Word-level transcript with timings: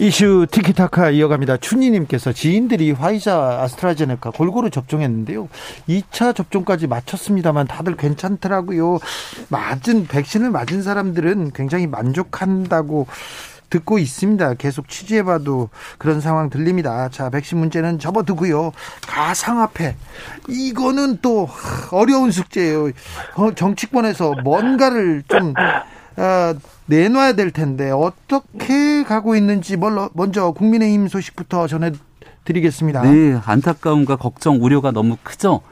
이슈 0.00 0.46
티키타카 0.50 1.10
이어갑니다. 1.10 1.58
춘희님께서 1.58 2.32
지인들이 2.32 2.92
화이자 2.92 3.60
아스트라제네카 3.60 4.30
골고루 4.30 4.70
접종했는데요. 4.70 5.50
2차 5.90 6.34
접종까지 6.34 6.86
마쳤습니다만 6.86 7.66
다들 7.66 7.98
괜찮더라고요. 7.98 8.98
맞은 9.50 10.06
백신을 10.06 10.50
맞은 10.50 10.82
사람들은 10.82 11.50
굉장히 11.52 11.86
만족한다고 11.86 13.08
듣고 13.68 13.98
있습니다. 13.98 14.54
계속 14.54 14.88
취재해봐도 14.88 15.68
그런 15.98 16.22
상황 16.22 16.48
들립니다. 16.48 17.10
자, 17.10 17.28
백신 17.28 17.58
문제는 17.58 17.98
접어두고요. 17.98 18.72
가상화폐. 19.06 19.96
이거는 20.48 21.18
또 21.20 21.46
어려운 21.92 22.30
숙제예요. 22.30 22.90
어, 23.34 23.54
정치권에서 23.54 24.36
뭔가를 24.42 25.24
좀 25.28 25.52
어, 26.20 26.54
내놔야 26.86 27.32
될 27.32 27.50
텐데 27.50 27.90
어떻게 27.90 29.02
가고 29.04 29.36
있는지 29.36 29.78
먼저 30.12 30.50
국민의힘 30.52 31.08
소식부터 31.08 31.66
전해드리겠습니다. 31.66 33.02
네, 33.02 33.40
안타까움과 33.42 34.16
걱정, 34.16 34.62
우려가 34.62 34.90
너무 34.90 35.16
크죠. 35.22 35.62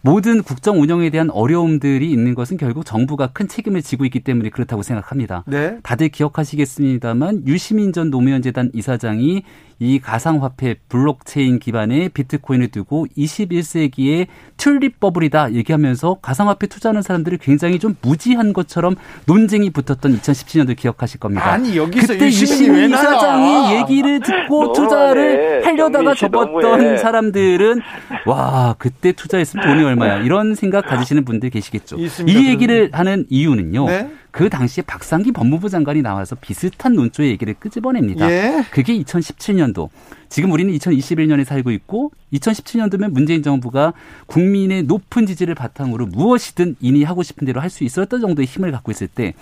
모든 0.00 0.42
국정 0.42 0.82
운영에 0.82 1.08
대한 1.08 1.30
어려움들이 1.30 2.10
있는 2.10 2.34
것은 2.34 2.58
결국 2.58 2.84
정부가 2.84 3.28
큰 3.28 3.48
책임을 3.48 3.80
지고 3.80 4.04
있기 4.04 4.20
때문에 4.20 4.50
그렇다고 4.50 4.82
생각합니다. 4.82 5.44
네. 5.46 5.78
다들 5.82 6.10
기억하시겠습니다만 6.10 7.46
유시민 7.46 7.92
전 7.94 8.10
노무현 8.10 8.42
재단 8.42 8.70
이사장이 8.74 9.44
이 9.84 10.00
가상화폐 10.00 10.76
블록체인 10.88 11.58
기반의 11.58 12.08
비트코인을 12.08 12.68
두고 12.68 13.06
21세기의 13.16 14.26
튤립 14.56 14.98
버블이다 14.98 15.52
얘기하면서 15.52 16.14
가상화폐 16.22 16.66
투자하는 16.66 17.02
사람들이 17.02 17.38
굉장히 17.38 17.78
좀 17.78 17.96
무지한 18.00 18.52
것처럼 18.52 18.96
논쟁이 19.26 19.70
붙었던 19.70 20.18
2017년도 20.18 20.76
기억하실 20.76 21.20
겁니다. 21.20 21.52
아니 21.52 21.76
여기서 21.76 22.14
그때 22.14 22.26
유시민 22.26 22.90
이사장이 22.90 23.76
얘기를 23.76 24.20
듣고 24.20 24.72
투자를 24.72 25.64
하려다가 25.66 26.14
접었던. 26.14 26.98
사람들은 26.98 27.80
와 28.26 28.74
그때 28.78 29.12
투자했으면 29.12 29.66
돈이 29.66 29.84
얼마야 29.84 30.18
이런 30.18 30.54
생각 30.54 30.86
가지시는 30.86 31.24
분들 31.24 31.50
계시겠죠. 31.50 31.96
이 32.26 32.48
얘기를 32.48 32.90
하는 32.92 33.26
이유는요. 33.28 33.86
네? 33.86 34.10
그 34.34 34.50
당시에 34.50 34.82
박상기 34.82 35.30
법무부 35.30 35.68
장관이 35.68 36.02
나와서 36.02 36.34
비슷한 36.34 36.94
논조의 36.94 37.30
얘기를 37.30 37.54
끄집어냅니다. 37.54 38.28
예. 38.28 38.64
그게 38.72 38.98
2017년도. 38.98 39.90
지금 40.28 40.50
우리는 40.50 40.74
2021년에 40.74 41.44
살고 41.44 41.70
있고 41.70 42.10
2017년도면 42.32 43.12
문재인 43.12 43.44
정부가 43.44 43.92
국민의 44.26 44.82
높은 44.82 45.26
지지를 45.26 45.54
바탕으로 45.54 46.06
무엇이든 46.06 46.74
이니 46.80 47.04
하고 47.04 47.22
싶은 47.22 47.46
대로 47.46 47.60
할 47.60 47.70
수 47.70 47.84
있었던 47.84 48.20
정도의 48.20 48.46
힘을 48.46 48.72
갖고 48.72 48.90
있을 48.90 49.06
때 49.06 49.34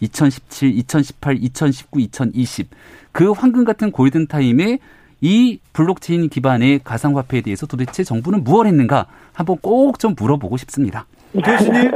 2017, 0.00 0.76
2018, 0.76 1.36
2019, 1.40 2.00
2020 2.00 2.68
그 3.12 3.30
황금 3.30 3.62
같은 3.64 3.92
골든 3.92 4.26
타임에 4.26 4.80
이 5.20 5.60
블록체인 5.72 6.28
기반의 6.28 6.80
가상화폐에 6.82 7.42
대해서 7.42 7.66
도대체 7.68 8.02
정부는 8.02 8.42
무엇 8.42 8.66
했는가 8.66 9.06
한번 9.32 9.56
꼭 9.60 10.00
좀 10.00 10.16
물어보고 10.18 10.56
싶습니다. 10.56 11.06
교수님. 11.32 11.92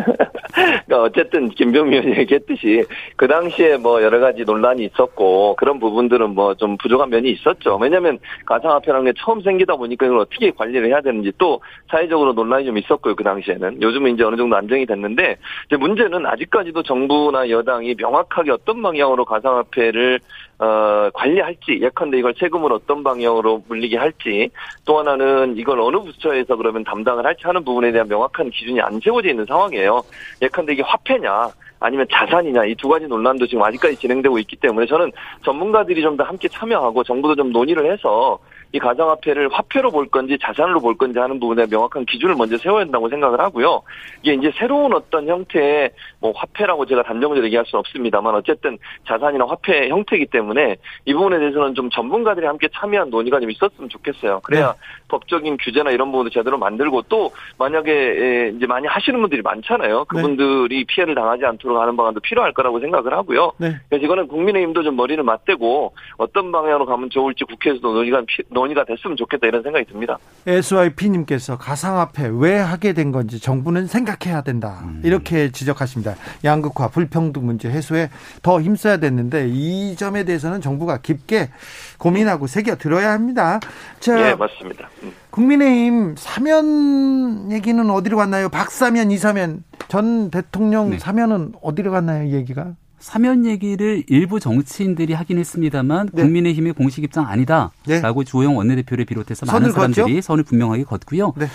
그러니까 0.57 1.03
어쨌든 1.03 1.49
김병미 1.51 1.97
의원이 1.97 2.19
얘기했듯이 2.19 2.85
그 3.17 3.29
당시에 3.29 3.77
뭐 3.77 4.03
여러 4.03 4.19
가지 4.19 4.43
논란이 4.45 4.85
있었고 4.87 5.55
그런 5.57 5.79
부분들은 5.79 6.31
뭐 6.35 6.57
좀 6.57 6.77
부족한 6.79 7.11
면이 7.11 7.31
있었죠. 7.31 7.77
왜냐하면 7.77 8.19
가상화폐라는 8.47 9.07
게 9.07 9.13
처음 9.19 9.41
생기다 9.41 9.77
보니까 9.77 10.07
이걸 10.07 10.19
어떻게 10.19 10.51
관리를 10.51 10.89
해야 10.89 11.01
되는지 11.01 11.33
또 11.39 11.61
사회적으로 11.91 12.33
논란이 12.33 12.65
좀 12.65 12.79
있었고요. 12.79 13.15
그 13.15 13.25
당시에는 13.25 13.83
요즘은 13.83 14.15
이제 14.15 14.25
어느 14.25 14.37
정도 14.37 14.57
안정이 14.57 14.87
됐는데 14.87 15.37
이제 15.67 15.77
문제는 15.77 16.27
아직까지도 16.27 16.83
정부나 16.83 17.49
여당이 17.51 17.95
명확하게 17.99 18.53
어떤 18.53 18.83
방향으로 18.83 19.25
가상화폐를 19.25 20.21
어, 20.59 21.11
관리할지, 21.13 21.81
예컨대 21.83 22.19
이걸 22.19 22.35
세금을 22.39 22.73
어떤 22.73 23.03
방향으로 23.05 23.63
물리게 23.69 23.97
할지, 23.99 24.51
또 24.87 24.99
하나는 24.99 25.57
이걸 25.57 25.81
어느 25.81 25.99
부처에서 25.99 26.57
그러면 26.57 26.83
담당을 26.85 27.27
할지 27.27 27.43
하는 27.45 27.63
부분에 27.65 27.93
대한 27.93 28.09
명확한 28.09 28.51
기준이 28.51 28.81
안 28.81 28.99
세워져 29.01 29.29
있는 29.29 29.45
상황이에요. 29.45 30.03
예컨대 30.41 30.73
이게 30.73 30.83
화폐냐, 30.83 31.49
아니면 31.79 32.07
자산이냐 32.11 32.65
이 32.65 32.75
두 32.77 32.89
가지 32.89 33.07
논란도 33.07 33.47
지금 33.47 33.63
아직까지 33.63 33.97
진행되고 33.97 34.39
있기 34.39 34.57
때문에 34.57 34.87
저는 34.87 35.13
전문가들이 35.45 36.01
좀 36.01 36.17
더 36.17 36.25
함께 36.25 36.49
참여하고 36.49 37.05
정부도 37.05 37.35
좀 37.35 37.53
논의를 37.53 37.93
해서 37.93 38.39
이 38.73 38.79
가상화폐를 38.79 39.49
화폐로 39.53 39.91
볼 39.91 40.09
건지 40.09 40.37
자산으로 40.41 40.81
볼 40.81 40.97
건지 40.97 41.19
하는 41.19 41.41
부분에 41.41 41.67
명확한 41.71 42.05
기준을 42.05 42.35
먼저 42.37 42.59
세워야 42.59 42.85
된다고 42.85 43.09
생각을 43.09 43.41
하고요. 43.41 43.83
이게 44.23 44.35
이제 44.35 44.53
새로운 44.57 44.93
어떤 44.93 45.29
형태의 45.29 45.91
뭐 46.21 46.33
화폐라고 46.35 46.85
제가 46.87 47.03
단정적으로 47.03 47.45
얘기할 47.47 47.65
수는 47.67 47.81
없습니다만 47.81 48.35
어쨌든 48.35 48.79
자산이나 49.07 49.47
화폐 49.47 49.89
형태이기 49.89 50.27
때문에 50.27 50.77
이 51.05 51.15
부분에 51.15 51.39
대해서는 51.39 51.75
좀 51.75 51.91
전문가들이 51.91 52.47
함께 52.47 52.69
참여한 52.75 53.11
논의가 53.11 53.41
좀 53.41 53.51
있었으면 53.51 53.89
좋겠어요. 53.89 54.41
그래야 54.43 54.73
네. 54.73 54.79
법적인 55.09 55.57
규제나 55.59 55.91
이런 55.91 56.11
부분도 56.11 56.31
제대로 56.31 56.59
만들고 56.59 57.03
또 57.03 57.31
만약에 57.59 58.53
이제 58.57 58.67
많이 58.67 58.87
하시는 58.87 59.21
분들이 59.21 59.43
많잖아요. 59.43 59.99
네. 59.99 60.05
그분들이 60.09 60.79
네. 60.79 60.85
피해를 60.87 61.15
당하지 61.15 61.45
않도록 61.45 61.81
하는 61.81 61.97
방안도 61.97 62.21
필요할 62.21 62.53
거라고 62.53 62.81
생각을 62.81 63.13
하고요. 63.13 63.53
네. 63.59 63.77
그래서 63.89 64.05
이거는 64.05 64.29
국민의힘도 64.29 64.83
좀 64.83 64.97
머리를 64.97 65.23
맞대고 65.23 65.95
어떤 66.19 66.53
방향으로 66.53 66.87
가면 66.87 67.11
좋을지 67.11 67.45
국회에서도 67.45 67.93
논의가 67.93 68.23
논의가 68.57 68.85
됐으면 68.85 69.17
좋겠다 69.17 69.47
이런 69.47 69.63
생각이 69.63 69.85
듭니다. 69.85 70.19
SYP님께서 70.47 71.59
가상화폐 71.59 72.31
왜 72.33 72.59
하게 72.59 72.95
된 72.95 73.13
건지 73.13 73.39
정부는 73.39 73.87
생각해야 73.87 74.41
된다 74.41 74.81
음. 74.85 75.03
이렇게 75.05 75.53
지적하십니다. 75.53 76.15
양극화 76.43 76.89
불평등 76.89 77.45
문제 77.45 77.69
해소에 77.69 78.09
더 78.43 78.61
힘써야 78.61 78.97
됐는데 78.97 79.49
이 79.49 79.95
점에 79.97 80.25
대해서는 80.25 80.63
정부가 80.63 80.99
깊게 80.99 81.51
고민하고 81.99 82.47
새겨 82.47 82.77
들어야 82.77 83.13
합니다. 83.13 83.61
자, 84.01 84.31
예 84.31 84.35
맞습니다. 84.35 84.89
음. 85.03 85.13
국민의힘 85.31 86.15
사면 86.17 87.53
얘기는 87.53 87.91
어디로 87.91 88.17
갔나요? 88.17 88.49
박사면 88.49 89.11
이사면 89.11 89.65
전 89.89 90.31
대통령 90.31 90.91
네. 90.91 90.99
사면은 90.99 91.53
어디로 91.61 91.91
갔나요? 91.93 92.31
얘기가? 92.35 92.75
사면 92.99 93.45
얘기를 93.45 94.03
일부 94.09 94.41
정치인들이 94.41 95.13
하긴 95.13 95.39
했습니다만 95.39 96.11
네. 96.13 96.23
국민의힘의 96.23 96.73
공식 96.73 97.05
입장 97.05 97.27
아니다라고 97.29 97.73
네. 97.87 98.25
주호영 98.25 98.57
원내대표를 98.57 99.05
비롯해서 99.05 99.47
많은 99.47 99.73
사람들이 99.73 100.15
걷죠? 100.15 100.21
선을 100.23 100.45
분명하게 100.45 100.85
걷고요. 100.85 101.35
네. 101.37 101.47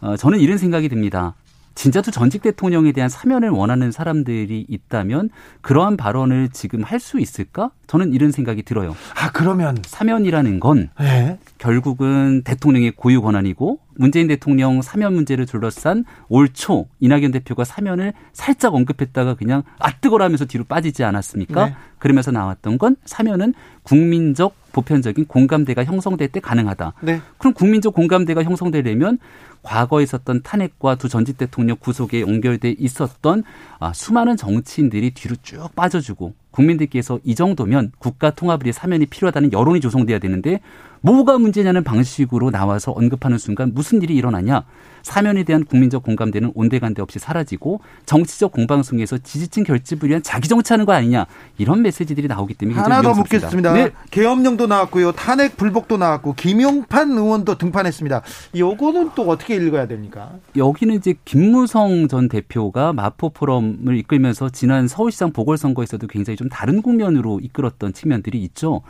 어, 0.00 0.16
저는 0.16 0.40
이런 0.40 0.58
생각이 0.58 0.88
듭니다. 0.88 1.34
진짜도 1.74 2.10
전직 2.10 2.42
대통령에 2.42 2.92
대한 2.92 3.08
사면을 3.08 3.48
원하는 3.48 3.92
사람들이 3.92 4.66
있다면 4.68 5.30
그러한 5.62 5.96
발언을 5.96 6.50
지금 6.52 6.82
할 6.82 7.00
수 7.00 7.18
있을까? 7.18 7.70
저는 7.86 8.12
이런 8.12 8.30
생각이 8.30 8.62
들어요. 8.62 8.94
아, 9.16 9.30
그러면 9.32 9.78
사면이라는 9.86 10.60
건 10.60 10.90
네. 11.00 11.38
결국은 11.58 12.42
대통령의 12.44 12.92
고유 12.92 13.22
권한이고 13.22 13.78
문재인 13.96 14.28
대통령 14.28 14.82
사면 14.82 15.14
문제를 15.14 15.46
둘러싼 15.46 16.04
올 16.28 16.48
초 16.52 16.86
이낙연 17.00 17.32
대표가 17.32 17.64
사면을 17.64 18.12
살짝 18.32 18.74
언급했다가 18.74 19.34
그냥 19.34 19.62
아 19.78 19.92
뜨거라 19.92 20.24
하면서 20.26 20.44
뒤로 20.44 20.64
빠지지 20.64 21.02
않았습니까? 21.04 21.66
네. 21.66 21.74
그러면서 21.98 22.30
나왔던 22.30 22.78
건 22.78 22.96
사면은 23.04 23.54
국민적 23.84 24.54
보편적인 24.72 25.26
공감대가 25.26 25.84
형성될 25.84 26.28
때 26.28 26.40
가능하다. 26.40 26.94
네. 27.02 27.20
그럼 27.38 27.52
국민적 27.54 27.94
공감대가 27.94 28.42
형성되려면 28.42 29.18
과거에 29.62 30.02
있었던 30.02 30.42
탄핵과 30.42 30.96
두 30.96 31.08
전직 31.08 31.38
대통령 31.38 31.76
구속에 31.78 32.22
연결돼 32.22 32.74
있었던 32.78 33.44
아, 33.78 33.92
수많은 33.92 34.36
정치인들이 34.36 35.12
뒤로 35.12 35.36
쭉 35.42 35.68
빠져주고 35.76 36.34
국민들께서 36.50 37.20
이 37.24 37.34
정도면 37.34 37.92
국가 37.98 38.30
통합을 38.30 38.66
위해 38.66 38.72
사면이 38.72 39.06
필요하다는 39.06 39.52
여론이 39.52 39.80
조성돼야 39.80 40.18
되는데 40.18 40.60
뭐가 41.02 41.38
문제냐는 41.38 41.84
방식으로 41.84 42.50
나와서 42.50 42.92
언급하는 42.92 43.38
순간 43.38 43.72
무슨 43.74 44.02
일이 44.02 44.14
일어나냐? 44.14 44.64
사면에 45.02 45.42
대한 45.42 45.64
국민적 45.64 46.04
공감대는 46.04 46.52
온데간데 46.54 47.02
없이 47.02 47.18
사라지고 47.18 47.80
정치적 48.06 48.52
공방성에서 48.52 49.18
지지층 49.18 49.64
결집을 49.64 50.08
위한 50.08 50.22
자기 50.22 50.48
정치하는 50.48 50.86
거 50.86 50.92
아니냐 50.92 51.26
이런 51.58 51.82
메시지들이 51.82 52.28
나오기 52.28 52.54
때문에 52.54 52.78
하나 52.78 53.02
더 53.02 53.12
묻겠습니다. 53.12 53.72
네. 53.72 53.90
계엄령도 54.10 54.68
나왔고요, 54.68 55.12
탄핵 55.12 55.56
불복도 55.56 55.96
나왔고 55.96 56.34
김용판 56.34 57.10
의원도 57.10 57.58
등판했습니다. 57.58 58.22
요거는 58.56 59.10
또 59.16 59.22
어떻게 59.28 59.56
읽어야 59.56 59.86
됩니까? 59.86 60.32
여기는 60.56 60.94
이제 60.94 61.14
김무성 61.24 62.06
전 62.06 62.28
대표가 62.28 62.92
마포 62.92 63.30
포럼을 63.30 63.96
이끌면서 63.98 64.50
지난 64.50 64.86
서울시장 64.86 65.32
보궐선거에서도 65.32 66.06
굉장히 66.06 66.36
좀 66.36 66.48
다른 66.48 66.80
국면으로 66.80 67.40
이끌었던 67.40 67.92
측면들이 67.92 68.40
있죠. 68.44 68.82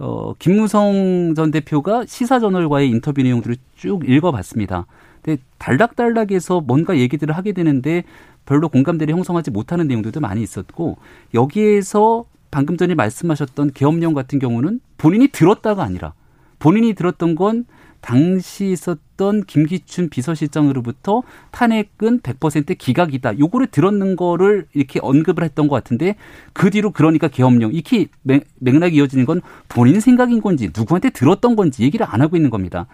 어, 0.00 0.32
김무성 0.38 1.34
전 1.36 1.50
대표가 1.50 2.06
시사저널과의 2.06 2.88
인터뷰 2.88 3.22
내용들을 3.22 3.56
쭉 3.76 4.08
읽어봤습니다. 4.08 4.86
근데 5.22 5.40
달락달락해서 5.58 6.62
뭔가 6.62 6.96
얘기들을 6.96 7.36
하게 7.36 7.52
되는데 7.52 8.04
별로 8.46 8.70
공감대를 8.70 9.12
형성하지 9.12 9.50
못하는 9.50 9.86
내용들도 9.86 10.20
많이 10.20 10.42
있었고 10.42 10.96
여기에서 11.34 12.24
방금 12.50 12.78
전에 12.78 12.94
말씀하셨던 12.94 13.72
계엄령 13.74 14.14
같은 14.14 14.38
경우는 14.38 14.80
본인이 14.96 15.28
들었다가 15.28 15.84
아니라 15.84 16.14
본인이 16.58 16.94
들었던 16.94 17.34
건 17.34 17.66
당시 18.00 18.70
있었던 18.70 19.09
김기춘 19.46 20.08
비서실장으로부터 20.08 21.22
탄핵은 21.50 22.20
100% 22.20 22.78
기각이다. 22.78 23.38
요거를 23.38 23.66
들었는 23.66 24.16
거를 24.16 24.66
이렇게 24.72 24.98
언급을 25.02 25.44
했던 25.44 25.68
것 25.68 25.74
같은데 25.74 26.16
그 26.54 26.70
뒤로 26.70 26.90
그러니까 26.90 27.28
계엄령 27.28 27.72
이렇게 27.74 28.06
맥락이 28.58 28.96
이어지는 28.96 29.26
건 29.26 29.42
본인 29.68 30.00
생각인 30.00 30.40
건지 30.40 30.70
누구한테 30.74 31.10
들었던 31.10 31.54
건지 31.54 31.82
얘기를 31.82 32.06
안 32.08 32.22
하고 32.22 32.36
있는 32.36 32.48
겁니다. 32.50 32.86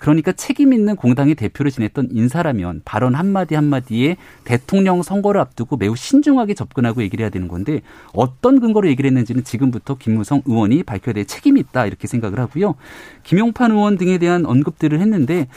그러니까 0.00 0.32
책임 0.32 0.72
있는 0.72 0.96
공당의 0.96 1.34
대표를 1.34 1.70
지냈던 1.70 2.08
인사라면 2.12 2.80
발언 2.86 3.14
한마디 3.14 3.54
한마디에 3.54 4.16
대통령 4.44 5.02
선거를 5.02 5.38
앞두고 5.42 5.76
매우 5.76 5.94
신중하게 5.94 6.54
접근하고 6.54 7.02
얘기를 7.02 7.22
해야 7.22 7.28
되는 7.28 7.48
건데 7.48 7.82
어떤 8.14 8.60
근거로 8.60 8.88
얘기를 8.88 9.08
했는지는 9.08 9.44
지금부터 9.44 9.96
김무성 9.98 10.40
의원이 10.46 10.84
밝혀야 10.84 11.12
될 11.12 11.26
책임이 11.26 11.60
있다 11.60 11.84
이렇게 11.84 12.06
생각을 12.06 12.38
하고요. 12.40 12.76
김용판 13.24 13.72
의원 13.72 13.98
등에 13.98 14.16
대한 14.16 14.46
언급들을 14.46 14.98
했는데 14.98 15.48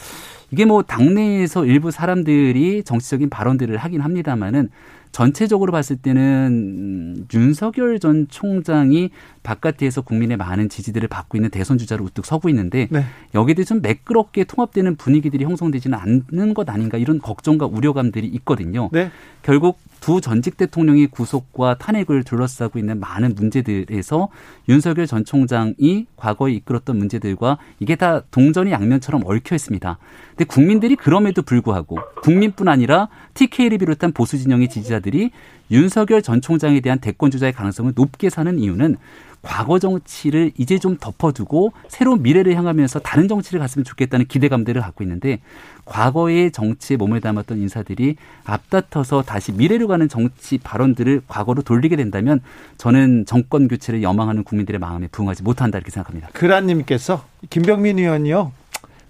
이게 0.52 0.66
뭐 0.66 0.84
당내에서 0.84 1.66
일부 1.66 1.92
사람들이 1.92 2.84
정치적인 2.84 3.30
발언들을 3.30 3.78
하긴 3.78 4.02
합니다만은 4.02 4.70
전체적으로 5.14 5.72
봤을 5.72 5.96
때는 5.96 7.28
윤석열 7.34 8.00
전 8.00 8.28
총장이 8.30 9.12
바깥에서 9.44 10.02
국민의 10.02 10.38
많은 10.38 10.70
지지들을 10.70 11.08
받고 11.08 11.38
있는 11.38 11.52
대선 11.52 11.78
주자로 11.78 12.04
우뚝 12.06 12.26
서고 12.26 12.50
있는데 12.50 12.88
네. 12.90 13.06
여기에 13.36 13.54
대해 13.54 13.64
좀 13.64 13.82
매끄럽게 13.82 14.44
통합되는 14.44 14.96
분위기들이 14.96 15.46
형성되지는 15.46 15.98
않는 15.98 16.56
것 16.56 16.68
아닌가 16.68 16.98
이런 16.98 17.20
걱정과 17.20 17.68
우려감들이 17.68 18.28
있거든요. 18.28 18.90
네. 18.92 19.12
결국 19.44 19.78
두 20.04 20.20
전직 20.20 20.58
대통령의 20.58 21.08
구속과 21.08 21.78
탄핵을 21.78 22.26
둘러싸고 22.26 22.78
있는 22.78 23.00
많은 23.00 23.36
문제들에서 23.36 24.28
윤석열 24.68 25.08
전 25.08 25.24
총장이 25.24 26.08
과거에 26.18 26.52
이끌었던 26.52 26.98
문제들과 26.98 27.58
이게 27.80 27.96
다 27.96 28.22
동전이 28.30 28.70
양면처럼 28.74 29.22
얽혀 29.26 29.56
있습니다. 29.56 29.98
근데 30.32 30.44
국민들이 30.44 30.98
그럼에도 30.98 31.42
불구하고 31.42 32.00
국민뿐 32.22 32.68
아니라 32.68 33.08
TK를 33.34 33.78
비롯한 33.78 34.12
보수 34.12 34.38
진영의 34.38 34.68
지지자들이 34.68 35.32
윤석열 35.72 36.22
전 36.22 36.42
총장에 36.42 36.82
대한 36.82 37.00
대권 37.00 37.32
주자의 37.32 37.54
가능성을 37.54 37.94
높게 37.96 38.30
사는 38.30 38.60
이유는 38.60 38.98
과거 39.44 39.78
정치를 39.78 40.52
이제 40.58 40.80
좀 40.80 40.98
덮어두고 40.98 41.74
새로운 41.90 42.24
미래를 42.24 42.56
향하면서 42.56 43.00
다른 43.00 43.28
정치를 43.28 43.60
갔으면 43.60 43.84
좋겠다는 43.84 44.26
기대감들을 44.26 44.82
갖고 44.82 45.04
있는데 45.04 45.42
과거의 45.86 46.52
정치에 46.52 46.96
몸을 46.96 47.20
담았던 47.20 47.60
인사들이 47.60 48.16
앞다퉈서 48.46 49.24
다시 49.24 49.52
미래로 49.52 49.88
가는 49.88 50.08
정치 50.08 50.58
발언들을 50.58 51.24
과거로 51.28 51.62
돌리게 51.62 51.98
된다면 51.98 52.40
저는 52.78 53.26
정권 53.26 53.68
교체를 53.68 54.02
염망하는 54.02 54.44
국민들의 54.46 54.80
마음에 54.80 55.08
부응하지 55.12 55.44
못한다 55.44 55.78
이렇게 55.78 55.92
생각합니다. 55.92 56.30
그란님께서 56.34 57.26
김병민 57.50 58.00
의원이요. 58.00 58.54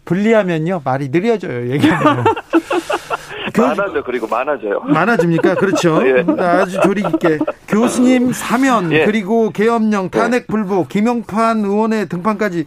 분리하면요. 0.05 0.81
말이 0.83 1.09
느려져요. 1.09 1.71
얘기하면 1.71 2.25
많아져 3.61 4.03
그리고 4.03 4.27
많아져요. 4.27 4.81
많아집니까? 4.81 5.55
그렇죠. 5.55 6.01
예. 6.07 6.25
아주 6.41 6.79
조리 6.81 7.03
깊게 7.03 7.39
교수님 7.67 8.33
사면 8.33 8.91
예. 8.91 9.05
그리고 9.05 9.51
계엄령 9.51 10.09
탄핵 10.09 10.47
불복 10.47 10.89
김영판 10.89 11.59
의원의 11.59 12.09
등판까지 12.09 12.65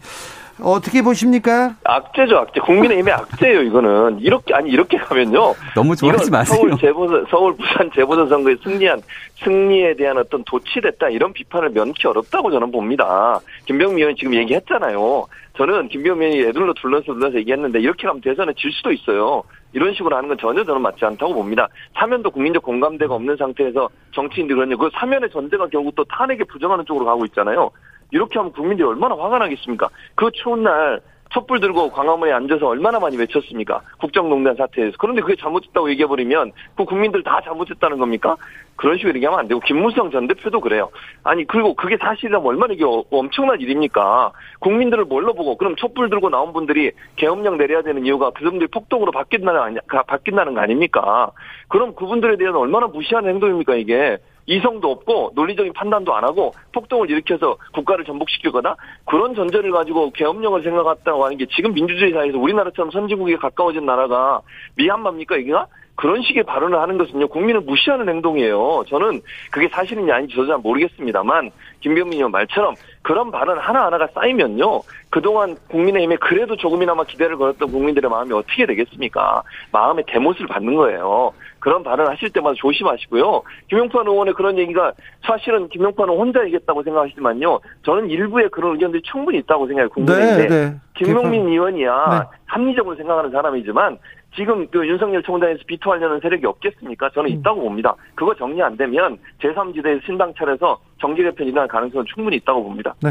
어떻게 0.61 1.03
보십니까? 1.03 1.77
악재죠, 1.85 2.39
악재. 2.39 2.61
국민의힘의 2.61 3.13
악재예요, 3.13 3.63
이거는. 3.63 4.21
이렇게 4.21 4.55
아니 4.55 4.71
이렇게 4.71 4.97
가면요. 4.97 5.55
너무 5.75 5.95
좋아하지 5.95 6.31
마세요. 6.31 6.57
서울 6.57 6.79
재보선 6.79 7.27
서울 7.31 7.57
부산 7.57 7.91
재보선 7.95 8.29
선거에 8.29 8.57
승리한 8.63 9.03
승리에 9.45 9.95
대한 9.97 10.17
어떤 10.17 10.43
도취됐다 10.45 11.11
이런 11.11 11.33
비판을 11.33 11.71
면키 11.71 12.07
어렵다고 12.07 12.51
저는 12.51 12.73
봅니다. 12.73 13.39
김병미 13.67 13.97
의원이 14.01 14.17
지금 14.17 14.35
얘기했잖아요. 14.35 15.27
저는 15.57 15.89
김병미 15.89 16.27
의원이 16.27 16.49
애들로 16.51 16.73
둘러서 16.75 17.13
둘러서 17.13 17.37
얘기했는데 17.39 17.81
이렇게 17.81 18.07
가면 18.07 18.23
대선에 18.23 18.53
질 18.57 18.73
수도 18.73 18.93
있어요. 18.93 19.43
이런 19.73 19.93
식으로 19.93 20.17
하는 20.17 20.29
건 20.29 20.39
전혀 20.39 20.65
저는 20.65 20.81
맞지 20.81 21.05
않다고 21.05 21.35
봅니다. 21.35 21.69
사면도 21.95 22.31
국민적 22.31 22.63
공감대가 22.63 23.15
없는 23.15 23.37
상태에서 23.37 23.91
정치인들이 24.15 24.55
그러냐. 24.57 24.77
그 24.77 24.89
사면의 24.95 25.29
전제가 25.31 25.67
결국 25.67 25.95
또 25.95 26.05
탄핵에 26.05 26.45
부정하는 26.45 26.87
쪽으로 26.87 27.05
가고 27.05 27.27
있잖아요. 27.27 27.71
이렇게 28.11 28.39
하면 28.39 28.53
국민들이 28.53 28.87
얼마나 28.87 29.17
화가 29.17 29.39
나겠습니까? 29.39 29.89
그 30.15 30.31
추운 30.33 30.63
날 30.63 31.01
촛불 31.31 31.61
들고 31.61 31.91
광화문에 31.91 32.33
앉아서 32.33 32.69
얼마나 32.69 33.01
많이 33.01 33.17
외쳤습니까? 33.17 33.81
국정농단 33.99 34.55
사태에서. 34.57 34.97
그런데 34.99 35.23
그게 35.23 35.35
잘못했다고 35.37 35.91
얘기해버리면 35.91 36.53
그 36.77 36.85
국민들 36.85 37.23
다 37.23 37.41
잘못했다는 37.45 37.99
겁니까? 37.99 38.37
그런 38.77 38.97
식으로 38.97 39.15
얘기하면 39.17 39.41
안 39.41 39.49
되고 39.49 39.61
김무성 39.61 40.11
전 40.11 40.29
대표도 40.29 40.61
그래요. 40.61 40.91
아니 41.25 41.45
그리고 41.47 41.75
그게 41.75 41.97
사실이라면 41.97 42.47
얼마나 42.47 42.75
이게 42.75 42.85
어, 42.85 43.05
엄청난 43.11 43.61
일입니까? 43.61 44.33
국민들을 44.61 45.05
뭘로 45.07 45.35
보고 45.35 45.57
그럼 45.57 45.75
촛불 45.77 46.11
들고 46.11 46.31
나온 46.31 46.53
분들이 46.53 46.93
계엄령 47.17 47.57
내려야 47.57 47.83
되는 47.83 48.05
이유가 48.05 48.31
그분들이 48.31 48.69
폭동으로 48.69 49.13
바뀐다는 49.13 49.79
바뀐다는 50.07 50.55
거 50.55 50.61
아닙니까? 50.61 51.33
그럼 51.69 51.95
그분들에 51.95 52.37
대해서 52.37 52.59
얼마나 52.59 52.87
무시하는 52.87 53.31
행동입니까 53.31 53.75
이게? 53.77 54.19
이성도 54.47 54.91
없고 54.91 55.33
논리적인 55.35 55.73
판단도 55.73 56.15
안 56.15 56.25
하고 56.25 56.53
폭동을 56.73 57.11
일으켜서 57.11 57.57
국가를 57.75 58.05
전복시키거나 58.05 58.77
그런 59.05 59.35
전제를 59.35 59.73
가지고 59.73 60.11
계엄령을 60.13 60.63
생각했다고 60.63 61.25
하는 61.25 61.37
게 61.37 61.47
지금 61.55 61.75
민주주의 61.75 62.13
사회에서 62.13 62.39
우리나라처럼 62.39 62.91
선진국에 62.91 63.37
가까워진 63.37 63.87
나라가 63.87 64.41
미얀마입니까 64.77 65.37
이게가? 65.37 65.67
그런 65.97 66.23
식의 66.23 66.45
발언을 66.45 66.79
하는 66.79 66.99
것은요 66.99 67.29
국민을 67.29 67.63
무시하는 67.63 68.09
행동이에요. 68.09 68.85
저는 68.89 69.21
그게 69.51 69.69
사실인지 69.69 70.13
아닌지 70.13 70.35
저도 70.35 70.49
잘 70.49 70.59
모르겠습니다만 70.59 71.51
김병민 71.81 72.19
의원 72.19 72.31
말처럼 72.31 72.75
그런 73.03 73.31
발언 73.31 73.59
하나 73.59 73.87
하나가 73.87 74.07
쌓이면요 74.15 74.83
그동안 75.11 75.57
국민의힘에 75.69 76.17
그래도 76.17 76.57
조금이나마 76.57 77.05
기대를 77.05 77.37
걸었던 77.37 77.71
국민들의 77.71 78.11
마음이 78.11 78.33
어떻게 78.33 78.67
되겠습니까? 78.67 79.43
마음의 79.73 80.05
대못을 80.07 80.47
받는 80.47 80.75
거예요. 80.75 81.33
그런 81.59 81.83
발언 81.83 82.09
하실 82.09 82.31
때마다 82.31 82.55
조심하시고요. 82.59 83.43
김용판 83.69 84.07
의원의 84.07 84.35
그런 84.35 84.59
얘기가 84.59 84.93
사실은 85.23 85.69
김용판 85.69 86.09
의원 86.09 86.27
혼자 86.27 86.45
얘기했다고 86.45 86.83
생각하시지만요. 86.83 87.61
저는 87.85 88.11
일부의 88.11 88.51
그런 88.51 88.73
의견들이 88.73 89.03
충분히 89.03 89.39
있다고 89.39 89.67
생각해요. 89.67 89.89
국민의힘에. 89.89 90.49
네, 90.49 90.49
네. 90.49 90.75
김용민 90.95 91.49
의원이야 91.49 92.07
네. 92.11 92.39
합리적으로 92.47 92.97
생각하는 92.97 93.31
사람이지만 93.31 93.99
지금 94.37 94.67
그 94.69 94.87
윤석열 94.87 95.23
총장에서 95.23 95.61
비토하려는 95.67 96.21
세력이 96.21 96.47
없겠습니까? 96.47 97.11
저는 97.15 97.31
음. 97.31 97.39
있다고 97.39 97.63
봅니다. 97.63 97.95
그거 98.15 98.35
정리 98.35 98.63
안 98.63 98.77
되면 98.77 99.19
제3지대에서 99.41 100.05
신당 100.05 100.33
차려서 100.35 100.79
정계 101.01 101.23
개편 101.23 101.47
일어날 101.49 101.67
가능성은 101.69 102.05
충분히 102.15 102.37
있다고 102.37 102.63
봅니다. 102.63 102.95
네. 103.03 103.11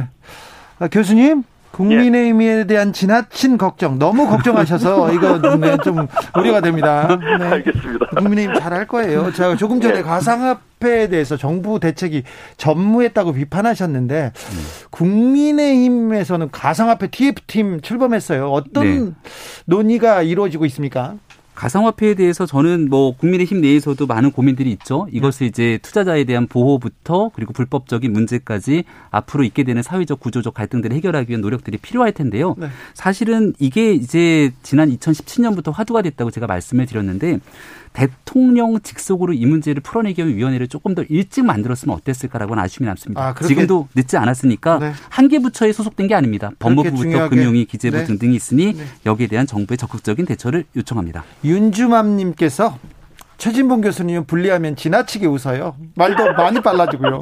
아, 0.79 0.87
교수님 0.87 1.43
국민의힘에 1.75 2.65
대한 2.67 2.93
지나친 2.93 3.57
걱정 3.57 3.99
너무 3.99 4.27
걱정하셔서 4.27 5.11
이거 5.13 5.39
네, 5.57 5.77
좀 5.83 6.07
우려가 6.37 6.61
됩니다. 6.61 7.17
네. 7.39 7.45
알겠습니다. 7.45 8.05
국민의힘 8.17 8.55
잘할 8.55 8.87
거예요. 8.87 9.31
제가 9.33 9.57
조금 9.57 9.81
전에 9.81 9.95
네. 9.95 10.01
가상화폐에 10.01 11.09
대해서 11.09 11.35
정부 11.35 11.79
대책이 11.79 12.23
전무했다고 12.55 13.33
비판하셨는데 13.33 14.31
음. 14.33 14.65
국민의힘에서는 14.91 16.49
가상화폐 16.51 17.07
TF팀 17.07 17.81
출범했어요. 17.81 18.49
어떤 18.49 18.83
네. 18.83 19.11
논의가 19.65 20.21
이루어지고 20.21 20.65
있습니까? 20.67 21.15
가상화폐에 21.55 22.13
대해서 22.13 22.45
저는 22.45 22.89
뭐 22.89 23.15
국민의힘 23.15 23.61
내에서도 23.61 24.05
많은 24.05 24.31
고민들이 24.31 24.71
있죠. 24.71 25.07
이것을 25.11 25.47
이제 25.47 25.79
투자자에 25.81 26.25
대한 26.25 26.47
보호부터 26.47 27.31
그리고 27.33 27.53
불법적인 27.53 28.11
문제까지 28.11 28.83
앞으로 29.09 29.43
있게 29.45 29.63
되는 29.63 29.81
사회적 29.81 30.19
구조적 30.19 30.53
갈등들을 30.53 30.95
해결하기 30.95 31.29
위한 31.29 31.41
노력들이 31.41 31.77
필요할 31.77 32.11
텐데요. 32.11 32.55
네. 32.57 32.67
사실은 32.93 33.53
이게 33.59 33.93
이제 33.93 34.51
지난 34.63 34.89
2017년부터 34.95 35.73
화두가 35.73 36.01
됐다고 36.01 36.29
제가 36.29 36.45
말씀을 36.45 36.85
드렸는데 36.85 37.39
대통령 37.95 38.79
직속으로 38.81 39.33
이 39.33 39.45
문제를 39.45 39.81
풀어내기 39.81 40.21
위한 40.21 40.35
위원회를 40.35 40.67
조금 40.67 40.93
더 40.93 41.03
일찍 41.03 41.45
만들었으면 41.45 41.95
어땠을까라고는 41.95 42.61
아쉬움이 42.61 42.87
남습니다. 42.87 43.21
아, 43.21 43.33
지금도 43.33 43.87
늦지 43.95 44.17
않았으니까 44.17 44.79
네. 44.79 44.91
한개 45.09 45.39
부처에 45.39 45.71
소속된 45.71 46.07
게 46.07 46.15
아닙니다. 46.15 46.51
법무부부터 46.59 47.29
금융위, 47.29 47.65
기재부 47.65 47.97
네. 47.97 48.03
등등이 48.03 48.35
있으니 48.35 48.73
네. 48.73 48.83
여기에 49.05 49.27
대한 49.27 49.47
정부의 49.47 49.77
적극적인 49.77 50.25
대처를 50.25 50.65
요청합니다. 50.75 51.23
윤주맘님께서 51.43 52.77
최진봉 53.37 53.81
교수님은 53.81 54.25
분리하면 54.25 54.75
지나치게 54.75 55.27
웃어요. 55.27 55.75
말도 55.95 56.33
많이 56.33 56.61
빨라지고요. 56.61 57.21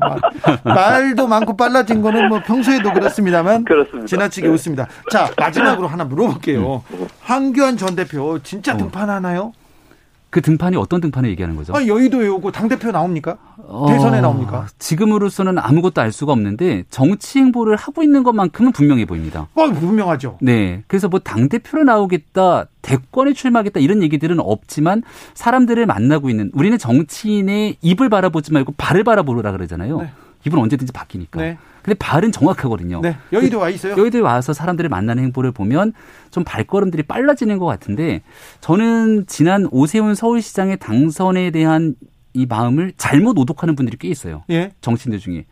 말, 0.64 1.16
도 1.16 1.28
많고 1.28 1.58
빨라진 1.58 2.02
거는 2.02 2.30
뭐 2.30 2.40
평소에도 2.42 2.94
그렇습니다만 2.94 3.66
그렇습니다. 3.66 4.06
지나치게 4.06 4.48
네. 4.48 4.54
웃습니다. 4.54 4.88
자 5.12 5.32
마지막으로 5.38 5.88
하나 5.88 6.04
물어볼게요. 6.04 6.84
음. 6.92 7.08
황교안 7.22 7.78
전 7.78 7.96
대표 7.96 8.40
진짜 8.44 8.74
어. 8.74 8.78
등판하나요? 8.78 9.54
그 10.34 10.42
등판이 10.42 10.76
어떤 10.78 11.00
등판을 11.00 11.30
얘기하는 11.30 11.56
거죠? 11.56 11.76
아, 11.76 11.86
여의도에 11.86 12.28
오고 12.28 12.52
당대표 12.52 12.90
나옵니까? 12.90 13.38
어, 13.68 13.86
대선에 13.88 14.20
나옵니까? 14.20 14.66
지금으로서는 14.80 15.60
아무것도 15.60 16.02
알 16.02 16.12
수가 16.12 16.32
없는데 16.32 16.86
정치 16.90 17.38
행보를 17.38 17.76
하고 17.76 18.02
있는 18.02 18.24
것만큼은 18.24 18.72
분명해 18.72 19.06
보입니다. 19.06 19.48
어, 19.54 19.68
분명하죠. 19.68 20.40
네. 20.42 20.84
그래서 20.88 21.08
뭐 21.08 21.20
당대표로 21.20 21.84
나오겠다 21.84 22.66
대권에 22.82 23.34
출마하겠다 23.34 23.80
이런 23.80 24.02
얘기들은 24.02 24.40
없지만 24.40 25.04
사람들을 25.36 25.86
만나고 25.86 26.32
있는 26.32 26.50
우리는 26.56 26.80
정치인의 26.80 27.78
입을 27.82 28.10
바라보지 28.10 28.54
말고 28.54 28.74
발을 28.76 29.04
바라보라 29.04 29.52
그러잖아요. 29.52 30.02
네. 30.02 30.12
입은 30.46 30.60
언제든지 30.60 30.92
바뀌니까. 30.92 31.42
네. 31.42 31.58
근데 31.82 31.98
발은 31.98 32.32
정확하거든요. 32.32 33.02
네. 33.02 33.18
여의도 33.34 33.60
와 33.60 33.70
있어요. 33.70 33.96
여의도에 33.98 34.22
와서 34.22 34.54
사람들을 34.54 34.90
만나는 34.90 35.24
행보를 35.24 35.52
보면 35.52 35.94
좀 36.32 36.44
발걸음들이 36.44 37.04
빨라지는 37.04 37.58
것 37.58 37.66
같은데 37.66 38.22
저는 38.62 39.26
지난 39.28 39.68
오세훈 39.70 40.16
서울시장의 40.16 40.78
당선에 40.78 41.52
대한 41.52 41.96
이 42.34 42.46
마음을 42.48 42.94
잘못 42.98 43.38
오독하는 43.38 43.76
분들이 43.76 43.98
꽤 43.98 44.08
있어요. 44.08 44.44
예. 44.50 44.72
정치인들 44.82 45.20
중에. 45.20 45.46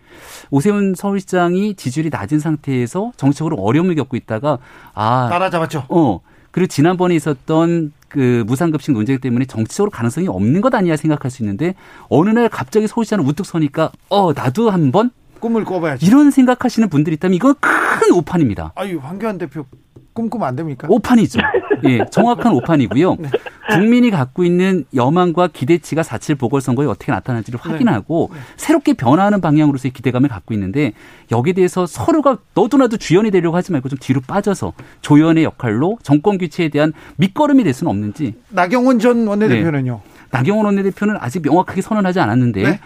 오세훈 0.50 0.95
서울시장이 0.95 1.75
지지율이 1.75 2.10
낮은 2.10 2.39
상태에서 2.39 3.12
정치적으로 3.17 3.57
어려움을 3.57 3.95
겪고 3.95 4.17
있다가 4.17 4.57
아 4.93 5.27
따라잡았죠. 5.29 5.86
어. 5.89 6.21
그리고 6.50 6.67
지난번에 6.67 7.15
있었던 7.15 7.93
그 8.12 8.44
무상급식 8.46 8.94
논쟁 8.94 9.20
때문에 9.20 9.46
정치적으로 9.46 9.89
가능성이 9.89 10.27
없는 10.27 10.60
것 10.60 10.75
아니냐 10.75 10.98
생각할 10.98 11.32
수 11.32 11.44
있는데 11.44 11.75
어느 12.10 12.30
날 12.30 12.50
갑자기 12.50 12.86
서울시장을 12.88 13.25
우뚝 13.25 13.46
서니까 13.46 13.91
어 14.10 14.34
나도 14.34 14.70
한번 14.70 15.12
꿈을 15.41 15.65
꿔봐야지. 15.65 16.05
이런 16.05 16.31
생각하시는 16.31 16.88
분들이 16.88 17.15
있다면 17.15 17.36
이건 17.36 17.55
큰 17.60 18.13
오판입니다. 18.13 18.71
아유 18.75 19.00
황교안 19.03 19.38
대표 19.38 19.65
꿈꾸면 20.13 20.48
안 20.48 20.55
됩니까? 20.55 20.88
오판이죠. 20.89 21.39
예, 21.86 22.05
정확한 22.12 22.53
오판이고요. 22.53 23.15
네. 23.19 23.29
국민이 23.71 24.12
갖고 24.12 24.43
있는 24.43 24.86
여망과 24.93 25.48
기대치가 25.48 26.01
4.7 26.01 26.38
보궐선거에 26.38 26.86
어떻게 26.86 27.12
나타날지를 27.12 27.60
네. 27.63 27.69
확인하고 27.69 28.29
네. 28.33 28.39
새롭게 28.57 28.93
변화하는 28.93 29.39
방향으로서의 29.41 29.93
기대감을 29.93 30.29
갖고 30.29 30.53
있는데 30.53 30.93
여기에 31.31 31.53
대해서 31.53 31.86
서로가 31.86 32.39
너도 32.53 32.77
나도 32.77 32.98
주연이 32.98 33.31
되려고 33.31 33.55
하지 33.55 33.71
말고 33.71 33.89
좀 33.89 33.98
뒤로 34.00 34.19
빠져서 34.27 34.74
조연의 35.01 35.43
역할로 35.43 35.98
정권 36.03 36.38
교체에 36.38 36.69
대한 36.69 36.93
밑거름이 37.17 37.63
될 37.63 37.74
수는 37.74 37.89
없는지. 37.89 38.36
나경원 38.50 39.00
전 39.00 39.25
원내대표는요? 39.27 40.01
네. 40.03 40.12
나경원 40.31 40.65
원내대표는 40.65 41.17
아직 41.19 41.41
명확하게 41.41 41.81
선언하지 41.81 42.19
않았는데 42.19 42.63
네? 42.63 42.79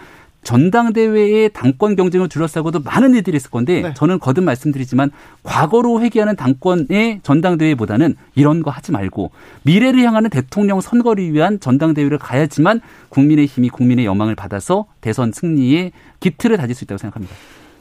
전당대회의 0.46 1.50
당권 1.52 1.96
경쟁을 1.96 2.28
둘러싸고도 2.28 2.80
많은 2.80 3.14
일들이 3.14 3.36
있을 3.36 3.50
건데 3.50 3.82
네. 3.82 3.94
저는 3.94 4.20
거듭 4.20 4.44
말씀드리지만 4.44 5.10
과거로 5.42 6.00
회귀하는 6.02 6.36
당권의 6.36 7.20
전당대회보다는 7.24 8.14
이런 8.36 8.62
거 8.62 8.70
하지 8.70 8.92
말고 8.92 9.32
미래를 9.64 10.04
향하는 10.04 10.30
대통령 10.30 10.80
선거를 10.80 11.32
위한 11.32 11.58
전당대회를 11.58 12.18
가야지만 12.18 12.80
국민의 13.08 13.46
힘이 13.46 13.70
국민의 13.70 14.06
여망을 14.06 14.36
받아서 14.36 14.86
대선 15.00 15.32
승리의 15.32 15.90
기틀을 16.20 16.56
다질 16.58 16.76
수 16.76 16.84
있다고 16.84 16.98
생각합니다. 16.98 17.34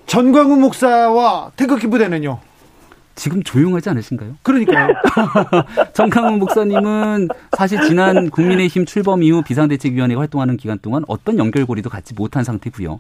전광훈 0.07 0.60
목사와 0.60 1.51
태극기 1.55 1.86
부대는요? 1.88 2.39
지금 3.15 3.41
조용하지 3.43 3.89
않으신가요? 3.89 4.36
그러니까요. 4.43 4.93
정강훈 5.93 6.39
목사님은 6.39 7.29
사실 7.57 7.81
지난 7.88 8.29
국민의힘 8.29 8.86
출범 8.86 9.24
이후 9.24 9.41
비상대책위원회가 9.41 10.19
활동하는 10.19 10.57
기간 10.57 10.77
동안 10.79 11.03
어떤 11.07 11.38
연결고리도 11.38 11.89
갖지 11.89 12.13
못한 12.13 12.43
상태고요. 12.43 13.00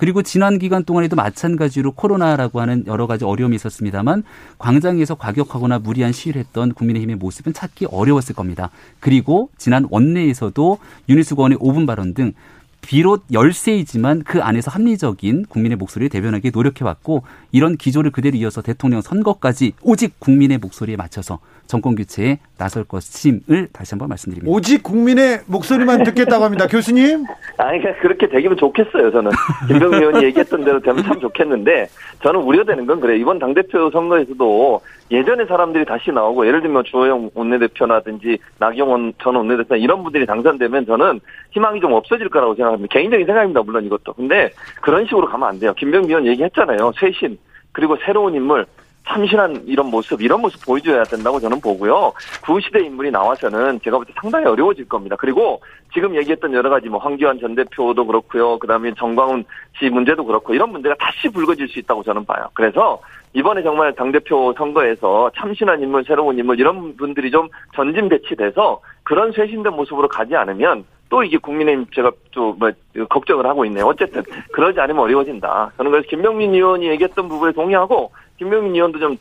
그리고 0.00 0.22
지난 0.22 0.58
기간 0.58 0.82
동안에도 0.82 1.14
마찬가지로 1.14 1.92
코로나라고 1.92 2.62
하는 2.62 2.84
여러 2.86 3.06
가지 3.06 3.26
어려움이 3.26 3.54
있었습니다만 3.56 4.22
광장에서 4.56 5.14
과격하거나 5.14 5.78
무리한 5.78 6.10
시위를 6.10 6.40
했던 6.40 6.72
국민의힘의 6.72 7.16
모습은 7.16 7.52
찾기 7.52 7.86
어려웠을 7.90 8.34
겁니다. 8.34 8.70
그리고 8.98 9.50
지난 9.58 9.86
원내에서도 9.90 10.78
유니스 11.10 11.34
의원의 11.34 11.58
5분 11.58 11.86
발언 11.86 12.14
등 12.14 12.32
비롯 12.80 13.24
열세이지만 13.32 14.24
그 14.24 14.42
안에서 14.42 14.70
합리적인 14.70 15.46
국민의 15.46 15.76
목소리를 15.76 16.08
대변하기 16.08 16.50
노력해왔고 16.52 17.22
이런 17.52 17.76
기조를 17.76 18.10
그대로 18.10 18.36
이어서 18.36 18.62
대통령 18.62 19.00
선거까지 19.00 19.74
오직 19.82 20.18
국민의 20.18 20.58
목소리에 20.58 20.96
맞춰서 20.96 21.40
정권 21.70 21.94
교체에 21.94 22.40
나설 22.58 22.82
것임을 22.82 23.68
다시 23.72 23.92
한번 23.94 24.08
말씀드립니다. 24.08 24.50
오직 24.52 24.82
국민의 24.82 25.42
목소리만 25.46 26.02
듣겠다고 26.02 26.44
합니다. 26.44 26.66
교수님? 26.68 27.24
아니, 27.58 27.78
그러니까 27.78 28.02
그렇게 28.02 28.28
되기면 28.28 28.56
좋겠어요, 28.56 29.12
저는. 29.12 29.30
김병미 29.68 29.96
의원이 29.98 30.24
얘기했던 30.24 30.64
대로 30.64 30.80
되면 30.80 31.04
참 31.04 31.20
좋겠는데, 31.20 31.86
저는 32.24 32.40
우려되는 32.40 32.86
건 32.86 32.98
그래요. 32.98 33.16
이번 33.18 33.38
당 33.38 33.54
대표 33.54 33.88
선거에서도 33.90 34.80
예전에 35.12 35.46
사람들이 35.46 35.84
다시 35.84 36.10
나오고, 36.10 36.44
예를 36.48 36.60
들면 36.60 36.82
주호영 36.84 37.30
원내대표라든지 37.34 38.38
나경원 38.58 39.12
전 39.22 39.36
원내대표 39.36 39.76
이런 39.76 40.02
분들이 40.02 40.26
당선되면 40.26 40.86
저는 40.86 41.20
희망이 41.52 41.80
좀 41.80 41.92
없어질 41.92 42.28
거라고 42.30 42.56
생각합니다. 42.56 42.92
개인적인 42.92 43.26
생각입니다, 43.26 43.62
물론 43.62 43.84
이것도. 43.84 44.14
근데 44.14 44.50
그런 44.82 45.04
식으로 45.04 45.28
가면 45.28 45.48
안 45.48 45.58
돼요. 45.60 45.72
김병미 45.74 46.08
의원 46.08 46.26
얘기했잖아요. 46.26 46.92
쇄신. 46.98 47.38
그리고 47.72 47.96
새로운 48.04 48.34
인물, 48.34 48.66
참신한 49.06 49.64
이런 49.66 49.90
모습, 49.90 50.22
이런 50.22 50.40
모습 50.40 50.64
보여줘야 50.64 51.02
된다고 51.04 51.40
저는 51.40 51.60
보고요. 51.60 52.12
구시대 52.42 52.80
인물이 52.80 53.10
나와서는 53.10 53.80
제가 53.82 53.96
볼 53.96 54.06
때 54.06 54.12
상당히 54.20 54.46
어려워질 54.46 54.88
겁니다. 54.88 55.16
그리고 55.18 55.60
지금 55.92 56.14
얘기했던 56.14 56.52
여러 56.52 56.70
가지 56.70 56.88
뭐 56.88 57.00
황교안 57.00 57.40
전 57.40 57.54
대표도 57.54 58.06
그렇고요. 58.06 58.58
그 58.58 58.66
다음에 58.66 58.92
정광훈 58.96 59.44
씨 59.78 59.88
문제도 59.90 60.24
그렇고 60.24 60.54
이런 60.54 60.70
문제가 60.70 60.94
다시 60.96 61.28
불거질 61.28 61.68
수 61.68 61.78
있다고 61.80 62.02
저는 62.02 62.24
봐요. 62.24 62.48
그래서 62.54 63.00
이번에 63.32 63.62
정말 63.62 63.94
당대표 63.94 64.52
선거에서 64.56 65.30
참신한 65.36 65.80
인물, 65.82 66.04
새로운 66.04 66.38
인물 66.38 66.58
이런 66.58 66.96
분들이 66.96 67.30
좀 67.30 67.48
전진 67.74 68.08
배치돼서 68.08 68.80
그런 69.04 69.32
쇄신된 69.32 69.72
모습으로 69.72 70.08
가지 70.08 70.34
않으면 70.34 70.84
또 71.08 71.22
이게 71.24 71.38
국민의힘 71.38 71.86
제가 71.94 72.12
좀 72.30 72.56
뭐 72.58 72.70
걱정을 73.08 73.46
하고 73.46 73.64
있네요. 73.66 73.86
어쨌든 73.86 74.22
그러지 74.52 74.80
않으면 74.80 75.02
어려워진다. 75.02 75.72
저는 75.76 75.90
그래서 75.90 76.06
김명민 76.08 76.54
의원이 76.54 76.86
얘기했던 76.88 77.28
부분에 77.28 77.52
동의하고 77.52 78.12
김명민 78.38 78.74
의원도 78.74 78.98
좀 78.98 79.16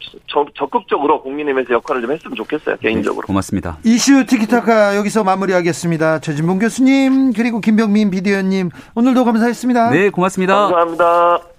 적극적으로 0.55 1.21
국민의힘에서 1.21 1.73
역할을 1.73 2.01
좀 2.01 2.11
했으면 2.11 2.35
좋겠어요. 2.35 2.77
개인적으로. 2.77 3.23
네, 3.23 3.27
고맙습니다. 3.27 3.77
이슈 3.83 4.25
티키타카 4.25 4.95
여기서 4.97 5.23
마무리하겠습니다. 5.23 6.19
최진봉 6.19 6.59
교수님 6.59 7.33
그리고 7.33 7.59
김병민 7.59 8.11
비대위원님 8.11 8.69
오늘도 8.95 9.25
감사했습니다. 9.25 9.91
네, 9.91 10.09
고맙습니다. 10.09 10.55
감사합니다. 10.55 11.58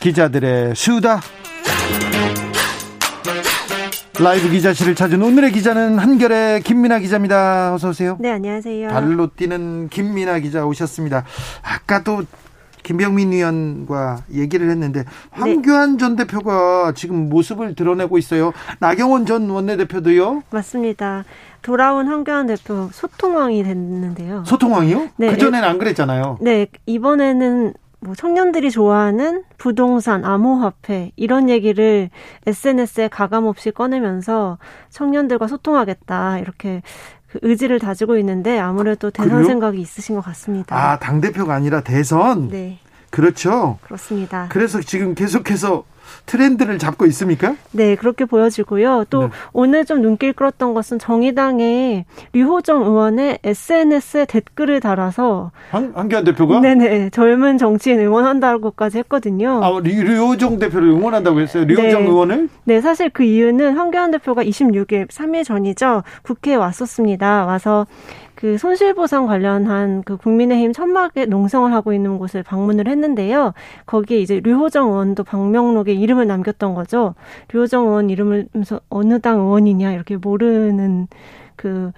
기자들의 0.00 0.74
수다 0.74 1.20
라이브 4.20 4.48
기자실을 4.50 4.94
찾은 4.94 5.22
오늘의 5.22 5.52
기자는 5.52 5.98
한결의 5.98 6.62
김민아 6.62 6.98
기자입니다. 6.98 7.74
어서 7.74 7.90
오세요. 7.90 8.16
네, 8.18 8.32
안녕하세요. 8.32 8.88
발로 8.88 9.28
뛰는 9.28 9.88
김민아 9.90 10.40
기자 10.40 10.66
오셨습니다. 10.66 11.24
아까도 11.62 12.24
김병민 12.82 13.32
의원과 13.32 14.24
얘기를 14.32 14.70
했는데 14.70 15.04
황교안 15.30 15.92
네. 15.92 15.98
전 15.98 16.16
대표가 16.16 16.92
지금 16.96 17.28
모습을 17.28 17.74
드러내고 17.74 18.18
있어요. 18.18 18.52
나경원 18.80 19.26
전 19.26 19.48
원내대표도요. 19.50 20.42
맞습니다. 20.50 21.24
돌아온 21.62 22.08
황교안 22.08 22.46
대표 22.46 22.88
소통왕이 22.92 23.62
됐는데요. 23.62 24.42
소통왕이요? 24.46 25.08
네. 25.16 25.30
그 25.30 25.38
전에는 25.38 25.68
안 25.68 25.78
그랬잖아요. 25.78 26.38
네, 26.40 26.66
이번에는 26.86 27.74
뭐 28.00 28.14
청년들이 28.14 28.70
좋아하는 28.70 29.44
부동산, 29.56 30.24
암호화폐 30.24 31.12
이런 31.16 31.48
얘기를 31.50 32.10
SNS에 32.46 33.08
가감 33.08 33.46
없이 33.46 33.70
꺼내면서 33.70 34.58
청년들과 34.90 35.48
소통하겠다 35.48 36.38
이렇게 36.38 36.82
그 37.26 37.38
의지를 37.42 37.78
다지고 37.78 38.16
있는데 38.18 38.58
아무래도 38.58 39.10
대선 39.10 39.30
그래요? 39.30 39.44
생각이 39.44 39.80
있으신 39.80 40.14
것 40.14 40.24
같습니다. 40.24 40.76
아, 40.76 40.98
당 40.98 41.20
대표가 41.20 41.54
아니라 41.54 41.82
대선? 41.82 42.48
네. 42.48 42.78
그렇죠. 43.10 43.78
그렇습니다. 43.82 44.46
그래서 44.50 44.80
지금 44.80 45.14
계속해서 45.14 45.84
트렌드를 46.26 46.78
잡고 46.78 47.06
있습니까? 47.06 47.54
네, 47.72 47.94
그렇게 47.96 48.24
보여지고요. 48.24 49.04
또 49.10 49.22
네. 49.22 49.28
오늘 49.52 49.84
좀 49.84 50.02
눈길 50.02 50.32
끌었던 50.32 50.74
것은 50.74 50.98
정의당의 50.98 52.04
류호정 52.32 52.82
의원의 52.82 53.38
SNS에 53.44 54.26
댓글을 54.26 54.80
달아서 54.80 55.50
한, 55.70 55.92
한기환 55.94 56.24
대표가? 56.24 56.60
네네, 56.60 57.10
젊은 57.10 57.58
정치인 57.58 58.00
응원한다고까지 58.00 58.98
했거든요. 58.98 59.60
아, 59.62 59.80
류호정 59.80 60.58
대표를 60.58 60.88
응원한다고 60.88 61.40
했어요? 61.40 61.64
류호정 61.64 62.04
네. 62.04 62.08
의원을? 62.08 62.48
네, 62.64 62.80
사실 62.80 63.10
그 63.10 63.22
이유는 63.22 63.76
황교안 63.76 64.10
대표가 64.10 64.44
26일, 64.44 65.08
3일 65.08 65.44
전이죠. 65.44 66.02
국회에 66.22 66.54
왔었습니다. 66.54 67.46
와서 67.46 67.86
그 68.38 68.56
손실보상 68.56 69.26
관련한 69.26 70.04
그 70.04 70.16
국민의힘 70.16 70.72
천막에 70.72 71.26
농성을 71.26 71.72
하고 71.72 71.92
있는 71.92 72.18
곳을 72.18 72.44
방문을 72.44 72.86
했는데요. 72.86 73.52
거기에 73.84 74.20
이제 74.20 74.38
류호정 74.38 74.90
의원도 74.90 75.24
방명록에 75.24 75.92
이름을 75.92 76.28
남겼던 76.28 76.74
거죠. 76.74 77.16
류호정 77.52 77.88
의원 77.88 78.10
이름을 78.10 78.46
어느 78.90 79.20
당 79.20 79.40
의원이냐 79.40 79.92
이렇게 79.92 80.16
모르는 80.16 81.08
그 81.56 81.90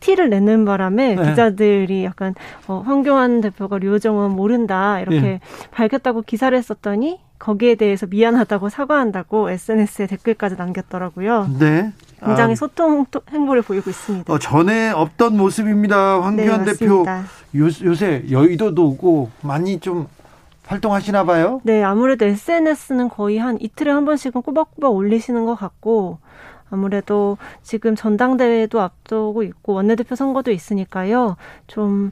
티를 0.00 0.30
내는 0.30 0.64
바람에 0.64 1.14
네. 1.14 1.30
기자들이 1.30 2.04
약간 2.04 2.34
어, 2.66 2.82
황교안 2.84 3.40
대표가 3.40 3.78
류호정 3.78 4.16
의원 4.16 4.32
모른다 4.32 5.00
이렇게 5.00 5.20
네. 5.20 5.40
밝혔다고 5.70 6.22
기사를 6.22 6.56
했었더니 6.56 7.20
거기에 7.38 7.76
대해서 7.76 8.06
미안하다고 8.06 8.68
사과한다고 8.68 9.50
SNS에 9.50 10.06
댓글까지 10.06 10.56
남겼더라고요. 10.56 11.48
네. 11.58 11.92
굉장히 12.24 12.52
아, 12.52 12.56
소통 12.56 13.06
행보를 13.30 13.62
보이고 13.62 13.88
있습니다. 13.88 14.32
어, 14.32 14.38
전에 14.38 14.90
없던 14.90 15.36
모습입니다. 15.36 16.20
황교안 16.20 16.64
네, 16.64 16.72
대표 16.72 17.04
요, 17.06 17.64
요새 17.84 18.24
여의도도 18.28 18.84
오고 18.84 19.30
많이 19.42 19.78
좀 19.78 20.08
활동하시나 20.66 21.24
봐요? 21.24 21.60
네, 21.62 21.82
아무래도 21.82 22.26
SNS는 22.26 23.08
거의 23.08 23.38
한 23.38 23.56
이틀에 23.60 23.90
한 23.90 24.04
번씩은 24.04 24.42
꼬박꼬박 24.42 24.92
올리시는 24.92 25.44
것 25.46 25.54
같고 25.54 26.18
아무래도 26.70 27.38
지금 27.62 27.96
전당대회도 27.96 28.80
앞두고 28.80 29.42
있고 29.42 29.74
원내대표 29.74 30.14
선거도 30.14 30.50
있으니까요. 30.50 31.36
좀 31.66 32.10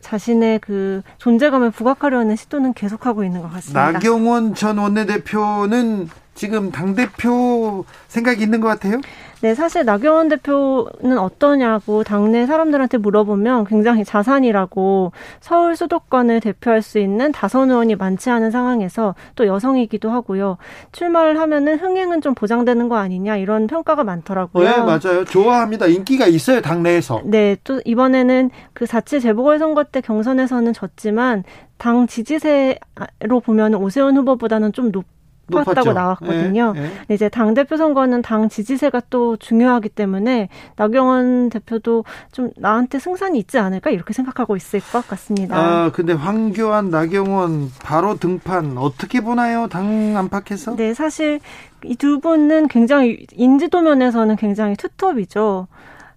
자신의 0.00 0.58
그 0.58 1.02
존재감을 1.18 1.70
부각하려는 1.70 2.36
시도는 2.36 2.74
계속하고 2.74 3.24
있는 3.24 3.40
것 3.40 3.50
같습니다. 3.52 3.92
나경원 3.92 4.54
전 4.54 4.78
원내대표는 4.78 6.08
지금 6.34 6.70
당대표 6.70 7.84
생각이 8.08 8.42
있는 8.42 8.60
것 8.60 8.68
같아요? 8.68 9.00
네, 9.44 9.54
사실 9.54 9.84
나경원 9.84 10.28
대표는 10.30 11.18
어떠냐고 11.18 12.02
당내 12.02 12.46
사람들한테 12.46 12.96
물어보면 12.96 13.66
굉장히 13.66 14.02
자산이라고 14.02 15.12
서울 15.40 15.76
수도권을 15.76 16.40
대표할 16.40 16.80
수 16.80 16.98
있는 16.98 17.30
다선 17.30 17.70
의원이 17.70 17.96
많지 17.96 18.30
않은 18.30 18.50
상황에서 18.50 19.14
또 19.34 19.46
여성이기도 19.46 20.10
하고요. 20.10 20.56
출마를 20.92 21.38
하면은 21.40 21.78
흥행은 21.78 22.22
좀 22.22 22.34
보장되는 22.34 22.88
거 22.88 22.96
아니냐 22.96 23.36
이런 23.36 23.66
평가가 23.66 24.02
많더라고요. 24.02 24.66
네, 24.66 24.78
맞아요. 24.78 25.26
좋아합니다. 25.26 25.86
인기가 25.88 26.26
있어요, 26.26 26.62
당내에서. 26.62 27.20
네, 27.24 27.56
또 27.64 27.82
이번에는 27.84 28.50
그 28.72 28.86
자치 28.86 29.20
재보궐선거 29.20 29.84
때 29.84 30.00
경선에서는 30.00 30.72
졌지만 30.72 31.44
당 31.76 32.06
지지세로 32.06 33.40
보면 33.44 33.74
오세훈 33.74 34.16
후보보다는 34.16 34.72
좀 34.72 34.90
높, 34.90 35.04
높았다고 35.46 35.92
나왔거든요. 35.92 36.72
예, 36.76 36.80
예. 37.10 37.14
이제 37.14 37.28
당 37.28 37.54
대표 37.54 37.76
선거는 37.76 38.22
당 38.22 38.48
지지세가 38.48 39.02
또 39.10 39.36
중요하기 39.36 39.90
때문에 39.90 40.48
나경원 40.76 41.50
대표도 41.50 42.04
좀 42.32 42.50
나한테 42.56 42.98
승산이 42.98 43.38
있지 43.38 43.58
않을까 43.58 43.90
이렇게 43.90 44.12
생각하고 44.12 44.56
있을 44.56 44.80
것 44.80 45.06
같습니다. 45.08 45.56
아 45.56 45.90
근데 45.92 46.12
황교안, 46.12 46.90
나경원 46.90 47.70
바로 47.82 48.16
등판 48.16 48.78
어떻게 48.78 49.20
보나요? 49.20 49.66
당 49.68 50.16
안팎에서? 50.16 50.76
네, 50.76 50.94
사실 50.94 51.40
이 51.84 51.96
두 51.96 52.20
분은 52.20 52.68
굉장히 52.68 53.26
인지도 53.32 53.80
면에서는 53.80 54.36
굉장히 54.36 54.76
투톱이죠. 54.76 55.68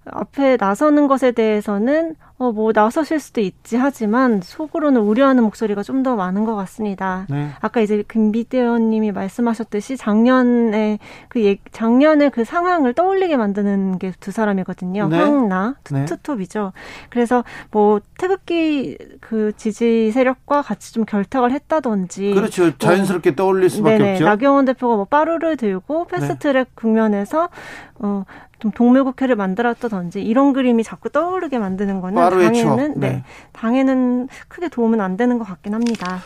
앞에 0.05 0.57
나서는 0.59 1.07
것에 1.07 1.31
대해서는 1.31 2.15
어, 2.39 2.51
뭐, 2.51 2.71
나서실 2.71 3.19
수도 3.19 3.41
있지 3.41 3.77
하지만, 3.77 4.41
속으로는 4.43 5.01
우려하는 5.01 5.41
목소리가 5.43 5.81
좀 5.83 5.97
더 6.03 6.15
많은 6.15 6.45
것 6.45 6.55
같습니다. 6.55 7.25
네. 7.27 7.49
아까 7.59 7.81
이제 7.81 8.03
김비대원님이 8.07 9.11
말씀하셨듯이 9.11 9.97
작년에 9.97 10.99
그 11.29 11.43
예, 11.43 11.57
작년에 11.71 12.29
그 12.29 12.43
상황을 12.43 12.93
떠올리게 12.93 13.35
만드는 13.37 13.97
게 13.97 14.11
두 14.19 14.29
사람이거든요. 14.31 15.07
네. 15.07 15.17
황나, 15.17 15.75
네. 15.91 16.05
투톱이죠. 16.05 16.73
그래서 17.09 17.43
뭐, 17.71 17.99
태극기 18.19 18.97
그 19.19 19.51
지지 19.57 20.11
세력과 20.11 20.61
같이 20.61 20.93
좀 20.93 21.05
결탁을 21.05 21.51
했다든지. 21.51 22.35
그렇죠. 22.35 22.63
뭐 22.65 22.71
자연스럽게 22.77 23.31
뭐, 23.31 23.35
떠올릴 23.35 23.69
수밖에 23.71 23.97
네네. 23.97 24.11
없죠. 24.13 24.25
나경원 24.25 24.65
대표가 24.65 24.95
뭐, 24.95 25.05
빠루를 25.05 25.57
들고 25.57 26.05
패스트트랙 26.05 26.67
네. 26.67 26.71
국면에서, 26.75 27.49
어, 27.95 28.23
좀 28.59 28.71
동물국회를 28.71 29.35
만들었다든지 29.35 30.23
이런 30.23 30.51
그림이 30.51 30.83
자꾸 30.83 31.09
떠오르게 31.11 31.59
만드는 31.59 32.01
거는 32.01 32.19
당에는 32.29 32.93
네. 32.97 33.09
네. 33.09 33.23
당에는 33.53 34.27
크게 34.47 34.69
도움은 34.69 35.01
안 35.01 35.17
되는 35.17 35.37
것 35.37 35.45
같긴 35.45 35.73
합니다. 35.73 36.19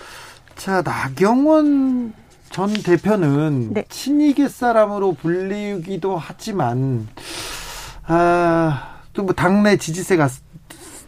자 0.56 0.82
나경원 0.82 2.14
전 2.50 2.74
대표는 2.74 3.74
네. 3.74 3.86
친이계 3.90 4.50
사람으로 4.50 5.14
불리기도 5.14 6.18
하지만 6.18 7.08
아또 8.06 9.24
뭐 9.24 9.34
당내 9.34 9.78
지지세가 9.78 10.28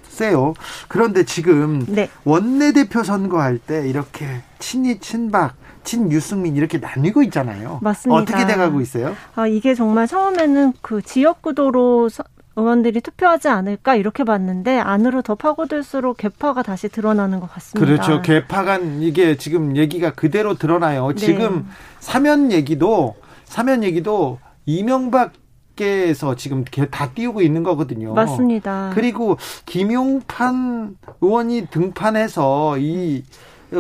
세요. 0.08 0.54
그런데 0.88 1.26
지금 1.26 1.86
네. 1.88 2.10
원내대표 2.24 3.04
선거할 3.04 3.58
때 3.58 3.88
이렇게 3.90 4.42
친이 4.60 5.00
친박 5.00 5.56
친 5.84 6.12
유승민 6.12 6.56
이렇게 6.56 6.78
나뉘고 6.78 7.24
있잖아요. 7.24 7.80
맞습니다. 7.82 8.22
어떻게 8.22 8.46
돼가고 8.46 8.80
있어요? 8.82 9.16
아 9.36 9.48
이게 9.48 9.76
정말 9.76 10.08
처음에는 10.08 10.74
그 10.82 11.02
지역 11.02 11.42
구도로 11.42 12.10
의원들이 12.56 13.02
투표하지 13.02 13.48
않을까 13.48 13.96
이렇게 13.96 14.24
봤는데 14.24 14.80
안으로 14.80 15.22
더 15.22 15.36
파고들수록 15.36 16.18
개파가 16.18 16.62
다시 16.62 16.88
드러나는 16.90 17.40
것 17.40 17.52
같습니다. 17.52 17.86
그렇죠. 17.86 18.22
개파간 18.22 19.02
이게 19.02 19.38
지금 19.38 19.76
얘기가 19.76 20.14
그대로 20.14 20.54
드러나요. 20.56 21.10
네. 21.10 21.16
지금 21.16 21.68
사면 22.00 22.52
얘기도 22.52 23.16
사면 23.46 23.84
얘기도 23.84 24.40
이명박 24.66 25.34
께서 25.76 26.36
지금 26.36 26.64
다 26.66 27.10
띄우고 27.10 27.42
있는 27.42 27.64
거거든요. 27.64 28.14
맞습니다. 28.14 28.92
그리고 28.94 29.38
김용판 29.66 30.96
의원이 31.22 31.68
등판해서 31.72 32.78
이 32.78 33.24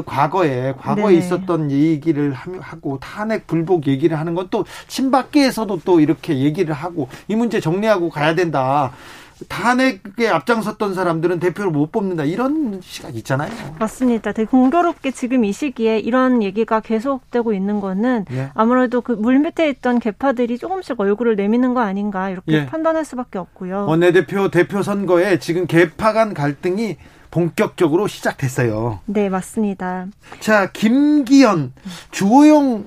과거에 0.01 0.73
과거에 0.79 1.13
네. 1.13 1.19
있었던 1.19 1.69
얘기를 1.71 2.33
하고 2.33 2.97
탄핵 2.99 3.47
불복 3.47 3.87
얘기를 3.87 4.17
하는 4.19 4.33
건 4.35 4.43
또 4.51 4.65
친박계에서도 4.87 5.79
또 5.85 5.99
이렇게 5.99 6.37
얘기를 6.39 6.73
하고 6.73 7.07
이 7.27 7.35
문제 7.35 7.59
정리하고 7.59 8.09
가야 8.09 8.35
된다. 8.35 8.91
탄핵에 9.49 10.27
앞장섰던 10.29 10.93
사람들은 10.93 11.39
대표를 11.39 11.71
못 11.71 11.91
뽑는다 11.91 12.23
이런 12.23 12.79
시각 12.81 13.15
있잖아요. 13.15 13.51
맞습니다. 13.79 14.31
되게 14.31 14.45
공교롭게 14.47 15.11
지금 15.11 15.43
이 15.43 15.51
시기에 15.51 15.99
이런 15.99 16.43
얘기가 16.43 16.79
계속되고 16.79 17.53
있는 17.53 17.81
거는 17.81 18.25
예. 18.31 18.51
아무래도 18.53 19.01
그 19.01 19.11
물밑에 19.13 19.69
있던 19.69 19.99
개파들이 19.99 20.57
조금씩 20.57 20.99
얼굴을 20.99 21.35
내미는 21.35 21.73
거 21.73 21.81
아닌가 21.81 22.29
이렇게 22.29 22.53
예. 22.53 22.65
판단할 22.65 23.03
수밖에 23.05 23.39
없고요. 23.39 23.85
원내대표 23.87 24.49
대표 24.49 24.83
선거에 24.83 25.39
지금 25.39 25.65
개파 25.67 26.13
간 26.13 26.33
갈등이 26.33 26.97
본격적으로 27.33 28.07
시작됐어요. 28.07 28.99
네, 29.05 29.27
맞습니다. 29.27 30.05
자, 30.39 30.71
김기현, 30.71 31.73
주호영 32.11 32.85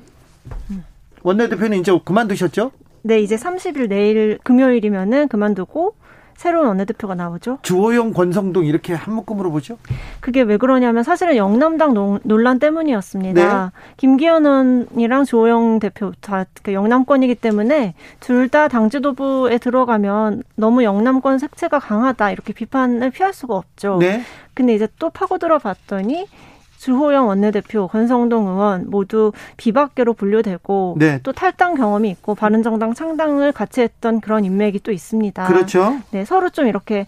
원내대표는 1.23 1.81
이제 1.81 1.91
그만두셨죠? 2.05 2.71
네, 3.03 3.19
이제 3.19 3.35
30일 3.35 3.89
내일 3.89 4.39
금요일이면은 4.45 5.27
그만두고 5.27 5.97
새로운 6.37 6.67
원내대표가 6.69 7.15
나오죠. 7.15 7.59
주호영, 7.63 8.13
권성동 8.13 8.67
이렇게 8.67 8.95
한 8.95 9.15
묶음으로 9.15 9.51
보죠? 9.51 9.79
그게 10.21 10.43
왜 10.43 10.57
그러냐면 10.57 11.03
사실은 11.03 11.37
영남당 11.37 11.95
논란 12.23 12.59
때문이었습니다. 12.59 13.65
네. 13.75 13.81
김기현 13.97 14.47
의원이랑 14.47 15.25
주호영 15.25 15.79
대표 15.81 16.13
다그 16.21 16.73
영남권이기 16.73 17.35
때문에 17.37 17.95
둘 18.21 18.49
다 18.49 18.69
당 18.69 18.91
지도부에 18.91 19.59
들어가면 19.59 20.43
너무 20.55 20.85
영남권 20.85 21.39
색채가 21.39 21.79
강하다 21.81 22.31
이렇게 22.31 22.53
비판을 22.53 23.11
피할 23.11 23.33
수가 23.33 23.57
없죠. 23.57 23.97
네. 23.99 24.23
근데 24.55 24.75
이제 24.75 24.87
또 24.99 25.11
파고들어 25.11 25.59
봤더니 25.59 26.27
주호영 26.79 27.29
원내대표, 27.29 27.89
권성동 27.89 28.47
의원 28.49 28.91
모두 28.91 29.33
비박계로 29.57 30.15
분류되고 30.15 30.97
네. 30.99 31.21
또 31.23 31.33
탈당 31.33 31.75
경험이 31.75 32.11
있고 32.11 32.35
바른정당 32.35 32.95
창당을 32.95 33.53
같이 33.53 33.81
했던 33.81 34.21
그런 34.21 34.45
인맥이 34.45 34.81
또 34.83 34.93
있습니다. 34.93 35.47
그렇죠. 35.47 35.99
네, 36.11 36.25
서로 36.25 36.51
좀 36.51 36.67
이렇게 36.67 37.07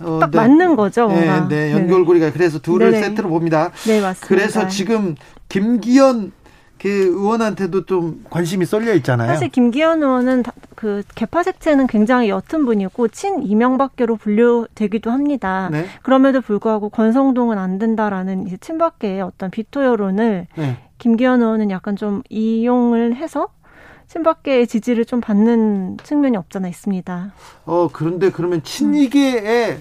어, 0.00 0.18
딱 0.20 0.30
네. 0.30 0.36
맞는 0.36 0.76
거죠. 0.76 1.08
네. 1.08 1.26
네, 1.26 1.48
네, 1.48 1.72
연결고리가 1.72 2.32
그래서 2.32 2.58
둘을 2.58 2.90
네네. 2.90 3.08
세트로 3.08 3.28
봅니다. 3.28 3.70
네, 3.86 4.00
맞습니다. 4.00 4.26
그래서 4.26 4.68
지금 4.68 5.14
김기현 5.48 6.32
그 6.80 6.88
의원한테도 6.88 7.84
좀 7.84 8.24
관심이 8.30 8.64
쏠려 8.64 8.94
있잖아요. 8.94 9.28
사실 9.28 9.50
김기현 9.50 10.02
의원은 10.02 10.44
그 10.74 11.02
개파 11.14 11.42
색채는 11.42 11.86
굉장히 11.88 12.30
옅은 12.30 12.64
분이고 12.64 13.08
친 13.08 13.42
이명박계로 13.42 14.16
분류되기도 14.16 15.10
합니다. 15.10 15.68
네. 15.70 15.84
그럼에도 16.02 16.40
불구하고 16.40 16.88
권성동은 16.88 17.58
안 17.58 17.78
된다라는 17.78 18.46
이제 18.46 18.56
친박계의 18.56 19.20
어떤 19.20 19.50
비토 19.50 19.84
여론을 19.84 20.46
네. 20.56 20.78
김기현 20.96 21.42
의원은 21.42 21.70
약간 21.70 21.96
좀 21.96 22.22
이용을 22.30 23.14
해서 23.14 23.48
친박계의 24.06 24.66
지지를 24.66 25.04
좀 25.04 25.20
받는 25.20 25.98
측면이 26.02 26.38
없잖아 26.38 26.66
있습니다. 26.66 27.32
어 27.66 27.88
그런데 27.92 28.30
그러면 28.30 28.62
친이계의 28.62 29.80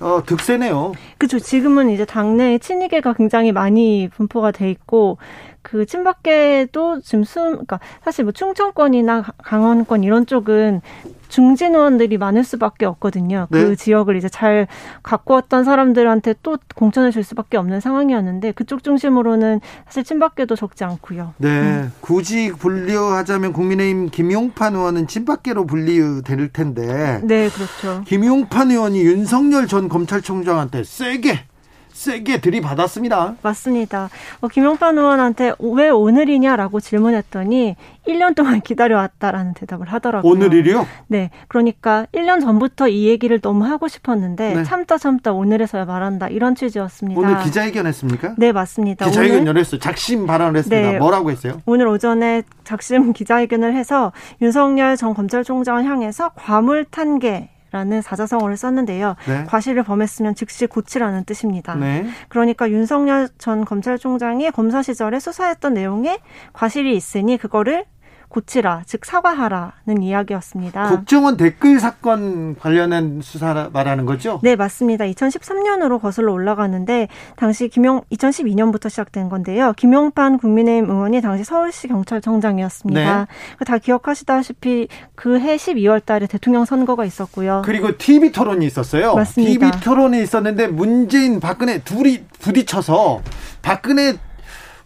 어, 0.00 0.22
득세네요. 0.26 0.92
그렇죠. 1.16 1.38
지금은 1.38 1.88
이제 1.88 2.04
당내에 2.04 2.58
친이계가 2.58 3.12
굉장히 3.12 3.52
많이 3.52 4.08
분포가 4.12 4.50
돼 4.50 4.68
있고 4.68 5.18
그 5.62 5.86
친박계도 5.86 7.00
지금 7.00 7.24
숨, 7.24 7.50
그러니까 7.52 7.80
사실 8.04 8.24
뭐 8.24 8.32
충청권이나 8.32 9.24
강원권 9.42 10.04
이런 10.04 10.26
쪽은 10.26 10.80
중진 11.28 11.74
의원들이 11.74 12.18
많을 12.18 12.44
수밖에 12.44 12.84
없거든요. 12.84 13.46
그 13.50 13.56
네. 13.56 13.64
그 13.64 13.76
지역을 13.76 14.16
이제 14.16 14.28
잘 14.28 14.66
갖고 15.02 15.32
왔던 15.32 15.64
사람들한테 15.64 16.34
또 16.42 16.58
공천을 16.74 17.10
줄 17.10 17.24
수밖에 17.24 17.56
없는 17.56 17.80
상황이었는데 17.80 18.52
그쪽 18.52 18.84
중심으로는 18.84 19.60
사실 19.86 20.04
친박계도 20.04 20.56
적지 20.56 20.84
않고요. 20.84 21.32
네, 21.38 21.48
음. 21.48 21.92
굳이 22.02 22.52
분류하자면 22.52 23.54
국민의힘 23.54 24.10
김용판 24.10 24.74
의원은 24.74 25.06
친박계로 25.06 25.64
분류될 25.64 26.52
텐데. 26.52 27.22
네, 27.24 27.48
그렇죠. 27.48 28.02
김용판 28.04 28.70
의원이 28.70 29.00
윤석열 29.00 29.66
전 29.66 29.88
검찰총장한테 29.88 30.84
세게 30.84 31.46
세게 31.92 32.40
들이받았습니다. 32.40 33.36
맞습니다. 33.42 34.10
어, 34.40 34.48
김용판 34.48 34.98
의원한테 34.98 35.52
왜 35.60 35.88
오늘이냐라고 35.88 36.80
질문했더니 36.80 37.76
1년 38.06 38.34
동안 38.34 38.60
기다려왔다라는 38.60 39.54
대답을 39.54 39.86
하더라고요. 39.88 40.30
오늘이요? 40.30 40.86
네. 41.06 41.30
그러니까 41.48 42.06
1년 42.12 42.40
전부터 42.40 42.88
이 42.88 43.06
얘기를 43.06 43.40
너무 43.40 43.64
하고 43.64 43.86
싶었는데 43.88 44.54
네. 44.54 44.64
참다 44.64 44.98
참다 44.98 45.32
오늘에서야 45.32 45.84
말한다. 45.84 46.28
이런 46.28 46.54
취지였습니다. 46.54 47.20
오늘 47.20 47.38
기자회견 47.44 47.86
했습니까? 47.86 48.34
네, 48.38 48.50
맞습니다. 48.52 49.06
기자회견 49.06 49.46
열었어요. 49.46 49.80
작심 49.80 50.26
발언을 50.26 50.58
했습니다. 50.58 50.92
네. 50.92 50.98
뭐라고 50.98 51.30
했어요? 51.30 51.60
오늘 51.66 51.86
오전에 51.86 52.42
작심 52.64 53.12
기자회견을 53.12 53.74
해서 53.74 54.12
윤석열 54.40 54.96
전 54.96 55.14
검찰총장을 55.14 55.84
향해서 55.84 56.30
과물 56.34 56.84
탄계 56.86 57.51
라는 57.72 58.02
사자성어를 58.02 58.56
썼는데요. 58.56 59.16
네. 59.26 59.44
과실을 59.44 59.82
범했으면 59.82 60.34
즉시 60.34 60.66
고치라는 60.66 61.24
뜻입니다. 61.24 61.74
네. 61.74 62.06
그러니까 62.28 62.70
윤석열 62.70 63.28
전 63.38 63.64
검찰총장이 63.64 64.50
검사 64.50 64.82
시절에 64.82 65.18
수사했던 65.18 65.74
내용에 65.74 66.20
과실이 66.52 66.94
있으니 66.94 67.38
그거를 67.38 67.86
고치라, 68.32 68.82
즉 68.86 69.04
사과하라는 69.04 70.02
이야기였습니다. 70.02 70.88
국정원 70.88 71.36
댓글 71.36 71.78
사건 71.78 72.56
관련한 72.58 73.20
수사 73.22 73.68
말하는 73.72 74.06
거죠? 74.06 74.40
네, 74.42 74.56
맞습니다. 74.56 75.04
2013년으로 75.04 76.00
거슬러 76.00 76.32
올라가는데 76.32 77.08
당시 77.36 77.68
김용 77.68 78.00
2012년부터 78.10 78.88
시작된 78.88 79.28
건데요. 79.28 79.74
김용판 79.76 80.38
국민의힘 80.38 80.88
의원이 80.88 81.20
당시 81.20 81.44
서울시 81.44 81.88
경찰청장이었습니다. 81.88 83.26
네. 83.28 83.64
다 83.66 83.78
기억하시다시피 83.78 84.88
그해 85.14 85.56
12월 85.56 86.02
달에 86.04 86.26
대통령 86.26 86.64
선거가 86.64 87.04
있었고요. 87.04 87.62
그리고 87.66 87.96
TV 87.98 88.32
토론이 88.32 88.64
있었어요. 88.64 89.14
맞습니다. 89.14 89.52
TV 89.52 89.80
토론이 89.84 90.22
있었는데 90.22 90.68
문재인 90.68 91.38
박근혜 91.38 91.80
둘이 91.80 92.24
부딪혀서 92.40 93.20
박근혜 93.60 94.14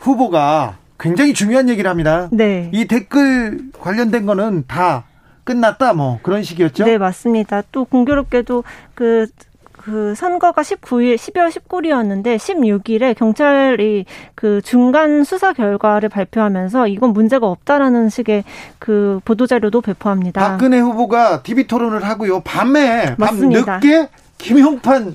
후보가 0.01 0.79
굉장히 0.99 1.35
중요한 1.35 1.69
얘기를 1.69 1.91
합니다. 1.91 2.29
네. 2.33 2.71
이 2.73 2.87
댓글 2.87 3.71
관련된 3.79 4.27
거는 4.27 4.65
다 4.67 5.05
끝났다 5.45 5.93
뭐 5.93 6.19
그런 6.23 6.43
식이었죠? 6.43 6.85
네, 6.85 6.99
맞습니다. 6.99 7.63
또 7.71 7.85
공교롭게도 7.85 8.65
그, 8.95 9.27
그 9.73 10.15
선거가 10.17 10.63
19일, 10.63 11.15
12월 11.15 11.51
19일이었는데 11.51 12.37
16일에 12.37 13.17
경찰이 13.17 14.07
그 14.35 14.61
중간 14.63 15.23
수사 15.23 15.53
결과를 15.53 16.09
발표하면서 16.09 16.89
이건 16.89 17.13
문제가 17.13 17.47
없다라는 17.47 18.09
식의 18.09 18.45
그 18.79 19.21
보도자료도 19.25 19.81
배포합니다. 19.83 20.41
박근혜 20.41 20.81
후보가 20.81 21.43
TV 21.43 21.67
토론을 21.69 22.05
하고요. 22.05 22.41
밤에, 22.41 23.15
맞습니다. 23.17 23.65
밤 23.65 23.81
늦게 23.81 24.09
김용판 24.39 25.15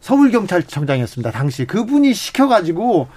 서울경찰청장이었습니다. 0.00 1.30
당시 1.30 1.66
그분이 1.66 2.14
시켜가지고 2.14 3.08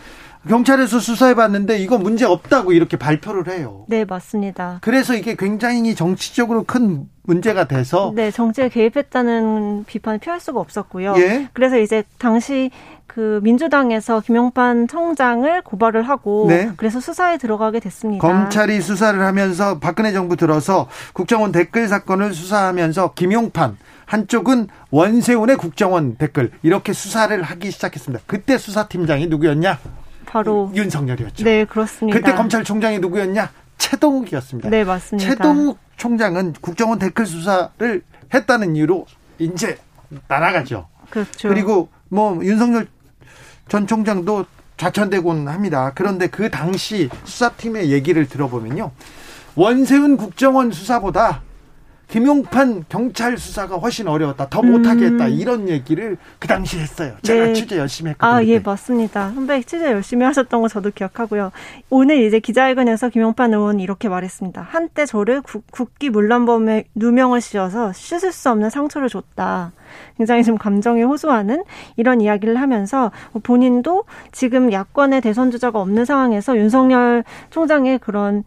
경찰에서 0.48 1.00
수사해봤는데 1.00 1.80
이거 1.80 1.98
문제 1.98 2.26
없다고 2.26 2.74
이렇게 2.74 2.98
발표를 2.98 3.48
해요. 3.54 3.86
네, 3.88 4.06
맞습니다. 4.06 4.80
그래서 4.82 5.16
이게 5.16 5.36
굉장히 5.36 5.96
정치적으로 5.96 6.64
큰 6.64 7.08
문제가 7.24 7.66
돼서 7.66 8.12
네, 8.16 8.32
정치에 8.32 8.70
개입했다는 8.70 9.86
비판을 9.86 10.20
피할 10.20 10.40
수가 10.40 10.60
없었고요. 10.60 11.16
예? 11.18 11.48
그래서 11.54 11.78
이제 11.78 12.04
당시 12.18 12.70
그 13.08 13.40
민주당에서 13.44 14.20
김용판 14.20 14.88
청장을 14.88 15.62
고발을 15.62 16.04
하고 16.04 16.48
네. 16.50 16.72
그래서 16.76 17.00
수사에 17.00 17.38
들어가게 17.38 17.80
됐습니다. 17.80 18.28
검찰이 18.28 18.82
수사를 18.82 19.20
하면서 19.22 19.80
박근혜 19.80 20.12
정부 20.12 20.36
들어서 20.36 20.90
국정원 21.14 21.52
댓글 21.52 21.88
사건을 21.88 22.34
수사하면서 22.34 23.14
김용판 23.14 23.78
한쪽은 24.06 24.68
원세훈의 24.90 25.58
국정원 25.58 26.16
댓글 26.16 26.52
이렇게 26.64 26.92
수사를 26.92 27.42
하기 27.42 27.72
시작했습니다. 27.72 28.24
그때 28.28 28.58
수사팀장이 28.58 29.28
누구였냐? 29.28 29.80
바로 30.34 30.72
윤석열이었죠. 30.74 31.44
네, 31.44 31.64
그렇습니다. 31.64 32.18
그때 32.18 32.34
검찰총장이 32.34 32.98
누구였냐? 32.98 33.52
최동욱이었습니다. 33.78 34.68
네, 34.68 34.84
맞습니다. 34.84 35.30
최동욱 35.30 35.78
총장은 35.96 36.54
국정원 36.60 36.98
댓글 36.98 37.28
수사를 37.28 38.02
했다는 38.34 38.76
이유로 38.76 39.06
이제 39.38 39.78
날아가죠. 40.28 40.88
그렇죠. 41.12 41.50
그리고 41.50 41.90
뭐 42.10 42.44
윤석열 42.44 42.88
전 43.68 43.86
총장도 43.86 44.48
좌천되곤 44.78 45.48
합니다. 45.48 45.92
그런데 45.94 46.26
그 46.26 46.50
당시 46.50 47.10
수사팀의 47.26 47.92
얘기를 47.92 48.28
들어보면요. 48.28 48.90
원세훈 49.54 50.18
국정원 50.18 50.72
수사보다 50.72 51.44
김용판 52.14 52.86
경찰 52.90 53.40
수사가 53.40 53.78
훨씬 53.78 54.08
어려웠다. 54.08 54.48
더 54.48 54.62
못하겠다. 54.62 55.26
음. 55.26 55.30
이런 55.32 55.68
얘기를 55.68 56.18
그 56.38 56.48
당시 56.48 56.78
했어요. 56.78 57.16
제가 57.24 57.46
네. 57.48 57.54
취재 57.54 57.80
열심히 57.80 58.12
했거든요. 58.12 58.38
아, 58.38 58.44
예, 58.44 58.60
맞습니다. 58.60 59.32
선배 59.32 59.64
취재 59.64 59.92
열심히 59.92 60.24
하셨던 60.24 60.62
거 60.62 60.68
저도 60.68 60.92
기억하고요. 60.94 61.52
오늘 61.90 62.24
이제 62.24 62.40
기자회견에서 62.40 63.10
김용판 63.10 63.56
의원이 63.56 63.82
이렇게 63.82 64.10
말했습니다. 64.10 64.62
한때 64.62 65.08
저를 65.08 65.42
국, 65.42 65.98
기 65.98 66.12
물란범에 66.12 66.84
누명을 66.94 67.42
씌워서 67.42 67.94
씻을 67.94 68.32
수 68.32 68.52
없는 68.52 68.70
상처를 68.70 69.10
줬다. 69.10 69.72
굉장히 70.16 70.44
좀 70.44 70.60
감정이 70.60 71.02
호소하는 71.02 71.64
이런 71.98 72.22
이야기를 72.22 72.58
하면서 72.58 73.12
본인도 73.42 74.04
지금 74.32 74.72
야권의 74.72 75.22
대선 75.22 75.50
주자가 75.50 75.82
없는 75.82 76.06
상황에서 76.06 76.58
윤석열 76.58 77.24
총장의 77.50 77.98
그런 77.98 78.44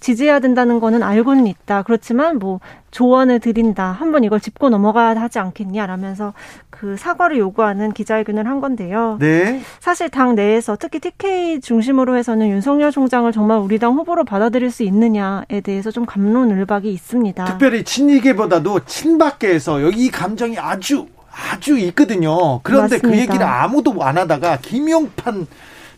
지지해야 0.00 0.40
된다는 0.40 0.80
거는 0.80 1.02
알고는 1.02 1.46
있다. 1.46 1.82
그렇지만 1.82 2.38
뭐 2.38 2.60
조언을 2.90 3.40
드린다. 3.40 3.92
한번 3.92 4.24
이걸 4.24 4.40
짚고 4.40 4.70
넘어가야 4.70 5.20
하지 5.20 5.38
않겠냐라면서 5.38 6.32
그 6.70 6.96
사과를 6.96 7.38
요구하는 7.38 7.92
기자회견을 7.92 8.46
한 8.46 8.60
건데요. 8.60 9.16
네. 9.20 9.60
사실 9.80 10.08
당 10.08 10.34
내에서 10.34 10.76
특히 10.78 10.98
TK 10.98 11.60
중심으로 11.60 12.16
해서는 12.16 12.48
윤석열 12.48 12.90
총장을 12.90 13.30
정말 13.32 13.58
우리 13.58 13.78
당 13.78 13.94
후보로 13.94 14.24
받아들일 14.24 14.70
수 14.70 14.82
있느냐에 14.82 15.60
대해서 15.62 15.90
좀 15.90 16.06
감론을박이 16.06 16.90
있습니다. 16.90 17.44
특별히 17.44 17.84
친이계보다도 17.84 18.80
친박계에서 18.84 19.82
여기 19.82 20.10
감정이 20.10 20.58
아주 20.58 21.06
아주 21.52 21.78
있거든요. 21.78 22.60
그런데 22.62 22.98
그 22.98 23.06
맞습니다. 23.06 23.08
그 23.08 23.18
얘기를 23.18 23.46
아무도 23.46 24.02
안 24.02 24.16
하다가 24.16 24.58
김용판 24.62 25.46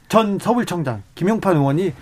전 0.08 0.38
서울청장 0.38 1.02
김용판 1.14 1.56
의원이 1.56 1.92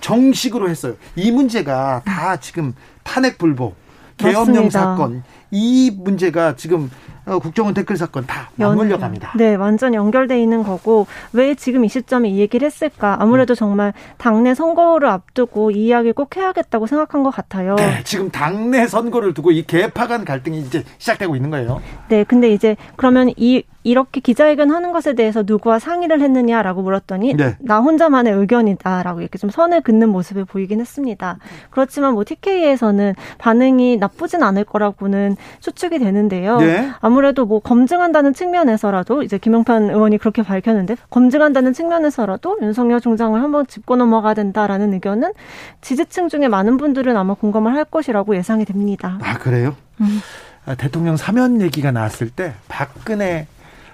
정식으로 0.00 0.68
했어요. 0.68 0.94
이 1.16 1.30
문제가 1.30 2.02
다 2.04 2.36
지금 2.36 2.74
탄핵 3.02 3.38
불복, 3.38 3.76
계엄령 4.16 4.70
사건 4.70 5.22
이 5.56 5.90
문제가 5.90 6.54
지금 6.54 6.90
어, 7.24 7.40
국정원 7.40 7.74
댓글 7.74 7.96
사건 7.96 8.24
다 8.24 8.50
맞물려 8.54 8.98
갑니다. 8.98 9.32
네, 9.36 9.56
완전 9.56 9.94
연결돼 9.94 10.40
있는 10.40 10.62
거고 10.62 11.06
왜 11.32 11.54
지금 11.54 11.84
이 11.84 11.88
시점에 11.88 12.28
이 12.28 12.38
얘기를 12.38 12.64
했을까? 12.66 13.16
아무래도 13.18 13.54
음. 13.54 13.56
정말 13.56 13.92
당내 14.18 14.54
선거를 14.54 15.08
앞두고 15.08 15.72
이 15.72 15.86
이야기를 15.86 16.12
꼭 16.12 16.36
해야겠다고 16.36 16.86
생각한 16.86 17.24
것 17.24 17.30
같아요. 17.30 17.74
네, 17.76 18.02
지금 18.04 18.30
당내 18.30 18.86
선거를 18.86 19.34
두고 19.34 19.50
이 19.50 19.64
개파 19.66 20.06
간 20.06 20.24
갈등이 20.24 20.60
이제 20.60 20.84
시작되고 20.98 21.34
있는 21.34 21.50
거예요. 21.50 21.80
네, 22.08 22.22
근데 22.22 22.52
이제 22.52 22.76
그러면 22.94 23.32
이 23.36 23.64
이렇게 23.86 24.20
기자회견 24.20 24.72
하는 24.72 24.90
것에 24.90 25.14
대해서 25.14 25.44
누구와 25.46 25.78
상의를 25.78 26.20
했느냐라고 26.20 26.82
물었더니 26.82 27.34
네. 27.34 27.56
나 27.60 27.78
혼자만의 27.78 28.32
의견이다라고 28.32 29.20
이렇게 29.20 29.38
좀 29.38 29.48
선을 29.48 29.82
긋는 29.82 30.08
모습을 30.08 30.44
보이긴 30.44 30.80
했습니다. 30.80 31.38
그렇지만 31.70 32.14
뭐 32.14 32.24
TK에서는 32.24 33.14
반응이 33.38 33.98
나쁘진 33.98 34.42
않을 34.42 34.64
거라고는 34.64 35.36
추측이 35.60 35.98
되는데요. 35.98 36.58
네. 36.58 36.90
아무래도 37.00 37.44
뭐 37.46 37.60
검증한다는 37.60 38.34
측면에서라도 38.34 39.22
이제 39.22 39.38
김영판 39.38 39.90
의원이 39.90 40.18
그렇게 40.18 40.42
밝혔는데 40.42 40.96
검증한다는 41.10 41.72
측면에서라도 41.72 42.58
윤석열 42.62 43.00
총장을 43.00 43.40
한번 43.40 43.66
짚고 43.66 43.96
넘어가야 43.96 44.34
된다라는 44.34 44.92
의견은 44.94 45.32
지지층 45.80 46.28
중에 46.28 46.48
많은 46.48 46.76
분들은 46.76 47.16
아마 47.16 47.34
공감을 47.34 47.74
할 47.74 47.84
것이라고 47.84 48.36
예상이 48.36 48.64
됩니다. 48.64 49.18
아 49.22 49.38
그래요? 49.38 49.76
음. 50.00 50.20
아, 50.66 50.74
대통령 50.74 51.16
사면 51.16 51.60
얘기가 51.60 51.92
나왔을 51.92 52.28
때 52.28 52.54
박근혜 52.68 53.46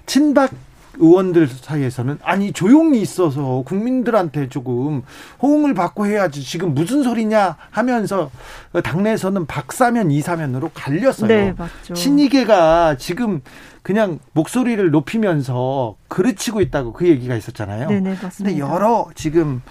친박 0.07 0.51
의원들 0.99 1.49
사이에서는 1.49 2.19
아니 2.23 2.53
조용히 2.53 3.01
있어서 3.01 3.63
국민들한테 3.65 4.49
조금 4.49 5.03
호응을 5.43 5.75
받고 5.75 6.07
해야지 6.07 6.43
지금 6.43 6.75
무슨 6.75 7.03
소리냐 7.03 7.57
하면서 7.71 8.31
당내에서는 8.83 9.47
박사면 9.47 10.11
이사면으로 10.11 10.71
갈렸어요. 10.75 11.29
네, 11.29 11.55
맞죠. 11.57 11.95
친이계가 11.95 12.97
지금 12.99 13.41
그냥 13.83 14.19
목소리를 14.33 14.91
높이면서 14.91 15.97
그르치고 16.09 16.61
있다고 16.61 16.93
그 16.93 17.09
얘기가 17.09 17.35
있었잖아요. 17.35 17.89
네네 17.89 18.11
맞습니다. 18.23 18.37
근데 18.39 18.59
여러 18.59 19.09
지금 19.15 19.63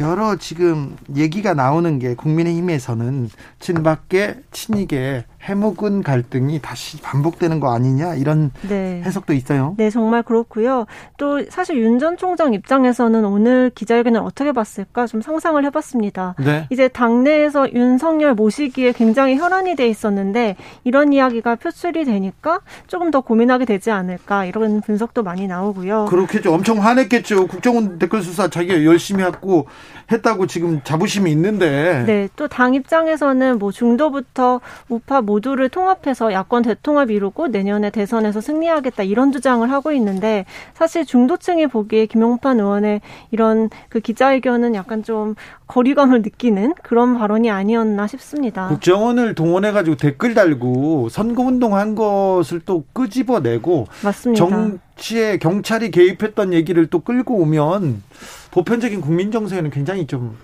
여러 0.00 0.36
지금 0.36 0.96
얘기가 1.16 1.54
나오는 1.54 1.98
게 1.98 2.14
국민의힘에서는 2.14 3.30
친박계 3.60 4.40
친이계 4.50 5.24
해묵은 5.42 6.02
갈등이 6.02 6.60
다시 6.60 7.00
반복되는 7.02 7.60
거 7.60 7.74
아니냐 7.74 8.14
이런 8.14 8.50
네. 8.68 9.02
해석도 9.04 9.34
있어요. 9.34 9.74
네, 9.76 9.90
정말 9.90 10.22
그렇고요. 10.22 10.86
또 11.16 11.44
사실 11.50 11.76
윤 11.78 11.94
전 11.98 12.16
총장 12.16 12.52
입장에서는 12.54 13.24
오늘 13.24 13.70
기자회견을 13.74 14.20
어떻게 14.20 14.50
봤을까 14.52 15.06
좀 15.06 15.22
상상을 15.22 15.64
해봤습니다. 15.64 16.34
네. 16.38 16.66
이제 16.70 16.88
당내에서 16.88 17.72
윤석열 17.72 18.34
모시기에 18.34 18.92
굉장히 18.92 19.36
혈안이 19.36 19.76
돼 19.76 19.88
있었는데 19.88 20.56
이런 20.82 21.12
이야기가 21.12 21.54
표출이 21.54 22.04
되니까 22.04 22.60
조금 22.88 23.10
더 23.12 23.20
고민 23.20 23.50
하게 23.54 23.64
되지 23.64 23.90
않을까 23.90 24.44
이런 24.44 24.80
분석도 24.80 25.22
많이 25.22 25.46
나오고요. 25.46 26.06
그렇겠죠. 26.06 26.52
엄청 26.52 26.82
화냈겠죠. 26.84 27.46
국정원 27.46 27.98
댓글 27.98 28.22
수사 28.22 28.48
자기가 28.48 28.84
열심히 28.84 29.22
했고 29.24 29.66
했다고 30.12 30.46
지금 30.46 30.80
자부심이 30.84 31.30
있는데. 31.32 32.04
네, 32.06 32.28
또 32.36 32.48
당 32.48 32.74
입장에서는 32.74 33.58
뭐 33.58 33.72
중도부터 33.72 34.60
우파 34.88 35.20
모두를 35.22 35.68
통합해서 35.68 36.32
야권 36.32 36.62
대통합 36.62 37.10
이루고 37.10 37.48
내년에 37.48 37.90
대선에서 37.90 38.40
승리하겠다 38.40 39.02
이런 39.04 39.32
주장을 39.32 39.68
하고 39.70 39.92
있는데 39.92 40.44
사실 40.74 41.06
중도층이 41.06 41.68
보기에 41.68 42.06
김용판 42.06 42.60
의원의 42.60 43.00
이런 43.30 43.70
그 43.88 44.00
기자회견은 44.00 44.74
약간 44.74 45.02
좀 45.02 45.34
거리감을 45.66 46.22
느끼는 46.22 46.74
그런 46.82 47.16
발언이 47.16 47.50
아니었나 47.50 48.06
싶습니다. 48.06 48.68
국정원을 48.68 49.34
동원해가지고 49.34 49.96
댓글 49.96 50.34
달고 50.34 51.08
선거운동 51.08 51.74
한 51.76 51.94
것을 51.94 52.60
또 52.66 52.84
끄집어 52.92 53.40
내고 53.44 53.86
맞습니다. 54.02 54.44
정치에 54.44 55.38
경찰이 55.38 55.92
개입했던 55.92 56.52
얘기를 56.52 56.88
또 56.88 56.98
끌고 56.98 57.36
오면 57.36 58.02
보편적인 58.50 59.00
국민 59.00 59.30
정서에는 59.30 59.70
굉장히 59.70 60.08
좀 60.08 60.36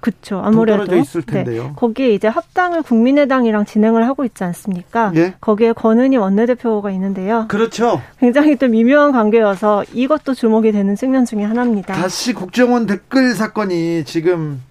그렇죠. 0.00 0.40
아무래도 0.44 0.84
떨어져 0.84 0.96
있을 0.96 1.22
네. 1.22 1.44
텐데요. 1.44 1.62
네. 1.64 1.72
거기에 1.74 2.14
이제 2.14 2.28
합당을 2.28 2.82
국민의당이랑 2.82 3.64
진행을 3.64 4.06
하고 4.06 4.24
있지 4.24 4.44
않습니까? 4.44 5.12
예? 5.16 5.34
거기에 5.40 5.72
권은희 5.72 6.16
원내대표가 6.16 6.90
있는데요. 6.92 7.46
그렇죠. 7.48 8.00
굉장히 8.20 8.56
또 8.56 8.68
미묘한 8.68 9.12
관계여서 9.12 9.84
이것도 9.92 10.34
주목이 10.34 10.70
되는 10.70 10.94
측면 10.94 11.24
중에 11.24 11.42
하나입니다. 11.42 11.94
다시 11.94 12.32
국정원 12.32 12.86
댓글 12.86 13.34
사건이 13.34 14.04
지금 14.04 14.62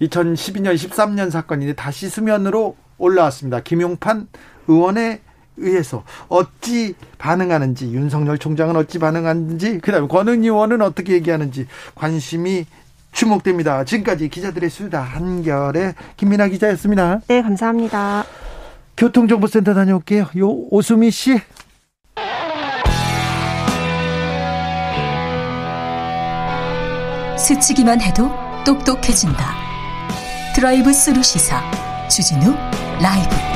2012년 0.00 0.74
13년 0.74 1.30
사건인데 1.30 1.74
다시 1.74 2.08
수면으로 2.08 2.76
올라왔습니다. 2.98 3.60
김용판 3.60 4.28
의원의 4.68 5.20
의해서 5.58 6.04
어찌 6.28 6.94
반응하는지 7.18 7.92
윤석열 7.92 8.38
총장은 8.38 8.76
어찌 8.76 8.98
반응하는지 8.98 9.78
그다음에 9.78 10.06
권은희 10.08 10.46
의원은 10.46 10.82
어떻게 10.82 11.14
얘기하는지 11.14 11.66
관심이 11.94 12.66
주목됩니다. 13.12 13.84
지금까지 13.84 14.28
기자들의 14.28 14.70
수다 14.70 15.00
한결의 15.00 15.94
김민아 16.16 16.48
기자였습니다. 16.48 17.20
네, 17.26 17.42
감사합니다. 17.42 18.24
교통정보센터 18.96 19.74
다녀올게요. 19.74 20.26
요 20.38 20.50
오수미 20.70 21.10
씨. 21.10 21.40
스치기만 27.38 28.00
해도 28.00 28.30
똑똑해진다. 28.66 29.54
드라이브 30.54 30.92
스루 30.92 31.22
시사 31.22 31.62
주진우 32.08 32.54
라이브. 33.00 33.47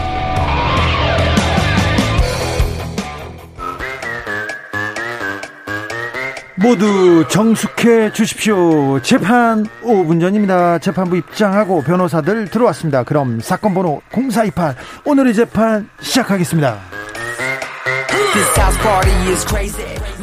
모두 6.63 7.27
정숙해 7.29 8.13
주십시오. 8.13 9.01
재판 9.03 9.67
5분 9.83 10.21
전입니다. 10.21 10.79
재판부 10.79 11.17
입장하고 11.17 11.83
변호사들 11.83 12.51
들어왔습니다. 12.51 13.03
그럼 13.03 13.41
사건 13.41 13.75
번호 13.75 14.01
0428 14.13 14.77
오늘의 15.05 15.35
재판 15.35 15.89
시작하겠습니다. 16.01 16.79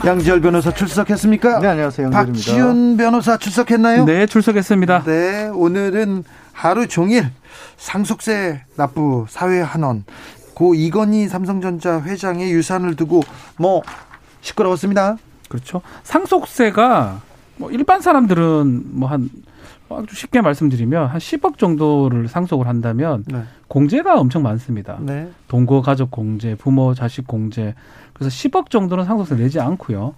양지열 0.05 0.39
변호사 0.39 0.71
출석했습니까? 0.71 1.59
네, 1.59 1.67
안녕하세요. 1.67 2.05
양지열입니다. 2.05 2.33
박지훈 2.33 2.95
변호사 2.95 3.35
출석했나요? 3.37 4.05
네, 4.05 4.25
출석했습니다. 4.25 5.03
네, 5.03 5.49
오늘은 5.53 6.23
하루 6.53 6.87
종일 6.87 7.31
상속세 7.75 8.63
납부 8.77 9.25
사회 9.27 9.59
한원 9.59 10.05
고 10.53 10.73
이건희 10.73 11.27
삼성전자 11.27 12.01
회장의 12.01 12.51
유산을 12.53 12.95
두고 12.95 13.23
뭐 13.57 13.81
시끄러웠습니다. 14.39 15.17
그렇죠. 15.49 15.81
상속세가 16.03 17.21
뭐 17.57 17.71
일반 17.71 17.99
사람들은 17.99 18.83
뭐한 18.91 19.29
아주 19.89 20.15
쉽게 20.15 20.41
말씀드리면 20.41 21.07
한 21.07 21.19
10억 21.19 21.57
정도를 21.57 22.27
상속을 22.27 22.67
한다면 22.67 23.23
네. 23.27 23.43
공제가 23.67 24.19
엄청 24.19 24.43
많습니다. 24.43 24.97
네. 25.01 25.29
동거 25.47 25.81
가족 25.81 26.11
공제, 26.11 26.55
부모 26.55 26.93
자식 26.93 27.27
공제. 27.27 27.73
그래서 28.13 28.29
10억 28.29 28.69
정도는 28.69 29.05
상속세 29.05 29.35
내지 29.35 29.59
않고요. 29.59 30.13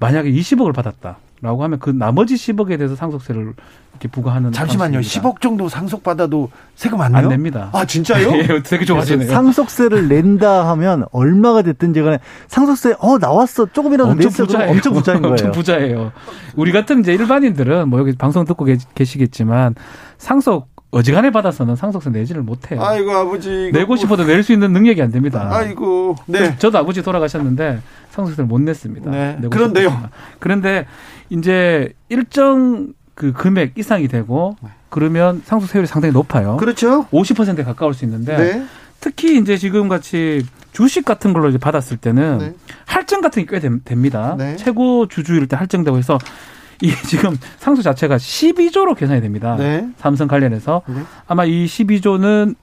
만약에 0.00 0.30
20억을 0.32 0.74
받았다라고 0.74 1.62
하면 1.62 1.78
그 1.78 1.90
나머지 1.90 2.34
10억에 2.34 2.76
대해서 2.78 2.96
상속세를 2.96 3.54
이렇게 4.02 4.08
부과하는 4.08 4.50
잠시만요. 4.52 4.94
방식입니다. 4.94 5.30
10억 5.30 5.40
정도 5.40 5.68
상속받아도 5.68 6.50
세금 6.74 7.00
안 7.00 7.12
내요? 7.12 7.22
안 7.22 7.28
냅니다. 7.28 7.70
아, 7.72 7.84
진짜요? 7.84 8.30
예, 8.36 8.62
되게 8.62 8.84
좋아하시네요. 8.84 9.28
상속세를 9.30 10.08
낸다 10.08 10.68
하면 10.70 11.04
얼마가 11.12 11.62
됐든지 11.62 12.02
간에 12.02 12.18
상속세 12.48 12.96
어 12.98 13.18
나왔어. 13.18 13.66
조금이라도 13.72 14.10
엄청 14.10 14.30
부자예요. 14.32 14.70
엄청 14.70 14.92
부자인 14.94 15.22
거예요. 15.22 15.32
엄청 15.32 15.52
부자예요. 15.52 16.12
우리 16.56 16.72
같은 16.72 17.00
이제 17.00 17.12
일반인들은 17.14 17.88
뭐 17.88 18.00
여기 18.00 18.12
방송 18.16 18.44
듣고 18.44 18.66
계시겠지만 18.94 19.76
상속 20.18 20.70
어지간해 20.90 21.30
받아서는 21.30 21.76
상속세 21.76 22.10
내지를 22.10 22.42
못해요. 22.42 22.82
아이고 22.82 23.12
아버지 23.12 23.70
내고 23.72 23.96
싶어도 23.96 24.24
낼 24.24 24.42
수 24.42 24.52
있는 24.52 24.72
능력이 24.72 25.00
안 25.00 25.10
됩니다. 25.10 25.48
아이고 25.50 26.16
네. 26.26 26.56
저도 26.58 26.78
아버지 26.78 27.02
돌아가셨는데 27.02 27.80
상속세를 28.10 28.46
못 28.46 28.60
냈습니다. 28.60 29.10
네. 29.10 29.38
그런데요. 29.48 29.88
싶었지만. 29.88 30.10
그런데 30.40 30.86
이제 31.30 31.92
일정 32.10 32.92
그 33.14 33.32
금액 33.32 33.76
이상이 33.78 34.08
되고 34.08 34.56
그러면 34.88 35.42
상속 35.44 35.68
세율이 35.68 35.86
상당히 35.86 36.12
높아요. 36.12 36.56
그렇죠. 36.56 37.06
50%에 37.12 37.62
가까울 37.64 37.94
수 37.94 38.04
있는데 38.04 38.36
네. 38.36 38.64
특히 39.00 39.38
이제 39.38 39.56
지금 39.56 39.88
같이 39.88 40.46
주식 40.72 41.04
같은 41.04 41.32
걸로 41.32 41.48
이제 41.50 41.58
받았을 41.58 41.96
때는 41.98 42.38
네. 42.38 42.54
할증 42.86 43.20
같은 43.20 43.44
게 43.46 43.58
꽤 43.58 43.60
됩니다. 43.84 44.34
네. 44.38 44.56
최고 44.56 45.06
주주일 45.08 45.46
때 45.48 45.56
할증되고 45.56 45.98
해서 45.98 46.18
이 46.80 46.90
지금 47.08 47.36
상속 47.58 47.82
자체가 47.82 48.16
12조로 48.16 48.96
계산이 48.96 49.20
됩니다. 49.20 49.56
네. 49.58 49.86
삼성 49.98 50.28
관련해서 50.28 50.82
네. 50.86 51.02
아마 51.26 51.44
이 51.44 51.66
12조는 51.66 52.54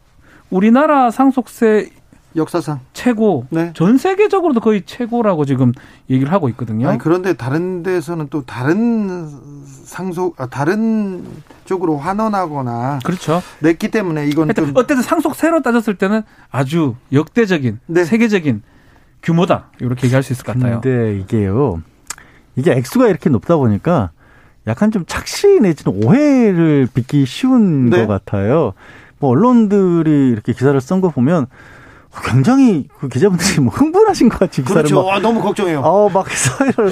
우리나라 0.49 1.11
상속세 1.11 1.89
역사상 2.35 2.79
최고 2.93 3.45
네. 3.49 3.71
전 3.73 3.97
세계적으로도 3.97 4.59
거의 4.59 4.83
최고라고 4.85 5.45
지금 5.45 5.71
얘기를 6.09 6.31
하고 6.31 6.49
있거든요. 6.49 6.89
아니, 6.89 6.97
그런데 6.97 7.33
다른 7.33 7.81
데서는 7.83 8.27
또 8.29 8.45
다른 8.45 9.27
상속 9.65 10.39
아, 10.39 10.47
다른 10.47 11.25
쪽으로 11.65 11.97
환원하거나 11.97 12.99
그렇죠. 13.03 13.41
냈기 13.59 13.89
때문에 13.89 14.27
이건 14.27 14.53
좀 14.53 14.71
어쨌든 14.75 15.01
상속 15.01 15.35
세로 15.35 15.61
따졌을 15.61 15.95
때는 15.95 16.21
아주 16.51 16.95
역대적인 17.11 17.79
네. 17.87 18.03
세계적인 18.05 18.61
규모다 19.23 19.71
이렇게 19.79 20.05
얘기할 20.07 20.23
수 20.23 20.33
있을 20.33 20.45
것 20.45 20.53
같아요. 20.55 20.81
근데 20.81 21.17
이게요. 21.19 21.81
이게 22.55 22.71
액수가 22.73 23.07
이렇게 23.07 23.29
높다 23.29 23.57
보니까 23.57 24.11
약간 24.67 24.91
좀 24.91 25.03
착시 25.07 25.59
내지는 25.61 26.05
오해를 26.05 26.87
빚기 26.93 27.25
쉬운 27.25 27.89
네. 27.89 28.05
것 28.05 28.07
같아요. 28.07 28.73
뭐 29.19 29.31
언론들이 29.31 30.29
이렇게 30.29 30.53
기사를 30.53 30.79
쓴 30.79 31.01
거 31.01 31.09
보면 31.09 31.47
굉장히 32.23 32.87
그 32.99 33.07
기자분들이 33.07 33.59
뭐 33.61 33.71
흥분하신 33.73 34.29
것 34.29 34.39
같이 34.39 34.61
기사를 34.63 34.83
그렇죠. 34.83 35.03
막, 35.03 35.15
아, 35.15 35.19
너무 35.19 35.41
걱정해요. 35.41 35.79
어, 35.81 36.09
막 36.09 36.27
사회를 36.29 36.91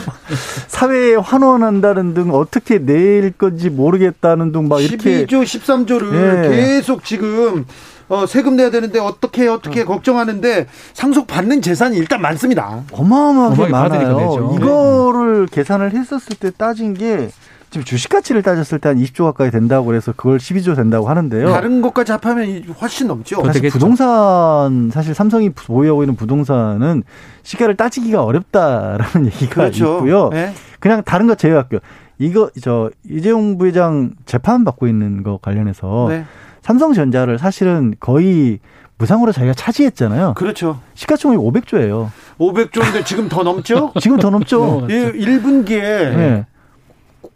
사회에 0.67 1.15
환원한다는 1.15 2.13
등 2.13 2.31
어떻게 2.33 2.77
낼 2.79 3.31
건지 3.31 3.69
모르겠다는 3.69 4.51
등 4.51 4.67
막 4.67 4.81
이렇게 4.81 5.25
12조 5.25 5.43
13조를 5.43 6.45
예. 6.45 6.49
계속 6.49 7.03
지금 7.03 7.65
어, 8.09 8.25
세금 8.25 8.55
내야 8.55 8.69
되는데 8.69 8.99
어떻게 8.99 9.47
어떻게 9.47 9.81
어. 9.81 9.85
걱정하는데 9.85 10.67
상속 10.93 11.27
받는 11.27 11.61
재산이 11.61 11.97
일단 11.97 12.21
많습니다. 12.21 12.83
어마어마하게 12.91 13.67
많아요. 13.67 14.55
이거를 14.57 15.47
계산을 15.47 15.91
했었을 15.93 16.37
때 16.37 16.51
따진 16.51 16.93
게 16.93 17.29
지금 17.77 17.83
주식 17.85 18.09
가치를 18.09 18.41
따졌을 18.41 18.79
때 18.79 18.87
한 18.87 18.97
20조 18.97 19.25
가까이 19.25 19.51
된다고 19.51 19.85
그래서 19.87 20.13
그걸 20.15 20.37
12조 20.37 20.75
된다고 20.77 21.09
하는데요. 21.09 21.49
다른 21.51 21.81
것까지 21.81 22.13
합하면 22.13 22.63
훨씬 22.81 23.07
넘죠. 23.07 23.43
사실 23.45 23.69
부동산 23.69 24.89
사실 24.93 25.13
삼성이 25.13 25.49
보유하고 25.49 26.03
있는 26.03 26.15
부동산은 26.15 27.03
시가를 27.43 27.75
따지기가 27.75 28.23
어렵다라는 28.23 29.25
얘기가 29.27 29.55
그렇죠. 29.55 29.97
있고요. 29.97 30.29
네. 30.29 30.53
그냥 30.79 31.03
다른 31.03 31.27
것 31.27 31.37
제외할게요. 31.37 31.81
이거 32.17 32.49
저 32.61 32.89
이재용 33.09 33.57
부회장 33.57 34.11
재판 34.25 34.63
받고 34.63 34.87
있는 34.87 35.21
거 35.23 35.37
관련해서 35.41 36.07
네. 36.09 36.23
삼성전자를 36.61 37.37
사실은 37.37 37.93
거의 37.99 38.59
무상으로 38.97 39.31
자기가 39.33 39.53
차지했잖아요. 39.53 40.33
그렇죠. 40.35 40.79
시가총액 40.95 41.39
500조예요. 41.39 42.09
500조인데 42.39 43.05
지금 43.05 43.27
더 43.29 43.43
넘죠? 43.43 43.91
지금 44.01 44.17
더 44.17 44.29
넘죠. 44.29 44.87
예, 44.89 45.11
1분기에 45.11 45.69
네. 46.15 46.45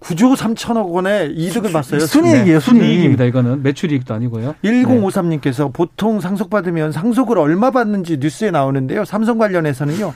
9조 0.01 0.35
3천억 0.35 0.91
원의 0.91 1.33
이득을 1.33 1.71
봤어요. 1.71 1.99
순이익이에요, 2.01 2.59
순이익입니다. 2.59 3.23
이거는 3.25 3.63
매출이익도 3.63 4.13
아니고요. 4.13 4.55
1053님께서 4.63 5.65
네. 5.65 5.69
보통 5.73 6.19
상속받으면 6.19 6.91
상속을 6.91 7.37
얼마 7.37 7.69
받는지 7.71 8.17
뉴스에 8.17 8.51
나오는데요. 8.51 9.05
삼성 9.05 9.37
관련해서는요. 9.37 10.13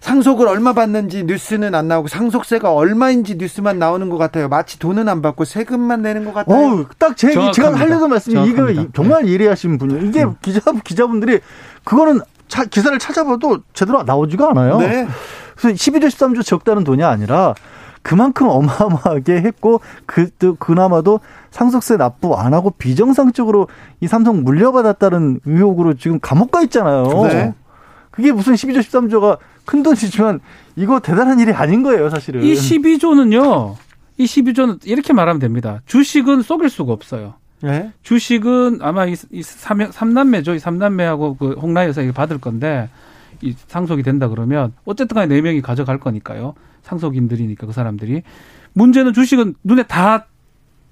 상속을 0.00 0.46
얼마 0.46 0.74
받는지 0.74 1.24
뉴스는 1.24 1.74
안 1.74 1.88
나오고 1.88 2.08
상속세가 2.08 2.74
얼마인지 2.74 3.36
뉴스만 3.36 3.78
나오는 3.78 4.10
것 4.10 4.18
같아요. 4.18 4.48
마치 4.48 4.78
돈은 4.78 5.08
안 5.08 5.22
받고 5.22 5.46
세금만 5.46 6.02
내는 6.02 6.26
것 6.26 6.34
같아요. 6.34 6.80
어, 6.82 6.86
딱제 6.98 7.32
제가 7.52 7.74
하려던 7.74 8.10
말씀이 8.10 8.46
이거 8.50 8.66
정말 8.94 9.26
예리하신 9.26 9.78
분이에요. 9.78 10.02
이게 10.04 10.24
음. 10.24 10.34
기자 10.42 10.60
기자분들이 10.84 11.40
그거는 11.84 12.20
차, 12.48 12.64
기사를 12.64 12.98
찾아봐도 12.98 13.60
제대로 13.72 14.02
나오지가 14.02 14.50
않아요. 14.50 14.78
네. 14.78 15.08
그래서 15.56 15.74
12조 15.74 16.08
13조 16.08 16.44
적다는 16.44 16.84
돈이 16.84 17.02
아니라 17.02 17.54
그만큼 18.04 18.48
어마어마하게 18.48 19.40
했고 19.40 19.80
그 20.04 20.28
그나마도 20.58 21.20
상속세 21.50 21.96
납부 21.96 22.36
안 22.36 22.52
하고 22.52 22.70
비정상적으로 22.70 23.66
이 24.00 24.06
삼성 24.06 24.44
물려받았다는 24.44 25.40
의혹으로 25.46 25.94
지금 25.94 26.20
감옥 26.20 26.50
가 26.50 26.62
있잖아요. 26.62 27.04
네. 27.28 27.54
그게 28.10 28.30
무슨 28.30 28.52
12조 28.52 28.78
13조가 28.80 29.38
큰 29.64 29.82
돈이지만 29.82 30.40
이거 30.76 31.00
대단한 31.00 31.40
일이 31.40 31.52
아닌 31.52 31.82
거예요, 31.82 32.10
사실은. 32.10 32.42
이 32.42 32.52
12조는요. 32.52 33.74
이 34.18 34.24
12조는 34.26 34.80
이렇게 34.84 35.14
말하면 35.14 35.40
됩니다. 35.40 35.80
주식은 35.86 36.42
속일 36.42 36.68
수가 36.68 36.92
없어요. 36.92 37.34
네? 37.62 37.90
주식은 38.02 38.80
아마 38.82 39.06
이, 39.06 39.16
이 39.32 39.42
3, 39.42 39.78
3남매죠. 39.78 40.54
이 40.54 40.58
3남매하고 40.58 41.38
그 41.38 41.52
홍라 41.52 41.86
여사 41.86 42.02
이 42.02 42.12
받을 42.12 42.38
건데 42.38 42.90
이 43.40 43.54
상속이 43.68 44.02
된다 44.02 44.28
그러면 44.28 44.74
어쨌든 44.84 45.14
간에 45.14 45.34
4명이 45.34 45.62
가져갈 45.62 45.98
거니까요. 45.98 46.54
상속인들이니까 46.84 47.66
그 47.66 47.72
사람들이. 47.72 48.22
문제는 48.72 49.12
주식은 49.12 49.54
눈에 49.64 49.82
다 49.84 50.26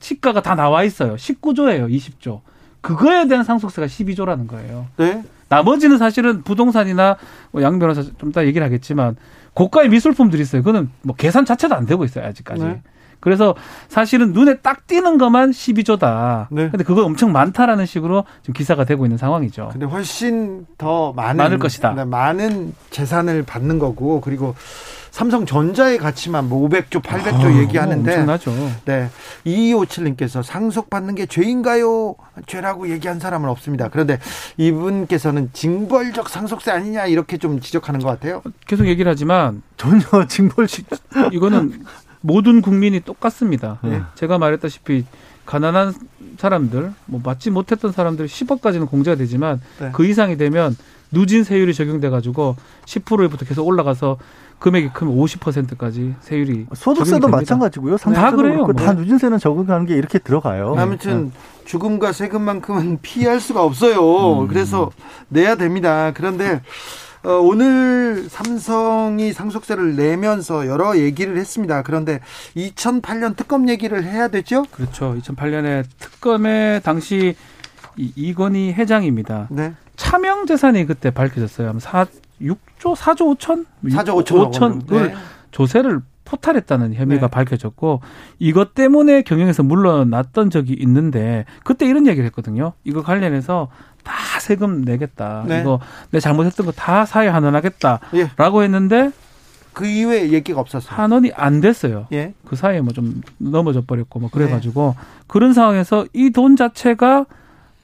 시가가 0.01 0.43
다 0.43 0.55
나와 0.55 0.83
있어요. 0.83 1.15
19조예요. 1.15 1.89
20조. 1.89 2.41
그거에 2.81 3.29
대한 3.29 3.45
상속세가 3.45 3.87
12조라는 3.87 4.49
거예요. 4.49 4.89
네? 4.97 5.23
나머지는 5.49 5.99
사실은 5.99 6.43
부동산이나 6.43 7.17
뭐양 7.53 7.79
변호사 7.79 8.03
좀 8.19 8.31
이따 8.31 8.45
얘기를 8.45 8.65
하겠지만 8.65 9.17
고가의 9.55 9.91
미술품들이 9.91 10.43
있어요. 10.43 10.63
그거는 10.63 10.91
뭐 11.03 11.15
계산 11.15 11.45
자체도 11.45 11.75
안 11.75 11.87
되고 11.87 12.05
있어요. 12.05 12.25
아직까지. 12.27 12.65
네. 12.65 12.83
그래서 13.23 13.55
사실은 13.89 14.33
눈에 14.33 14.59
딱 14.59 14.87
띄는 14.89 15.17
것만 15.17 15.53
12조다. 15.53 16.49
네. 16.51 16.69
근데 16.69 16.85
그거 16.85 17.05
엄청 17.05 17.31
많다라는 17.33 17.87
식으로 17.87 18.25
지금 18.43 18.53
기사가 18.53 18.85
되고 18.85 19.07
있는 19.07 19.17
상황이죠. 19.17 19.71
근데 19.73 19.87
훨씬 19.87 20.67
더 20.77 21.13
많은 21.13 21.37
많을 21.37 21.59
것이다. 21.59 21.95
네, 21.95 22.05
많은 22.05 22.75
재산을 22.91 23.45
받는 23.45 23.79
거고 23.79 24.21
그리고 24.21 24.55
삼성전자의 25.13 25.99
가치만 25.99 26.49
뭐 26.49 26.69
500조, 26.69 27.03
800조 27.03 27.45
아, 27.45 27.59
얘기하는데 27.61 28.11
엄청나죠. 28.11 28.51
네. 28.87 29.09
2257님께서 29.47 30.43
상속받는 30.43 31.15
게 31.15 31.27
죄인가요? 31.27 32.17
죄라고 32.47 32.89
얘기한 32.89 33.21
사람은 33.21 33.49
없습니다. 33.51 33.89
그런데 33.89 34.19
이분께서는 34.57 35.51
징벌적 35.53 36.29
상속세 36.29 36.71
아니냐 36.71 37.07
이렇게 37.07 37.37
좀 37.37 37.61
지적하는 37.61 38.01
것 38.01 38.09
같아요. 38.09 38.43
계속 38.67 38.87
얘기를 38.87 39.11
하지만 39.13 39.63
전혀 39.77 40.01
징벌식 40.27 40.87
이거는 41.31 41.85
모든 42.23 42.63
국민이 42.63 43.01
똑같습니다. 43.01 43.79
네. 43.83 44.01
제가 44.15 44.39
말했다시피 44.39 45.05
가난한 45.45 45.93
사람들, 46.39 46.93
뭐 47.07 47.21
맞지 47.23 47.51
못했던 47.51 47.93
사람들 47.93 48.27
10억까지는 48.27 48.89
공제가 48.89 49.17
되지만 49.17 49.61
네. 49.79 49.91
그 49.93 50.07
이상이 50.07 50.37
되면 50.37 50.77
누진 51.11 51.45
세율이 51.45 51.75
적용돼 51.75 52.09
가지고 52.09 52.57
10%부터 52.87 53.45
계속 53.45 53.67
올라가서 53.67 54.17
금액이 54.61 54.91
크면 54.91 55.17
50%까지 55.17 56.15
세율이 56.21 56.67
소득세도 56.73 57.29
마찬가지고요. 57.29 57.97
다 57.97 58.31
그래요. 58.31 58.65
뭐. 58.65 58.73
다 58.73 58.93
누진세는 58.93 59.39
적용하는 59.39 59.87
게 59.87 59.95
이렇게 59.95 60.19
들어가요. 60.21 60.75
아무튼 60.79 61.27
네. 61.27 61.31
죽음과 61.65 62.13
세금만큼은 62.13 62.99
피할 63.03 63.41
수가 63.41 63.63
없어요. 63.65 64.43
음. 64.43 64.49
그래서 64.49 64.91
내야 65.29 65.57
됩니다. 65.57 66.13
그런데 66.15 66.55
어, 66.55 66.61
오늘 67.25 68.27
삼성이 68.29 69.33
상속세를 69.33 69.97
내면서 69.97 70.67
여러 70.67 70.99
얘기를 70.99 71.37
했습니다. 71.37 71.83
그런데 71.83 72.21
2008년 72.57 73.37
특검 73.37 73.69
얘기를 73.69 74.05
해야 74.05 74.29
되죠? 74.29 74.65
그렇죠. 74.73 75.17
2008년에 75.21 75.85
특검에 75.99 76.81
당시 76.83 77.37
이, 77.97 78.13
이건희 78.17 78.73
회장입니다. 78.73 79.49
네. 79.51 79.75
차명 79.97 80.47
재산이 80.47 80.87
그때 80.87 81.11
밝혀졌어요. 81.11 81.79
4, 81.79 82.07
6조, 82.41 82.97
4조 82.97 83.39
5천? 83.39 83.67
4조 83.85 84.25
5천. 84.25 84.53
5천. 84.53 84.91
네. 84.91 85.15
조세를 85.53 86.01
포탈했다는 86.33 86.95
혐의가 86.95 87.27
네. 87.27 87.31
밝혀졌고 87.31 88.01
이것 88.39 88.75
때문에 88.75 89.23
경영에서 89.23 89.63
물러났던 89.63 90.49
적이 90.51 90.73
있는데 90.81 91.45
그때 91.63 91.87
이런 91.87 92.07
얘기를 92.07 92.25
했거든요. 92.27 92.73
이거 92.85 93.03
관련해서 93.03 93.69
다 94.03 94.41
세금 94.41 94.83
내겠다. 94.83 95.45
네. 95.47 95.61
이거 95.61 95.79
내 96.11 96.21
잘못했던 96.21 96.65
거 96.67 96.73
다 96.73 97.05
사회 97.05 97.29
환원하겠다라고 97.29 98.61
예. 98.61 98.65
했는데 98.65 99.11
그 99.75 99.87
이후에 99.87 100.31
얘기가 100.31 100.61
없었어요. 100.61 100.97
환원이 100.97 101.33
안 101.35 101.61
됐어요. 101.61 102.07
예. 102.13 102.33
그 102.47 102.57
사이에 102.57 102.81
뭐 102.81 102.93
좀 102.95 103.21
넘어져 103.39 103.83
버렸고 103.83 104.21
뭐 104.21 104.31
그래가지고 104.31 104.95
네. 104.99 105.05
그런 105.27 105.53
상황에서 105.53 106.07
이 106.15 106.31
돈 106.31 106.57
자체가 106.57 107.27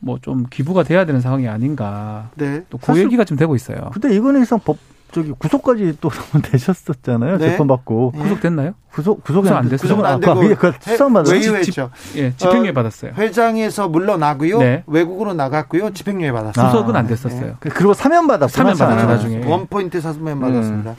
뭐 0.01 0.19
좀 0.23 0.47
기부가 0.49 0.83
돼야 0.85 1.05
되는 1.05 1.21
상황이 1.21 1.49
아닌가. 1.49 2.31
네. 2.37 2.65
또그 2.71 2.99
얘기가 2.99 3.25
좀 3.25 3.37
되고 3.37 3.55
있어요. 3.55 3.91
근데 3.93 4.15
이거는 4.15 4.41
이상 4.43 4.59
법 4.61 4.79
저기 5.11 5.33
구속까지 5.39 5.99
또 6.01 6.11
되셨었잖아요. 6.43 7.39
네. 7.39 7.51
재판 7.51 7.67
받고 7.67 8.13
네. 8.15 8.23
구속됐나요? 8.23 8.75
구속 8.93 9.23
구속이 9.23 9.49
안 9.51 9.69
됐어요. 9.69 9.79
구속은 9.79 10.05
안 10.05 10.21
되고 10.21 10.35
그 10.57 10.73
수사 10.81 11.09
받았어요. 11.09 11.39
외유했죠. 11.39 11.91
예, 12.17 12.35
집행유예 12.37 12.71
어, 12.71 12.73
받았어요. 12.73 13.13
회장에서 13.17 13.89
물러나고요. 13.89 14.59
네. 14.59 14.83
외국으로 14.87 15.35
나갔고요. 15.35 15.93
집행유예 15.93 16.33
받았어요. 16.33 16.67
구속은 16.67 16.97
안 16.97 17.07
됐었어요. 17.07 17.41
네. 17.41 17.55
그, 17.61 17.69
그리고 17.69 17.95
사면 17.95 18.27
받았고 18.27 18.49
사면 18.49 18.77
받았죠 18.77 19.07
나중에. 19.07 19.47
원 19.47 19.67
포인트 19.67 20.01
사면 20.01 20.41
받았습니다. 20.41 20.91
음. 20.91 20.97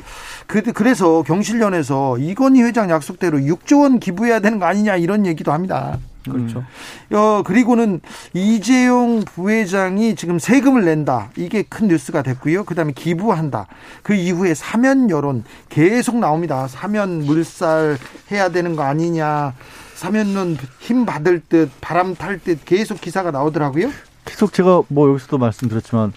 그, 0.47 0.61
그래서 0.73 1.21
경실련에서 1.23 2.17
이건희 2.19 2.63
회장 2.63 2.89
약속대로 2.89 3.37
6조 3.39 3.81
원 3.83 3.99
기부해야 3.99 4.39
되는 4.39 4.59
거 4.59 4.65
아니냐 4.65 4.95
이런 4.95 5.25
얘기도 5.25 5.51
합니다. 5.51 5.97
그렇죠. 6.29 6.59
음. 6.59 7.15
어, 7.15 7.43
그리고는 7.45 8.01
이재용 8.33 9.23
부회장이 9.25 10.15
지금 10.15 10.39
세금을 10.39 10.85
낸다. 10.85 11.31
이게 11.35 11.63
큰 11.63 11.87
뉴스가 11.87 12.21
됐고요. 12.21 12.63
그 12.63 12.75
다음에 12.75 12.93
기부한다. 12.93 13.67
그 14.03 14.13
이후에 14.13 14.53
사면 14.53 15.09
여론 15.09 15.43
계속 15.69 16.17
나옵니다. 16.17 16.67
사면 16.67 17.25
물살 17.25 17.97
해야 18.31 18.49
되는 18.49 18.75
거 18.75 18.83
아니냐. 18.83 19.53
사면론 19.95 20.57
힘 20.79 21.05
받을 21.05 21.41
듯 21.41 21.69
바람 21.81 22.15
탈 22.15 22.39
듯 22.39 22.63
계속 22.63 23.01
기사가 23.01 23.31
나오더라고요. 23.31 23.89
계속 24.23 24.53
제가 24.53 24.83
뭐 24.87 25.09
여기서도 25.09 25.37
말씀드렸지만 25.37 26.13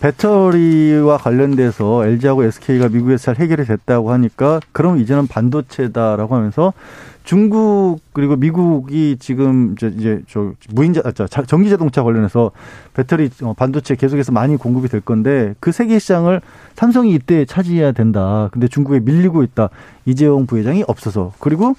배터리와 0.00 1.16
관련돼서 1.16 2.04
LG하고 2.06 2.44
SK가 2.44 2.88
미국에서 2.88 3.24
잘 3.24 3.36
해결이 3.36 3.64
됐다고 3.64 4.12
하니까 4.12 4.60
그럼 4.72 4.98
이제는 5.00 5.26
반도체다라고 5.26 6.36
하면서 6.36 6.72
중국 7.24 8.00
그리고 8.12 8.36
미국이 8.36 9.16
지금 9.18 9.74
이제, 9.76 10.22
저 10.28 10.52
무인자 10.70 11.00
아, 11.04 11.10
저 11.10 11.26
전기 11.26 11.70
자동차 11.70 12.02
관련해서 12.02 12.50
배터리 12.92 13.30
어, 13.42 13.54
반도체 13.54 13.96
계속해서 13.96 14.30
많이 14.30 14.56
공급이 14.56 14.88
될 14.88 15.00
건데 15.00 15.54
그 15.58 15.72
세계 15.72 15.98
시장을 15.98 16.42
삼성이 16.74 17.14
이때 17.14 17.46
차지해야 17.46 17.92
된다. 17.92 18.50
근데 18.52 18.68
중국에 18.68 19.00
밀리고 19.00 19.42
있다. 19.42 19.70
이재용 20.04 20.46
부회장이 20.46 20.84
없어서 20.86 21.32
그리고 21.38 21.74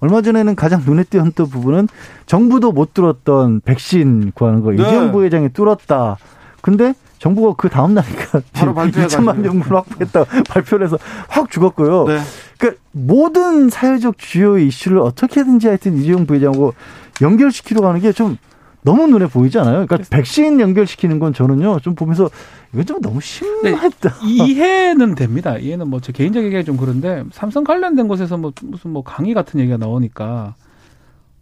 얼마 0.00 0.20
전에는 0.20 0.54
가장 0.54 0.82
눈에 0.84 1.04
띄었던 1.04 1.32
부분은 1.48 1.88
정부도 2.26 2.72
못 2.72 2.92
뚫었던 2.92 3.62
백신 3.64 4.32
구하는 4.34 4.60
거 4.62 4.70
네. 4.70 4.82
이재용 4.82 5.12
부회장이 5.12 5.48
뚫었다. 5.54 6.18
근데 6.60 6.92
정부가 7.20 7.54
그 7.56 7.68
다음 7.68 7.94
날이니까 7.94 8.40
바로 8.52 8.74
2천만 8.74 9.38
명분 9.40 9.76
확보했다 9.76 10.24
발표를 10.48 10.86
해서 10.86 10.98
확 11.28 11.50
죽었고요. 11.50 12.06
네. 12.08 12.18
그러니까 12.58 12.82
모든 12.92 13.68
사회적 13.68 14.16
주요 14.18 14.58
이슈를 14.58 14.98
어떻게든지 14.98 15.68
하여튼 15.68 15.98
이재용 15.98 16.26
부회장하고 16.26 16.74
연결시키려고 17.20 17.86
하는 17.86 18.00
게 18.00 18.10
좀 18.12 18.38
너무 18.82 19.06
눈에 19.06 19.26
보이잖아요. 19.26 19.86
그러니까 19.86 20.08
백신 20.08 20.58
연결시키는 20.58 21.18
건 21.18 21.34
저는요 21.34 21.80
좀 21.80 21.94
보면서 21.94 22.30
이건 22.72 22.86
좀 22.86 23.00
너무 23.02 23.20
심했다. 23.20 24.08
네, 24.08 24.26
이해는 24.26 25.14
됩니다. 25.14 25.58
이해는 25.58 25.88
뭐 25.88 26.00
제 26.00 26.12
개인적 26.12 26.42
얘기가 26.42 26.62
좀 26.62 26.78
그런데 26.78 27.22
삼성 27.32 27.62
관련된 27.62 28.08
곳에서 28.08 28.38
뭐 28.38 28.52
무슨 28.62 28.92
뭐 28.92 29.04
강의 29.04 29.34
같은 29.34 29.60
얘기가 29.60 29.76
나오니까 29.76 30.54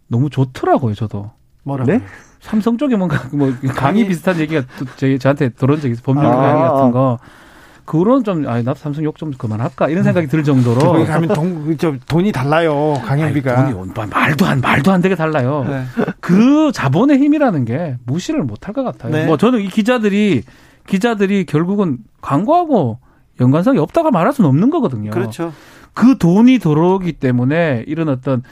너무 0.09 0.29
좋더라고요. 0.29 0.93
저도. 0.95 1.31
뭐라고? 1.63 1.91
네? 1.91 2.01
삼성 2.39 2.77
쪽에 2.77 2.95
뭔가 2.95 3.21
뭐 3.33 3.53
강의 3.75 4.07
비슷한 4.07 4.39
얘기가 4.39 4.63
저, 4.95 5.17
저한테 5.17 5.49
들어온 5.49 5.79
적이 5.81 5.93
있어요. 5.93 6.03
법률 6.03 6.25
아. 6.25 6.35
강의 6.35 6.61
같은 6.63 6.91
거. 6.91 7.19
그런 7.85 8.23
좀, 8.23 8.47
아, 8.47 8.61
나도 8.61 8.75
삼성 8.75 9.03
욕 9.03 9.17
좀 9.17 9.31
그만할까? 9.31 9.89
이런 9.89 10.03
생각이 10.03 10.27
들 10.27 10.43
정도로. 10.43 10.79
거기 10.79 11.05
가면 11.05 11.29
돈, 11.29 11.75
저, 11.79 11.95
돈이 12.07 12.31
달라요. 12.31 13.01
강연비가. 13.03 13.59
아니, 13.59 13.73
돈이, 13.73 13.91
말도 14.11 14.45
안, 14.45 14.61
말도 14.61 14.91
안 14.91 15.01
되게 15.01 15.15
달라요. 15.15 15.65
네. 15.67 15.83
그 16.19 16.71
자본의 16.71 17.17
힘이라는 17.17 17.65
게 17.65 17.97
무시를 18.05 18.43
못할 18.43 18.75
것 18.75 18.83
같아요. 18.83 19.11
네. 19.11 19.25
뭐 19.25 19.37
저는 19.37 19.61
이 19.61 19.67
기자들이, 19.69 20.43
기자들이 20.85 21.45
결국은 21.45 21.97
광고하고 22.21 22.99
연관성이 23.41 23.79
없다고 23.79 24.11
말할 24.11 24.33
수는 24.33 24.47
없는 24.49 24.69
거거든요. 24.69 25.09
그렇죠. 25.09 25.51
그 25.95 26.19
돈이 26.19 26.59
들어오기 26.59 27.13
때문에 27.13 27.85
이런 27.87 28.09
어떤 28.09 28.43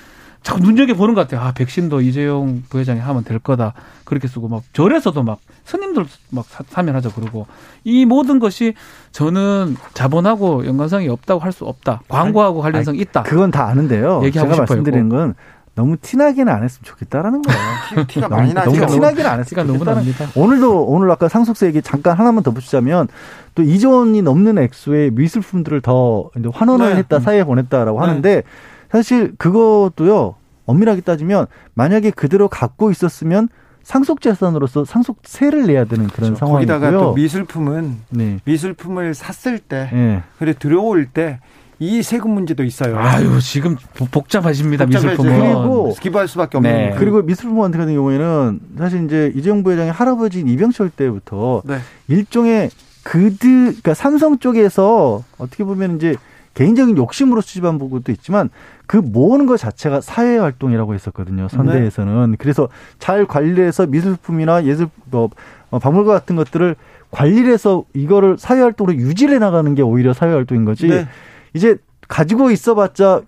자꾸 0.48 0.62
눈여겨 0.62 0.94
보는 0.94 1.14
것 1.14 1.28
같아요. 1.28 1.46
아, 1.46 1.52
백신도 1.52 2.00
이재용 2.00 2.64
부회장이 2.70 3.02
하면 3.02 3.26
될 3.26 3.38
거다. 3.38 3.74
그렇게 4.06 4.30
쓰고 4.30 4.48
막 4.48 4.64
절에서도 4.72 5.22
막 5.22 5.40
스님들 5.66 6.06
막 6.30 6.46
사면하자 6.70 7.10
그러고 7.16 7.48
이 7.84 8.06
모든 8.06 8.40
것이 8.40 8.74
저는 9.12 9.76
자본하고 9.94 10.66
연관성이 10.66 11.10
없다고 11.10 11.42
할 11.42 11.52
수 11.52 11.66
없다. 11.66 12.00
광고하고 12.08 12.62
관련성이 12.62 13.00
있다. 13.00 13.24
그건 13.24 13.52
다 13.52 13.66
아는데요. 13.68 14.22
얘기하고 14.24 14.52
제가 14.52 14.54
싶어요. 14.54 14.78
말씀드리는 14.78 15.10
건 15.10 15.34
너무 15.76 15.98
티나게는 15.98 16.54
안 16.54 16.64
했으면 16.64 16.84
좋겠다라는 16.86 17.42
거예요. 17.42 17.62
티가 18.08 18.30
많이 18.30 18.54
나죠. 18.54 18.72
너무 18.72 18.86
티나게는 18.90 19.30
안 19.30 19.40
했으면 19.42 19.68
너무 19.68 19.84
납니다. 19.84 20.28
오늘도 20.34 20.86
오늘 20.86 21.12
아까 21.12 21.28
상속세 21.28 21.68
얘기 21.68 21.82
잠깐 21.82 22.16
하나만 22.18 22.44
더 22.44 22.52
붙이자면 22.52 23.10
또 23.54 23.64
2조 23.64 23.92
원이 24.00 24.22
넘는 24.22 24.60
액수의 24.60 25.12
미술품들을 25.12 25.82
더 25.82 26.30
이제 26.40 26.48
환원을 26.54 26.92
네. 26.92 26.96
했다 27.00 27.20
사이에 27.20 27.44
보냈다라고 27.44 28.00
네. 28.00 28.08
하는데 28.08 28.44
사실 28.90 29.34
그것도요 29.38 30.36
엄밀하게 30.68 31.02
따지면 31.02 31.48
만약에 31.74 32.12
그대로 32.12 32.48
갖고 32.48 32.92
있었으면 32.92 33.50
상속 33.82 34.22
재산으로서 34.22 34.86
상속세를 34.86 35.66
내야 35.66 35.86
되는 35.86 36.08
그런 36.08 36.36
그렇죠. 36.36 36.36
상황이고요. 36.36 36.80
거기다가 36.80 36.92
또 37.04 37.14
미술품은 37.14 37.98
네. 38.10 38.40
미술품을 38.44 39.16
샀을 39.16 39.60
때, 39.60 39.90
네. 39.92 40.24
그래 40.38 40.54
들어올 40.54 41.08
때 41.08 41.40
이 41.80 42.02
세금 42.02 42.32
문제도 42.32 42.64
있어요. 42.64 42.98
아유 42.98 43.40
지금 43.40 43.76
복잡하십니다 44.12 44.86
미술품은. 44.86 45.40
그리고 45.40 45.96
기부할 46.00 46.28
수밖에 46.28 46.58
없는. 46.58 46.72
네. 46.72 46.96
그리고 46.98 47.22
미술품 47.22 47.60
같은 47.60 47.94
경우에는 47.94 48.60
사실 48.78 49.06
이제 49.06 49.32
이재용 49.36 49.64
부회장의 49.64 49.92
할아버지인 49.92 50.48
이병철 50.48 50.90
때부터 50.90 51.62
네. 51.66 51.78
일종의 52.08 52.72
그들 53.04 53.66
그러니까 53.66 53.94
삼성 53.94 54.40
쪽에서 54.40 55.24
어떻게 55.38 55.64
보면 55.64 55.98
이제 55.98 56.16
개인적인 56.58 56.98
욕심으로 56.98 57.42
수집한 57.42 57.78
부분도 57.78 58.12
있지만 58.12 58.50
그 58.88 58.98
모으는 58.98 59.46
것 59.46 59.58
자체가 59.58 60.02
사회 60.02 60.40
활동이라고 60.40 60.96
했었거든요. 60.96 61.48
선대에서는. 61.50 62.32
네. 62.32 62.38
그래서 62.40 62.68
잘 62.98 63.28
관리해서 63.28 63.86
미술품이나 63.86 64.66
예술 64.66 64.90
뭐 65.06 65.30
어, 65.70 65.78
박물관 65.78 66.16
같은 66.16 66.36
것들을 66.36 66.76
관리를 67.12 67.54
해서 67.54 67.84
이거를 67.94 68.38
사회 68.40 68.62
활동으로 68.62 68.96
유지를 68.96 69.36
해 69.36 69.40
나가는 69.40 69.76
게 69.76 69.84
오히려 69.84 70.14
사회 70.14 70.34
활동인 70.34 70.66
거지. 70.66 70.88
네. 70.88 71.08
이제 71.54 71.78
가지고 72.08 72.50
있어봤자 72.50 73.22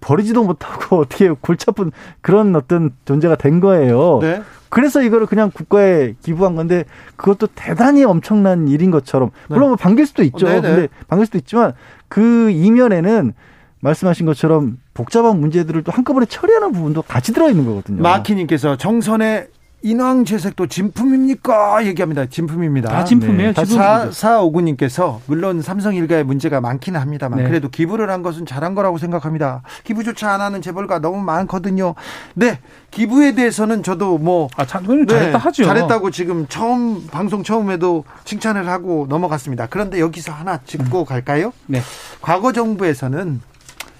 버리지도 0.00 0.44
못하고 0.44 0.98
어떻게 1.02 1.30
골치 1.30 1.66
아픈 1.68 1.90
그런 2.20 2.54
어떤 2.54 2.92
존재가 3.04 3.34
된 3.34 3.58
거예요. 3.58 4.20
네. 4.22 4.42
그래서 4.76 5.00
이거를 5.00 5.26
그냥 5.26 5.50
국가에 5.50 6.12
기부한 6.22 6.54
건데 6.54 6.84
그것도 7.16 7.46
대단히 7.54 8.04
엄청난 8.04 8.68
일인 8.68 8.90
것처럼 8.90 9.30
물론 9.48 9.68
뭐 9.70 9.76
반길 9.76 10.04
수도 10.04 10.22
있죠. 10.22 10.46
네, 10.46 10.60
네. 10.60 10.60
근데 10.60 10.88
반길 11.08 11.24
수도 11.24 11.38
있지만 11.38 11.72
그 12.08 12.50
이면에는 12.50 13.32
말씀하신 13.80 14.26
것처럼 14.26 14.76
복잡한 14.92 15.40
문제들을 15.40 15.82
또 15.82 15.92
한꺼번에 15.92 16.26
처리하는 16.26 16.72
부분도 16.72 17.00
같이 17.00 17.32
들어있는 17.32 17.64
거거든요. 17.64 18.02
마키님께서 18.02 18.76
정선의 18.76 19.48
인왕채색도 19.86 20.66
진품입니까? 20.66 21.86
얘기합니다. 21.86 22.26
진품입니다. 22.26 22.88
다 22.88 23.04
진품이에요. 23.04 23.52
네. 23.52 24.10
사오구님께서 24.10 25.20
물론 25.26 25.62
삼성 25.62 25.94
일가의 25.94 26.24
문제가 26.24 26.60
많기는 26.60 26.98
합니다만 26.98 27.38
네. 27.38 27.44
그래도 27.44 27.68
기부를 27.68 28.10
한 28.10 28.24
것은 28.24 28.46
잘한 28.46 28.74
거라고 28.74 28.98
생각합니다. 28.98 29.62
기부조차 29.84 30.32
안 30.32 30.40
하는 30.40 30.60
재벌가 30.60 30.98
너무 30.98 31.22
많거든요. 31.22 31.94
네, 32.34 32.58
기부에 32.90 33.36
대해서는 33.36 33.84
저도 33.84 34.18
뭐 34.18 34.48
아, 34.56 34.66
잘, 34.66 34.82
네, 34.82 35.06
잘했다 35.06 35.38
하죠. 35.38 35.64
잘했다고 35.64 36.10
지금 36.10 36.46
처음 36.48 37.06
방송 37.06 37.44
처음에도 37.44 38.02
칭찬을 38.24 38.68
하고 38.68 39.06
넘어갔습니다. 39.08 39.68
그런데 39.70 40.00
여기서 40.00 40.32
하나 40.32 40.58
짚고 40.64 41.00
음. 41.00 41.04
갈까요? 41.04 41.52
네. 41.66 41.80
과거 42.20 42.52
정부에서는 42.52 43.40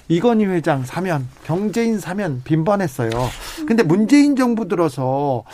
이건희 0.08 0.46
회장 0.46 0.84
사면, 0.84 1.26
경제인 1.44 1.98
사면 1.98 2.42
빈번했어요. 2.44 3.10
근데 3.66 3.82
문재인 3.82 4.36
정부 4.36 4.68
들어서 4.68 5.44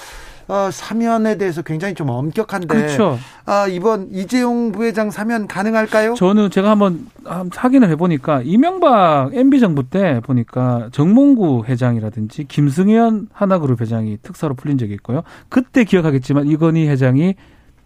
어, 0.48 0.70
사면에 0.70 1.38
대해서 1.38 1.62
굉장히 1.62 1.94
좀 1.94 2.10
엄격한데. 2.10 2.66
그렇죠. 2.66 3.18
아, 3.46 3.66
이번 3.68 4.08
이재용 4.10 4.72
부회장 4.72 5.10
사면 5.10 5.46
가능할까요? 5.46 6.14
저는 6.14 6.50
제가 6.50 6.68
한번 6.70 7.06
확인을 7.24 7.88
해보니까 7.90 8.42
이명박 8.44 9.30
MB 9.32 9.60
정부 9.60 9.88
때 9.88 10.20
보니까 10.24 10.88
정몽구 10.92 11.64
회장이라든지 11.68 12.44
김승현 12.44 13.28
하나그룹 13.32 13.80
회장이 13.80 14.18
특사로 14.22 14.54
풀린 14.54 14.78
적이 14.78 14.94
있고요. 14.94 15.22
그때 15.48 15.84
기억하겠지만 15.84 16.48
이건희 16.48 16.88
회장이 16.88 17.36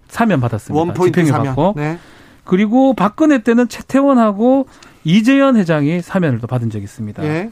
사면 0.08 0.40
받았습니다. 0.40 0.78
원포인트 0.78 1.24
사면. 1.26 1.46
받고. 1.54 1.74
네. 1.76 1.98
그리고 2.44 2.94
박근혜 2.94 3.42
때는 3.42 3.68
최태원하고 3.68 4.66
이재현 5.06 5.56
회장이 5.56 6.02
사면을 6.02 6.40
또 6.40 6.48
받은 6.48 6.68
적이 6.68 6.82
있습니다. 6.84 7.24
예. 7.24 7.50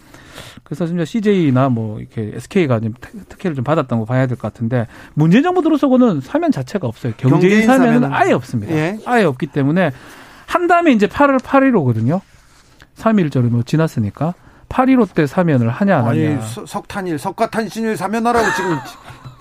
그래서 0.65 0.87
진짜 0.87 1.05
CJ나 1.05 1.69
뭐 1.69 2.01
이렇게 2.01 2.33
SK가 2.35 2.81
좀 2.81 2.95
특혜를 3.29 3.55
좀 3.55 3.63
받았던 3.63 4.01
거 4.01 4.05
봐야 4.05 4.27
될 4.27 4.37
것 4.37 4.53
같은데 4.53 4.89
문재인 5.15 5.45
정부 5.45 5.63
들어서고는 5.63 6.21
사면 6.21 6.51
자체가 6.51 6.89
없어요. 6.89 7.13
경제인, 7.17 7.41
경제인 7.41 7.67
사면은, 7.67 7.93
사면은 8.01 8.13
아예 8.13 8.33
없습니다. 8.33 8.75
예. 8.75 8.99
아예 9.07 9.23
없기 9.23 9.47
때문에 9.47 9.93
한 10.47 10.67
다음에 10.67 10.91
이제 10.91 11.07
8월 11.07 11.39
8일 11.39 11.77
오거든요. 11.77 12.21
3일절이 12.97 13.51
뭐 13.51 13.63
지났으니까 13.63 14.35
8.15 14.69 15.15
때 15.15 15.27
사면을 15.29 15.69
하냐 15.69 15.99
안 15.99 16.07
하냐. 16.07 16.31
아니 16.31 16.39
석탄일, 16.67 17.19
석가탄신일 17.21 17.97
사면하라고 17.97 18.47
지금 18.57 18.77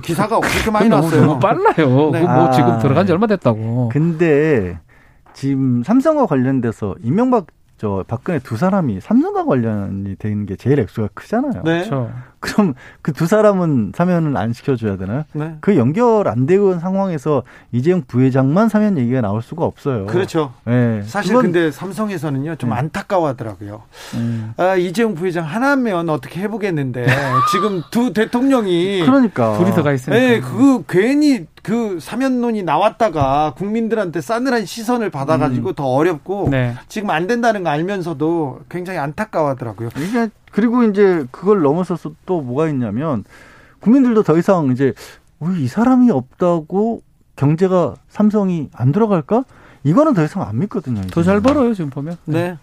기사가 0.03 0.39
그렇게 0.39 0.69
많이 0.69 0.87
나왔어요. 0.87 1.25
너무 1.25 1.39
빨라요. 1.39 2.11
네. 2.11 2.21
뭐 2.21 2.29
아, 2.47 2.51
지금 2.51 2.77
들어간 2.77 3.07
지 3.07 3.11
얼마 3.11 3.25
됐다고. 3.25 3.89
근데 3.91 4.77
지금 5.33 5.81
삼성과 5.83 6.27
관련돼서 6.27 6.93
이명박 7.01 7.47
저 7.83 8.05
박근혜 8.07 8.39
두 8.39 8.55
사람이 8.55 9.01
삼성과 9.01 9.43
관련이 9.43 10.15
되는 10.15 10.45
게 10.45 10.55
제일 10.55 10.79
액수가 10.79 11.09
크잖아요. 11.13 11.63
네. 11.65 11.79
그렇죠. 11.83 12.09
그럼 12.43 12.73
그 13.01 13.13
두 13.13 13.27
사람은 13.27 13.93
사면을 13.95 14.35
안 14.35 14.51
시켜줘야 14.51 14.97
되나요? 14.97 15.23
네. 15.31 15.55
그 15.61 15.77
연결 15.77 16.27
안 16.27 16.45
되는 16.45 16.79
상황에서 16.79 17.43
이재용 17.71 18.01
부회장만 18.05 18.67
사면 18.67 18.97
얘기가 18.97 19.21
나올 19.21 19.41
수가 19.41 19.63
없어요. 19.63 20.07
그렇죠. 20.07 20.51
네. 20.65 21.01
사실 21.05 21.33
그건... 21.33 21.53
근데 21.53 21.71
삼성에서는요 21.71 22.55
좀 22.57 22.71
네. 22.71 22.75
안타까워하더라고요. 22.75 23.83
음. 24.15 24.53
아, 24.57 24.75
이재용 24.75 25.15
부회장 25.15 25.45
하나면 25.45 26.09
어떻게 26.09 26.41
해보겠는데 26.41 27.05
지금 27.53 27.81
두 27.91 28.11
대통령이 28.11 29.03
그러니까 29.05 29.57
둘이서 29.57 29.83
가 29.83 29.93
있으니까. 29.93 30.19
네, 30.19 30.41
그 30.41 30.83
괜히 30.89 31.45
그 31.61 31.99
사면론이 32.01 32.63
나왔다가 32.63 33.53
국민들한테 33.55 34.19
싸늘한 34.19 34.65
시선을 34.65 35.11
받아가지고 35.11 35.69
음. 35.69 35.75
더 35.75 35.85
어렵고 35.85 36.49
네. 36.51 36.75
지금 36.89 37.09
안 37.09 37.25
된다는 37.27 37.63
거 37.63 37.69
알면서도 37.69 38.61
굉장히 38.69 38.99
안타까워하더라고요. 38.99 39.89
이게 39.97 40.29
그리고 40.53 40.83
이제 40.83 41.25
그걸 41.31 41.61
넘어서서 41.61 42.13
또 42.25 42.41
뭐가 42.41 42.69
있냐면 42.69 43.23
국민들도 43.81 44.23
더 44.23 44.37
이상 44.37 44.71
이제 44.71 44.93
이 45.57 45.67
사람이 45.67 46.09
없다고 46.11 47.01
경제가 47.35 47.95
삼성이 48.07 48.69
안 48.73 48.91
들어갈까? 48.91 49.43
이거는 49.83 50.13
더 50.13 50.23
이상 50.23 50.43
안 50.43 50.59
믿거든요. 50.59 51.01
더 51.11 51.23
잘 51.23 51.41
벌어요 51.41 51.73
지금 51.73 51.89
보면. 51.89 52.17
네. 52.25 52.57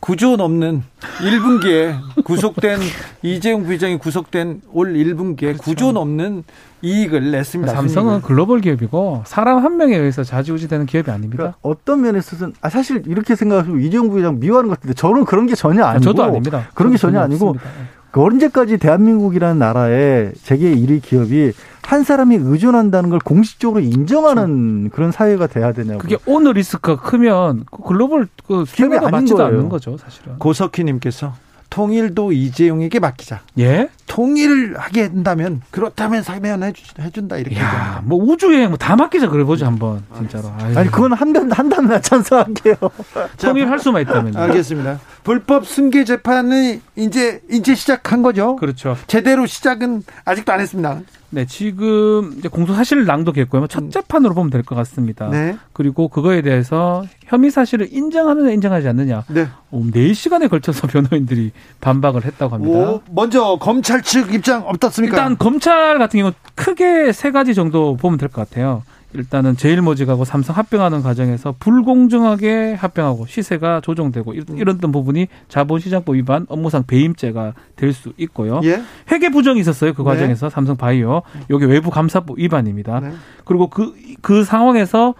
9조 0.00 0.36
넘는 0.36 0.82
1분기에 1.00 2.24
구속된 2.24 2.78
이재용 3.22 3.64
부회장이 3.64 3.98
구속된 3.98 4.62
올 4.72 4.94
1분기에 4.94 5.58
그렇죠. 5.58 5.62
9조 5.62 5.92
넘는 5.92 6.44
이익을 6.82 7.30
냈습니다. 7.30 7.72
삼성은 7.72 8.22
글로벌 8.22 8.60
기업이고 8.60 9.22
사람 9.26 9.58
한 9.64 9.76
명에 9.76 9.96
의해서 9.96 10.22
좌지우지되는 10.22 10.86
기업이 10.86 11.10
아닙니다. 11.10 11.36
그러니까 11.36 11.58
어떤 11.62 12.02
면에서는 12.02 12.54
아 12.60 12.68
사실 12.68 13.02
이렇게 13.06 13.34
생각하시면 13.34 13.80
이재용 13.80 14.10
부회장 14.10 14.38
미워하는 14.38 14.68
것 14.68 14.76
같은데 14.76 14.94
저는 14.94 15.24
그런 15.24 15.46
게 15.46 15.54
전혀 15.54 15.84
아니고 15.84 16.04
저도 16.04 16.22
아닙니다. 16.22 16.68
그런 16.74 16.92
게 16.92 16.98
전혀 16.98 17.20
아니고 17.20 17.50
없습니다. 17.50 17.95
그 18.16 18.22
언제까지 18.22 18.78
대한민국이라는 18.78 19.58
나라에 19.58 20.30
세계 20.36 20.74
1위 20.74 21.02
기업이 21.02 21.52
한 21.82 22.02
사람이 22.02 22.36
의존한다는 22.36 23.10
걸 23.10 23.18
공식적으로 23.18 23.80
인정하는 23.80 24.84
그렇죠. 24.84 24.96
그런 24.96 25.12
사회가 25.12 25.48
돼야 25.48 25.72
되냐고. 25.72 25.98
그게 25.98 26.16
오너 26.24 26.52
리스크가 26.52 27.02
크면 27.02 27.66
그 27.70 27.82
글로벌 27.82 28.26
그 28.46 28.64
기업이 28.64 28.98
맞지도 28.98 29.36
거예요. 29.36 29.48
않는 29.48 29.68
거죠, 29.68 29.98
사실은. 29.98 30.38
고석희님께서 30.38 31.34
통일도 31.68 32.32
이재용에게 32.32 33.00
맡기자. 33.00 33.42
예? 33.58 33.90
통일을 34.06 34.78
하게 34.78 35.08
된다면 35.08 35.60
그렇다면 35.70 36.22
사면 36.22 36.62
해준다 36.98 37.36
이렇게. 37.38 37.58
야, 37.58 38.00
뭐 38.04 38.18
우주에 38.22 38.66
뭐 38.68 38.76
다 38.76 38.94
맡기자 38.96 39.28
그래 39.28 39.42
보자 39.44 39.66
한번 39.66 40.02
진짜로. 40.16 40.52
아유. 40.58 40.78
아니 40.78 40.90
그건 40.90 41.12
한단 41.12 41.50
한단 41.50 42.00
찬성할게요. 42.02 42.76
통일할 43.38 43.78
수만 43.78 44.02
있다면. 44.02 44.36
알겠습니다. 44.36 45.00
불법 45.24 45.66
승계 45.66 46.04
재판이 46.04 46.80
이제 46.96 47.40
이제 47.50 47.74
시작한 47.74 48.22
거죠. 48.22 48.56
그렇죠. 48.56 48.96
제대로 49.08 49.46
시작은 49.46 50.02
아직도 50.24 50.52
안 50.52 50.60
했습니다. 50.60 51.00
네, 51.28 51.44
지금 51.44 52.34
이제 52.38 52.48
공소 52.48 52.72
사실을 52.72 53.04
낭독했고요. 53.04 53.66
첫 53.66 53.82
음. 53.82 53.90
재판으로 53.90 54.32
보면 54.34 54.48
될 54.50 54.62
것 54.62 54.76
같습니다. 54.76 55.28
네. 55.28 55.56
그리고 55.72 56.06
그거에 56.08 56.40
대해서 56.40 57.04
혐의 57.26 57.50
사실을 57.50 57.88
인정하느냐 57.92 58.50
인정하지 58.52 58.88
않느냐. 58.88 59.24
네. 59.28 59.48
4시간에 59.72 60.48
걸쳐서 60.48 60.86
변호인들이 60.88 61.50
반박을 61.80 62.24
했다고 62.24 62.54
합니다. 62.54 62.78
오, 62.78 63.02
먼저 63.10 63.58
검찰 63.60 63.95
측 64.02 64.32
입장 64.34 64.62
어떻습니까? 64.66 65.16
일단 65.16 65.38
검찰 65.38 65.98
같은 65.98 66.20
경우 66.20 66.32
크게 66.54 67.12
세 67.12 67.30
가지 67.30 67.54
정도 67.54 67.96
보면 67.96 68.18
될 68.18 68.28
것 68.28 68.48
같아요. 68.48 68.82
일단은 69.14 69.56
제일모직하고 69.56 70.24
삼성 70.26 70.56
합병하는 70.56 71.02
과정에서 71.02 71.54
불공정하게 71.58 72.74
합병하고 72.74 73.26
시세가 73.26 73.80
조정되고 73.80 74.34
이런 74.34 74.78
음. 74.84 74.92
부분이 74.92 75.28
자본시장법 75.48 76.16
위반 76.16 76.44
업무상 76.50 76.84
배임죄가 76.86 77.54
될 77.76 77.92
수 77.94 78.12
있고요. 78.18 78.60
예? 78.64 78.82
회계 79.10 79.30
부정이 79.30 79.60
있었어요. 79.60 79.94
그 79.94 80.02
네. 80.02 80.04
과정에서 80.04 80.48
네. 80.48 80.54
삼성 80.54 80.76
바이오. 80.76 81.22
여기 81.48 81.64
외부 81.64 81.90
감사법 81.90 82.38
위반입니다. 82.38 83.00
네. 83.00 83.12
그리고 83.44 83.68
그그 83.68 83.94
그 84.20 84.44
상황에서 84.44 85.14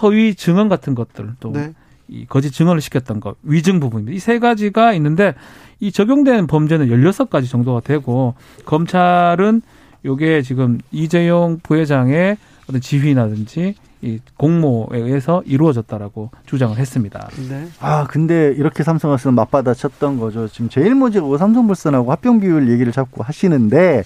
허위 0.00 0.34
증언 0.34 0.68
같은 0.70 0.94
것들 0.94 1.34
또 1.40 1.52
네. 1.52 1.72
이 2.08 2.24
거짓 2.26 2.50
증언을 2.52 2.80
시켰던 2.80 3.20
것, 3.20 3.36
위증 3.42 3.80
부분입니다. 3.80 4.14
이 4.16 4.20
세 4.20 4.38
가지가 4.38 4.92
있는데 4.94 5.34
이 5.80 5.90
적용된 5.92 6.46
범죄는 6.46 6.88
열여섯 6.90 7.28
가지 7.30 7.48
정도가 7.48 7.80
되고 7.80 8.34
검찰은 8.64 9.62
요게 10.04 10.42
지금 10.42 10.78
이재용 10.92 11.58
부회장의 11.62 12.36
어떤 12.68 12.80
지휘라든지 12.80 13.74
이 14.02 14.20
공모에 14.36 14.98
의해서 14.98 15.42
이루어졌다라고 15.46 16.30
주장을 16.44 16.76
했습니다. 16.76 17.28
네. 17.48 17.66
아 17.80 18.06
근데 18.06 18.52
이렇게 18.56 18.82
삼성에서는 18.84 19.34
맞받아쳤던 19.34 20.18
거죠. 20.18 20.48
지금 20.48 20.68
제일모직하고 20.68 21.38
삼성물산하고 21.38 22.12
합병 22.12 22.38
비율 22.40 22.68
얘기를 22.70 22.92
자꾸 22.92 23.22
하시는데 23.24 24.04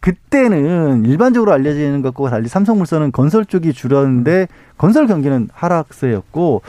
그때는 0.00 1.04
일반적으로 1.06 1.52
알려지는 1.52 2.02
것과 2.02 2.30
달리 2.30 2.48
삼성물산은 2.48 3.12
건설 3.12 3.44
쪽이 3.44 3.72
줄었는데 3.72 4.48
건설 4.76 5.06
경기는 5.06 5.48
하락세였고 5.52 6.62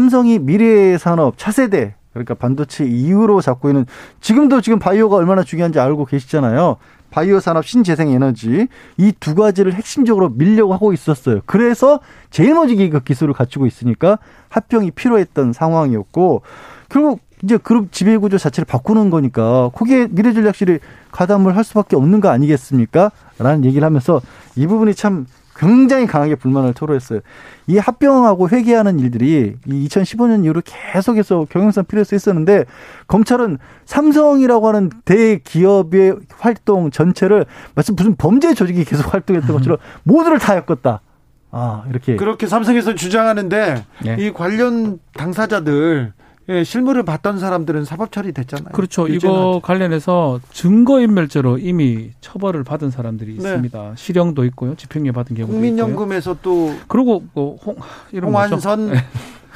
삼성이 0.00 0.38
미래 0.38 0.98
산업 0.98 1.38
차세대 1.38 1.94
그러니까 2.12 2.34
반도체 2.34 2.84
이후로 2.84 3.40
잡고 3.40 3.70
있는 3.70 3.86
지금도 4.20 4.60
지금 4.60 4.78
바이오가 4.78 5.16
얼마나 5.16 5.42
중요한지 5.42 5.80
알고 5.80 6.04
계시잖아요. 6.04 6.76
바이오 7.10 7.40
산업, 7.40 7.64
신재생 7.64 8.10
에너지 8.10 8.68
이 8.98 9.12
두 9.20 9.34
가지를 9.34 9.72
핵심적으로 9.72 10.28
밀려고 10.28 10.74
하고 10.74 10.92
있었어요. 10.92 11.40
그래서 11.46 12.00
제일모직이 12.28 12.90
그 12.90 13.00
기술을 13.00 13.32
갖추고 13.32 13.66
있으니까 13.66 14.18
합병이 14.50 14.90
필요했던 14.90 15.54
상황이었고 15.54 16.42
결국 16.90 17.20
이제 17.42 17.56
그룹 17.56 17.90
지배 17.90 18.18
구조 18.18 18.36
자체를 18.36 18.66
바꾸는 18.66 19.08
거니까 19.08 19.70
거기에 19.72 20.08
미래전략실이 20.10 20.78
가담을 21.10 21.56
할 21.56 21.64
수밖에 21.64 21.96
없는 21.96 22.20
거 22.20 22.28
아니겠습니까? 22.28 23.12
라는 23.38 23.64
얘기를 23.64 23.86
하면서 23.86 24.20
이 24.56 24.66
부분이 24.66 24.94
참 24.94 25.24
굉장히 25.56 26.06
강하게 26.06 26.34
불만을 26.34 26.74
토로했어요. 26.74 27.20
이 27.66 27.78
합병하고 27.78 28.48
회계하는 28.48 28.98
일들이 28.98 29.56
이 29.66 29.88
2015년 29.88 30.44
이후로 30.44 30.62
계속해서 30.64 31.46
경영상 31.50 31.84
필요해서 31.86 32.14
있었는데 32.14 32.64
검찰은 33.08 33.58
삼성이라고 33.84 34.68
하는 34.68 34.90
대기업의 35.04 36.16
활동 36.38 36.90
전체를 36.90 37.46
마치 37.74 37.92
무슨 37.92 38.16
범죄 38.16 38.54
조직이 38.54 38.84
계속 38.84 39.12
활동했던 39.12 39.56
것처럼 39.56 39.78
모두를 40.02 40.38
다 40.38 40.56
엮었다. 40.56 41.00
아, 41.50 41.84
이렇게. 41.88 42.16
그렇게 42.16 42.46
삼성에서 42.46 42.94
주장하는데 42.94 43.84
네. 44.04 44.16
이 44.18 44.32
관련 44.32 44.98
당사자들 45.14 46.12
예, 46.48 46.62
실물을 46.62 47.02
봤던 47.02 47.40
사람들은 47.40 47.84
사법 47.84 48.12
처리됐잖아요. 48.12 48.72
그렇죠. 48.72 49.08
이거 49.08 49.60
관련해서 49.62 50.40
증거인멸죄로 50.52 51.58
이미 51.58 52.10
처벌을 52.20 52.62
받은 52.62 52.90
사람들이 52.90 53.32
네. 53.32 53.36
있습니다. 53.36 53.94
실형도 53.96 54.44
있고요. 54.46 54.76
집행유예 54.76 55.12
받은 55.12 55.34
경우도 55.36 55.52
국민연금에서 55.52 56.32
있고요. 56.34 56.42
또 56.42 56.74
그리고 56.86 57.24
뭐 57.34 57.56
홍, 57.56 57.76
이런 58.12 58.30
홍완선 58.30 58.90
네. 58.90 59.04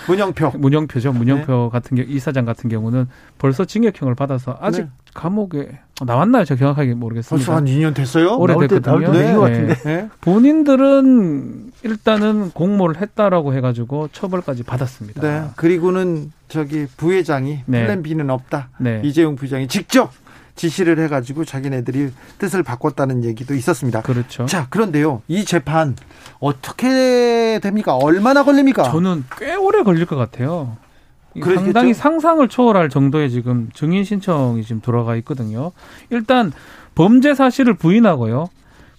문영표 0.06 0.52
문영표죠. 0.58 1.12
문영표 1.12 1.52
네. 1.52 1.68
같은 1.70 1.96
경우 1.96 2.08
이사장 2.08 2.44
같은 2.44 2.68
경우는 2.70 3.08
벌써 3.38 3.64
징역형을 3.64 4.14
받아서 4.14 4.56
아직 4.60 4.82
네. 4.82 4.88
감옥에 5.14 5.80
나왔나요? 6.04 6.44
제가 6.44 6.58
정확하게 6.58 6.94
모르겠습니다. 6.94 7.36
벌써 7.36 7.56
한 7.56 7.66
2년 7.66 7.94
됐어요? 7.94 8.36
오래됐거든요. 8.36 9.12
네. 9.12 9.66
네. 9.66 9.74
네. 9.84 10.08
본인들은 10.20 11.72
일단은 11.82 12.50
공모를 12.52 13.00
했다라고 13.00 13.54
해가지고 13.54 14.08
처벌까지 14.12 14.62
받았습니다. 14.62 15.20
네. 15.20 15.48
그리고는 15.56 16.32
저기 16.48 16.86
부회장이 16.96 17.60
네. 17.66 17.84
플랜 17.84 18.02
B는 18.02 18.30
없다. 18.30 18.68
네. 18.78 19.00
이재용 19.04 19.36
부장이 19.36 19.68
직접 19.68 20.10
지시를 20.54 20.98
해가지고 21.00 21.44
자기네들이 21.44 22.10
뜻을 22.38 22.62
바꿨다는 22.62 23.24
얘기도 23.24 23.54
있었습니다. 23.54 24.02
그렇죠. 24.02 24.46
자, 24.46 24.66
그런데요, 24.70 25.22
이 25.28 25.44
재판 25.44 25.96
어떻게 26.38 27.58
됩니까? 27.62 27.96
얼마나 27.96 28.44
걸립니까? 28.44 28.84
저는 28.84 29.24
꽤 29.38 29.54
오래 29.54 29.82
걸릴 29.82 30.06
것 30.06 30.16
같아요. 30.16 30.76
그렇겠죠? 31.34 31.62
상당히 31.64 31.94
상상을 31.94 32.46
초월할 32.48 32.88
정도의 32.88 33.30
지금 33.30 33.70
증인 33.72 34.04
신청이 34.04 34.64
지금 34.64 34.80
들어가 34.80 35.16
있거든요. 35.16 35.72
일단 36.10 36.52
범죄 36.94 37.34
사실을 37.34 37.74
부인하고요. 37.74 38.48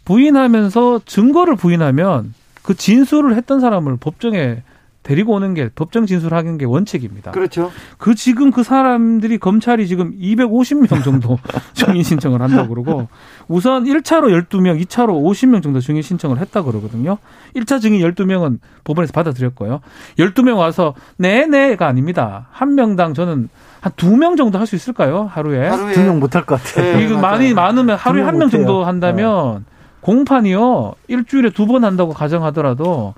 부인하면서 0.05 1.01
증거를 1.05 1.55
부인하면 1.55 2.33
그 2.63 2.75
진술을 2.75 3.35
했던 3.35 3.59
사람을 3.59 3.97
법정에 3.97 4.63
데리고 5.03 5.33
오는 5.33 5.53
게 5.55 5.69
법정 5.73 6.05
진술하는 6.05 6.57
게 6.59 6.65
원칙입니다. 6.65 7.31
그렇죠. 7.31 7.71
그 7.97 8.13
지금 8.13 8.51
그 8.51 8.61
사람들이 8.63 9.39
검찰이 9.39 9.87
지금 9.87 10.15
250명 10.19 11.03
정도 11.03 11.39
증인 11.73 12.03
신청을 12.03 12.41
한다고 12.41 12.69
그러고 12.69 13.07
우선 13.47 13.85
1차로 13.85 14.29
12명, 14.47 14.79
2차로 14.85 15.07
50명 15.09 15.63
정도 15.63 15.79
증인 15.79 16.03
신청을 16.03 16.37
했다 16.39 16.61
고 16.61 16.71
그러거든요. 16.71 17.17
1차 17.55 17.81
증인 17.81 18.01
12명은 18.01 18.59
법원에서 18.83 19.11
받아들였고요. 19.13 19.81
12명 20.19 20.57
와서 20.57 20.93
네네가 21.17 21.87
아닙니다. 21.87 22.47
한 22.51 22.75
명당 22.75 23.13
저는 23.15 23.49
한 23.81 23.91
두 23.97 24.15
명 24.15 24.35
정도 24.35 24.59
할 24.59 24.67
수 24.67 24.75
있을까요? 24.75 25.23
하루에? 25.31 25.67
하루에 25.67 25.93
두 25.93 26.01
명 26.01 26.19
못 26.19 26.35
할 26.35 26.45
것 26.45 26.61
같아요. 26.63 26.97
네, 26.97 27.03
이거 27.05 27.17
많이 27.19 27.53
많으면 27.55 27.97
하루에 27.97 28.21
한 28.21 28.37
명 28.37 28.49
정도 28.49 28.83
한다면 28.85 29.65
네. 29.65 29.71
공판이요. 30.01 30.93
일주일에 31.07 31.49
두 31.49 31.65
번 31.65 31.83
한다고 31.83 32.13
가정하더라도 32.13 33.15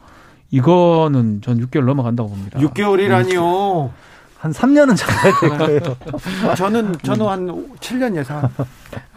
이거는 0.54 1.42
전 1.42 1.60
6개월 1.60 1.86
넘어간다고 1.86 2.30
봅니다. 2.30 2.60
6개월이라니요. 2.60 3.90
한 4.38 4.52
3년은 4.52 4.96
잡아야 4.96 5.40
될 5.40 5.58
거예요. 5.58 5.80
저는 6.56 6.96
저는 7.02 7.26
한 7.28 7.48
7년 7.80 8.16
예상. 8.18 8.48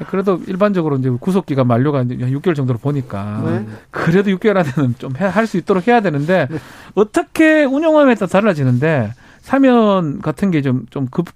그래도 0.09 0.41
일반적으로 0.47 0.97
이제 0.97 1.11
구속 1.21 1.45
기간 1.45 1.67
만료가 1.67 2.03
이제 2.03 2.17
6개월 2.17 2.55
정도로 2.55 2.79
보니까 2.79 3.43
네. 3.45 3.67
그래도 3.91 4.31
6개월 4.31 4.57
안에는 4.57 4.95
좀 4.99 5.13
할 5.19 5.47
수 5.47 5.59
있도록 5.59 5.89
해야 5.89 6.01
되는데 6.01 6.47
네. 6.51 6.59
어떻게 6.95 7.65
운영하에 7.65 8.15
따라 8.15 8.29
달라지는데 8.29 9.13
사면 9.43 10.23
같은 10.23 10.51
게 10.51 10.63
좀 10.63 10.87
좀 10.91 11.07
급 11.11 11.27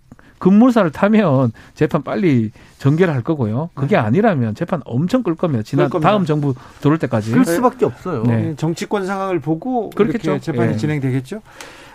급물살을 0.41 0.91
타면 0.91 1.53
재판 1.75 2.03
빨리 2.03 2.51
전개를 2.79 3.15
할 3.15 3.23
거고요. 3.23 3.71
그게 3.75 3.95
네. 3.95 4.03
아니라면 4.03 4.57
재판 4.57 4.81
엄청 4.85 5.23
끌 5.23 5.37
겁니다. 5.37 5.63
지난 5.63 5.89
끌 5.89 6.01
다음 6.01 6.25
정부 6.25 6.55
들어올 6.81 6.99
때까지. 6.99 7.31
끌 7.31 7.45
수밖에 7.45 7.85
없어요. 7.85 8.25
네. 8.25 8.55
정치권 8.57 9.07
상황을 9.07 9.39
보고. 9.39 9.91
이렇게 9.97 10.19
재판이 10.19 10.73
네. 10.73 10.77
진행되겠죠. 10.77 11.43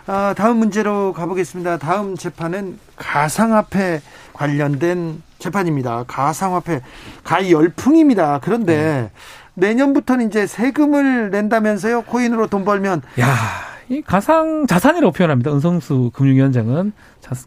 아, 0.07 0.35
다음 0.37 0.57
문제로 0.57 1.11
가보겠습니다. 1.13 1.77
다음 1.77 2.15
재판은 2.15 2.77
가상화폐 2.95 4.01
관련된 4.33 5.21
재판입니다. 5.39 6.05
가상화폐 6.07 6.81
가히 7.23 7.51
열풍입니다. 7.51 8.39
그런데 8.43 8.77
네. 8.77 9.11
내년부터는 9.55 10.27
이제 10.27 10.45
세금을 10.45 11.31
낸다면서요? 11.31 12.03
코인으로 12.03 12.47
돈 12.47 12.63
벌면. 12.63 13.01
야. 13.19 13.74
이 13.89 14.01
가상 14.01 14.65
자산이라고 14.67 15.11
표현합니다. 15.11 15.51
은성수 15.53 16.11
금융위원장은 16.13 16.91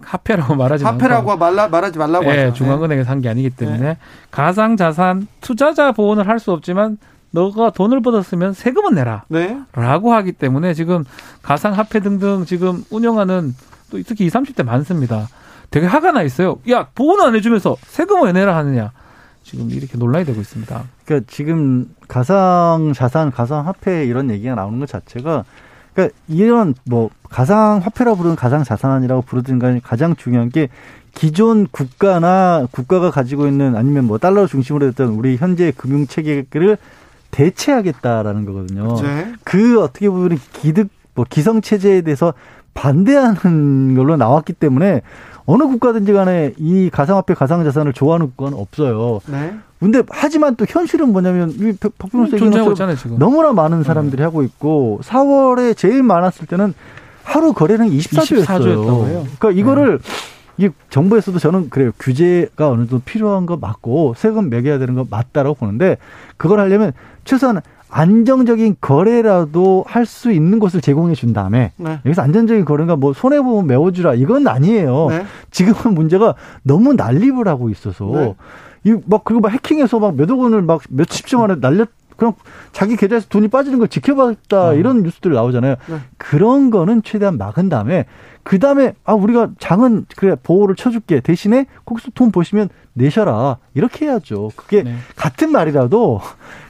화폐라고 0.03 0.55
말하지 0.57 0.84
화폐라고 0.84 1.36
말라, 1.36 1.68
말하지 1.68 1.99
말라고 1.99 2.24
네, 2.24 2.45
하죠. 2.45 2.55
중앙은행에서 2.55 3.11
한 3.11 3.20
게 3.20 3.28
아니기 3.28 3.51
때문에 3.51 3.78
네. 3.80 3.97
가상 4.30 4.76
자산 4.76 5.26
투자자 5.41 5.93
보호는 5.93 6.26
할 6.26 6.39
수 6.39 6.53
없지만 6.53 6.99
너가 7.30 7.70
돈을 7.70 8.01
받았으면 8.01 8.53
세금은 8.55 8.95
내라. 8.95 9.24
네. 9.28 9.59
라고 9.72 10.14
하기 10.14 10.32
때문에 10.32 10.72
지금 10.74 11.05
가상 11.43 11.74
화폐 11.74 12.01
등등 12.01 12.45
지금 12.47 12.84
운영하는 12.91 13.55
또 13.91 14.01
특히 14.05 14.26
20, 14.26 14.34
30대 14.55 14.64
많습니다. 14.64 15.28
되게 15.70 15.86
화가 15.86 16.12
나 16.12 16.22
있어요. 16.22 16.59
야, 16.70 16.89
보호는 16.95 17.24
안 17.26 17.34
해주면서 17.34 17.76
세금을 17.82 18.26
왜 18.28 18.32
내라 18.32 18.57
하느냐. 18.57 18.93
지금 19.43 19.70
이렇게 19.70 19.99
논란이 19.99 20.24
되고 20.24 20.41
있습니다. 20.41 20.82
그러니까 21.05 21.26
지금 21.30 21.95
가상 22.07 22.93
자산, 22.95 23.30
가상 23.30 23.66
화폐 23.66 24.05
이런 24.05 24.30
얘기가 24.30 24.55
나오는 24.55 24.78
것 24.78 24.89
자체가 24.89 25.45
그러니까 25.99 26.16
이런 26.28 26.74
뭐 26.84 27.11
가상 27.28 27.80
화폐라 27.82 28.14
부르는 28.14 28.36
가상 28.36 28.62
자산이라고 28.62 29.22
부르든 29.22 29.59
간에 29.59 29.80
가장 29.82 30.14
중요한 30.14 30.49
게 30.49 30.68
기존 31.12 31.66
국가나 31.66 32.68
국가가 32.70 33.11
가지고 33.11 33.49
있는 33.49 33.74
아니면 33.74 34.05
뭐 34.05 34.18
달러 34.18 34.46
중심으로 34.46 34.86
했던 34.86 35.09
우리 35.09 35.36
현재 35.36 35.72
금융 35.76 36.07
체계를 36.07 36.78
대체하겠다라는 37.32 38.44
거거든요. 38.44 38.94
네. 39.03 39.32
그 39.42 39.82
어떻게 39.82 40.09
보면 40.09 40.38
기득 40.53 40.88
뭐 41.14 41.26
기성 41.28 41.61
체제에 41.61 42.03
대해서 42.03 42.32
반대하는 42.74 43.96
걸로 43.96 44.16
나왔기 44.16 44.53
때문에 44.53 45.03
어느 45.51 45.62
국가든지 45.64 46.12
간에 46.12 46.53
이 46.59 46.90
가상화폐 46.90 47.32
가상자산을 47.32 47.94
좋아하는 47.94 48.26
국가는 48.26 48.59
없어요. 48.59 49.20
네. 49.28 49.55
근데 49.80 50.03
하지만 50.11 50.57
또 50.57 50.66
현실은 50.68 51.11
뭐냐면 51.11 51.51
이 51.53 51.72
박병호 51.72 52.26
선생님 52.26 53.18
너무나 53.18 53.55
많은 53.55 53.82
사람들이 53.82 54.18
네. 54.18 54.24
하고 54.24 54.42
있고 54.42 55.01
4월에 55.03 55.74
제일 55.74 56.03
많았을 56.03 56.46
때는 56.46 56.74
하루 57.24 57.55
거래는 57.55 57.88
24조였어요. 57.88 58.44
24조였다고요? 58.44 59.26
그러니까 59.38 59.51
이거를 59.53 60.01
네. 60.59 60.66
이 60.66 60.70
정부에서도 60.90 61.38
저는 61.38 61.70
그래요. 61.70 61.92
규제가 61.99 62.68
어느 62.68 62.86
정도 62.86 62.99
필요한 62.99 63.46
거 63.46 63.57
맞고 63.57 64.16
세금 64.18 64.51
매겨야 64.51 64.78
되는 64.78 64.94
거 64.96 65.07
맞다라고 65.09 65.55
보는데 65.55 65.96
그걸 66.36 66.61
하려면 66.61 66.92
최소한 67.24 67.62
안정적인 67.91 68.76
거래라도 68.80 69.84
할 69.86 70.05
수 70.07 70.32
있는 70.32 70.59
곳을 70.59 70.80
제공해 70.80 71.14
준 71.14 71.32
다음에 71.32 71.72
네. 71.76 72.01
여기서 72.05 72.22
안정적인 72.22 72.64
거래가 72.64 72.97
뭐 72.97 73.12
손해 73.12 73.41
보면 73.43 73.66
메워주라 73.66 74.14
이건 74.14 74.47
아니에요. 74.49 75.07
네. 75.11 75.24
지금은 75.51 75.95
문제가 75.95 76.34
너무 76.62 76.95
난립을 76.95 77.47
하고 77.47 77.68
있어서 77.68 78.07
네. 78.07 78.34
이막 78.84 79.24
그리고 79.24 79.41
막 79.41 79.53
해킹해서 79.53 79.99
막 79.99 80.14
몇억 80.16 80.39
원을 80.39 80.62
막 80.62 80.80
몇십 80.89 81.26
조 81.26 81.41
만에 81.41 81.57
날렸 81.61 81.89
그냥 82.19 82.35
자기 82.73 82.97
계좌에서 82.97 83.29
돈이 83.29 83.47
빠지는 83.47 83.79
걸 83.79 83.87
지켜봤다 83.87 84.69
어. 84.71 84.75
이런 84.75 85.05
뉴스들 85.05 85.33
나오잖아요. 85.33 85.77
네. 85.87 86.01
그런 86.19 86.71
거는 86.71 87.03
최대한 87.05 87.39
막은 87.39 87.69
다음에 87.69 88.07
그 88.43 88.59
다음에 88.59 88.95
아 89.05 89.14
우리가 89.14 89.51
장은 89.61 90.07
그래 90.16 90.35
보호를 90.43 90.75
쳐줄게 90.75 91.21
대신에 91.21 91.66
거기서 91.85 92.11
돈 92.14 92.33
보시면 92.33 92.71
내셔라 92.95 93.59
이렇게 93.75 94.07
해야죠. 94.07 94.51
그게 94.57 94.83
네. 94.83 94.97
같은 95.14 95.53
말이라도 95.53 96.21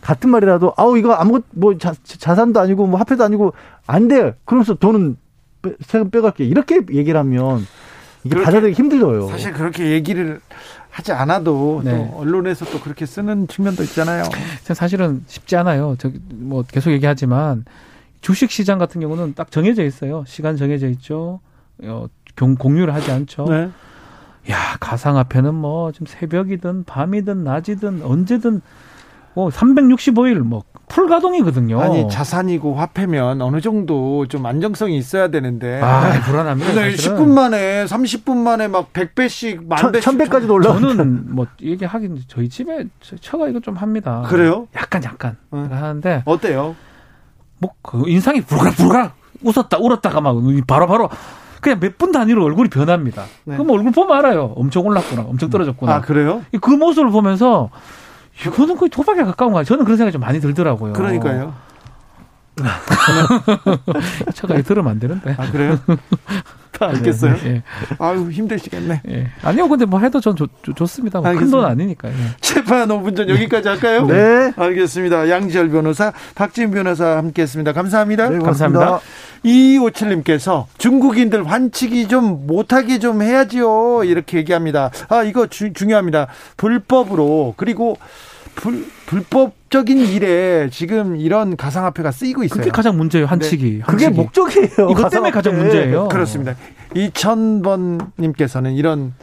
같은 0.03 0.29
말이라도 0.29 0.75
아우 0.77 0.99
이거 0.99 1.15
아무것 1.15 1.45
뭐 1.53 1.79
자, 1.79 1.95
자산도 2.05 2.61
아니고 2.61 2.87
뭐 2.87 3.01
화폐도 3.01 3.25
아니고 3.25 3.55
안 3.87 4.07
돼. 4.07 4.35
그러면서 4.45 4.75
돈은 4.75 5.17
세금 5.81 6.11
빼갈게 6.11 6.45
이렇게 6.45 6.77
얘기를 6.91 7.19
하면 7.19 7.67
이게 8.23 8.43
받아들이기 8.43 8.77
힘들어요. 8.77 9.29
사실 9.29 9.55
그렇게 9.55 9.93
얘기를 9.93 10.41
하지 10.99 11.13
않아도 11.13 11.81
네. 11.85 11.93
또 11.93 12.19
언론에서 12.19 12.65
또 12.67 12.81
그렇게 12.81 13.07
쓰는 13.07 13.47
측면도 13.47 13.85
있잖아요. 13.85 14.25
사실은 14.75 15.23
쉽지 15.29 15.55
않아요. 15.55 15.95
저기 15.97 16.21
뭐 16.35 16.65
계속 16.65 16.91
얘기하지만 16.91 17.65
주식 18.21 18.51
시장 18.51 18.79
같은 18.79 19.01
경우는 19.01 19.35
딱 19.35 19.53
정해져 19.53 19.85
있어요. 19.85 20.25
시간 20.27 20.57
정해져 20.57 20.89
있죠. 20.89 21.39
어, 21.85 22.07
공유를 22.37 22.93
하지 22.93 23.13
않죠. 23.13 23.45
네. 23.45 23.71
야 24.51 24.77
가상화폐는 24.81 25.55
뭐 25.55 25.93
지금 25.93 26.09
새벽이든 26.09 26.83
밤이든 26.83 27.45
낮이든 27.45 28.03
언제든 28.03 28.61
뭐 29.35 29.51
365일 29.51 30.39
뭐 30.39 30.65
풀가동이거든요. 30.89 31.81
아니 31.81 32.09
자산이고 32.09 32.75
화폐면 32.75 33.41
어느 33.43 33.61
정도 33.61 34.27
좀 34.27 34.45
안정성이 34.47 34.97
있어야 34.97 35.29
되는데. 35.29 35.81
아 35.83 36.21
불안합니다. 36.25 36.73
네, 36.75 36.95
10분 36.95 37.29
만에 37.29 37.85
30분 37.85 38.37
만에 38.37 38.69
막 38.69 38.93
100배씩 38.93 39.67
만 39.69 39.93
배씩 39.93 40.09
1000배까지도 40.13 40.51
올라. 40.51 40.73
저는 40.73 41.35
뭐 41.35 41.47
얘기하긴 41.63 42.23
저희 42.27 42.49
집에 42.49 42.87
처가 43.21 43.49
이거 43.49 43.61
좀 43.61 43.77
합니다. 43.77 44.25
그래요? 44.27 44.67
약간 44.77 45.03
약간 45.05 45.37
응. 45.53 45.69
하는데 45.71 46.23
어때요? 46.25 46.75
뭐 47.61 47.73
그 47.83 48.05
인상이 48.09 48.41
불가불가 48.41 49.13
웃었다 49.43 49.79
울었다가 49.79 50.21
막 50.21 50.37
바로 50.67 50.87
바로 50.87 51.09
그냥 51.61 51.81
몇 51.81 51.99
분 51.99 52.13
단위로 52.13 52.45
얼굴이 52.45 52.69
변합니다. 52.69 53.25
네. 53.45 53.57
그럼 53.57 53.71
얼굴 53.71 53.91
보면 53.93 54.17
알아요. 54.17 54.53
엄청 54.57 54.87
올랐구나, 54.87 55.23
엄청 55.23 55.51
떨어졌구나. 55.51 55.93
아 55.97 56.01
그래요? 56.01 56.43
그 56.61 56.71
모습을 56.71 57.11
보면서 57.11 57.71
이거는 58.47 58.77
거의 58.77 58.89
도박에 58.91 59.25
가까운 59.25 59.53
거야. 59.53 59.65
저는 59.65 59.85
그런 59.85 59.97
생각이 59.97 60.13
좀 60.13 60.21
많이 60.21 60.41
들더라고요. 60.41 60.93
그러니까요. 60.93 61.55
차가 64.35 64.61
들으면 64.63 64.93
안 64.93 64.99
되는데. 64.99 65.35
아, 65.39 65.51
그래요? 65.51 65.79
알겠어요. 66.81 67.35
네, 67.37 67.43
네. 67.43 67.63
아유, 67.99 68.31
힘드시겠네. 68.31 69.03
네. 69.05 69.27
아니요, 69.43 69.69
근데 69.69 69.85
뭐 69.85 69.99
해도 70.01 70.21
전 70.21 70.37
좋, 70.37 70.49
좋습니다. 70.77 71.21
뭐 71.21 71.33
큰돈 71.33 71.65
아니니까. 71.65 72.09
예. 72.09 72.15
재판 72.41 72.89
5분 72.89 73.17
전 73.17 73.29
여기까지 73.29 73.69
할까요? 73.69 74.07
네. 74.07 74.53
알겠습니다. 74.57 75.29
양지열 75.29 75.71
변호사, 75.71 76.13
박지은 76.35 76.71
변호사 76.71 77.17
함께 77.17 77.43
했습니다. 77.43 77.73
감사합니다. 77.73 78.29
네, 78.29 78.39
감사합니다. 78.39 79.01
2257님께서 79.45 80.67
중국인들 80.79 81.51
환치기 81.51 82.09
좀 82.09 82.47
못하게 82.47 82.99
좀 82.99 83.23
해야지요. 83.23 84.05
이렇게 84.05 84.39
얘기합니다. 84.39 84.91
아, 85.09 85.23
이거 85.23 85.47
주, 85.47 85.73
중요합니다. 85.73 86.29
불법으로, 86.57 87.55
그리고 87.57 87.97
불, 88.55 88.87
불법적인 89.07 89.99
일에 89.99 90.69
지금 90.71 91.17
이런 91.17 91.57
가상화폐가 91.57 92.11
쓰이고 92.11 92.45
있어요. 92.45 92.59
그게 92.59 92.71
가장 92.71 92.97
문제예요, 92.97 93.27
한치기. 93.27 93.79
네. 93.79 93.81
그게 93.87 94.09
목적이에요. 94.09 94.91
이것 94.91 95.11
때문에 95.11 95.31
가장 95.31 95.57
문제예요. 95.57 96.09
그렇습니다. 96.09 96.55
2000번님께서는 96.95 98.77
이런 98.77 99.15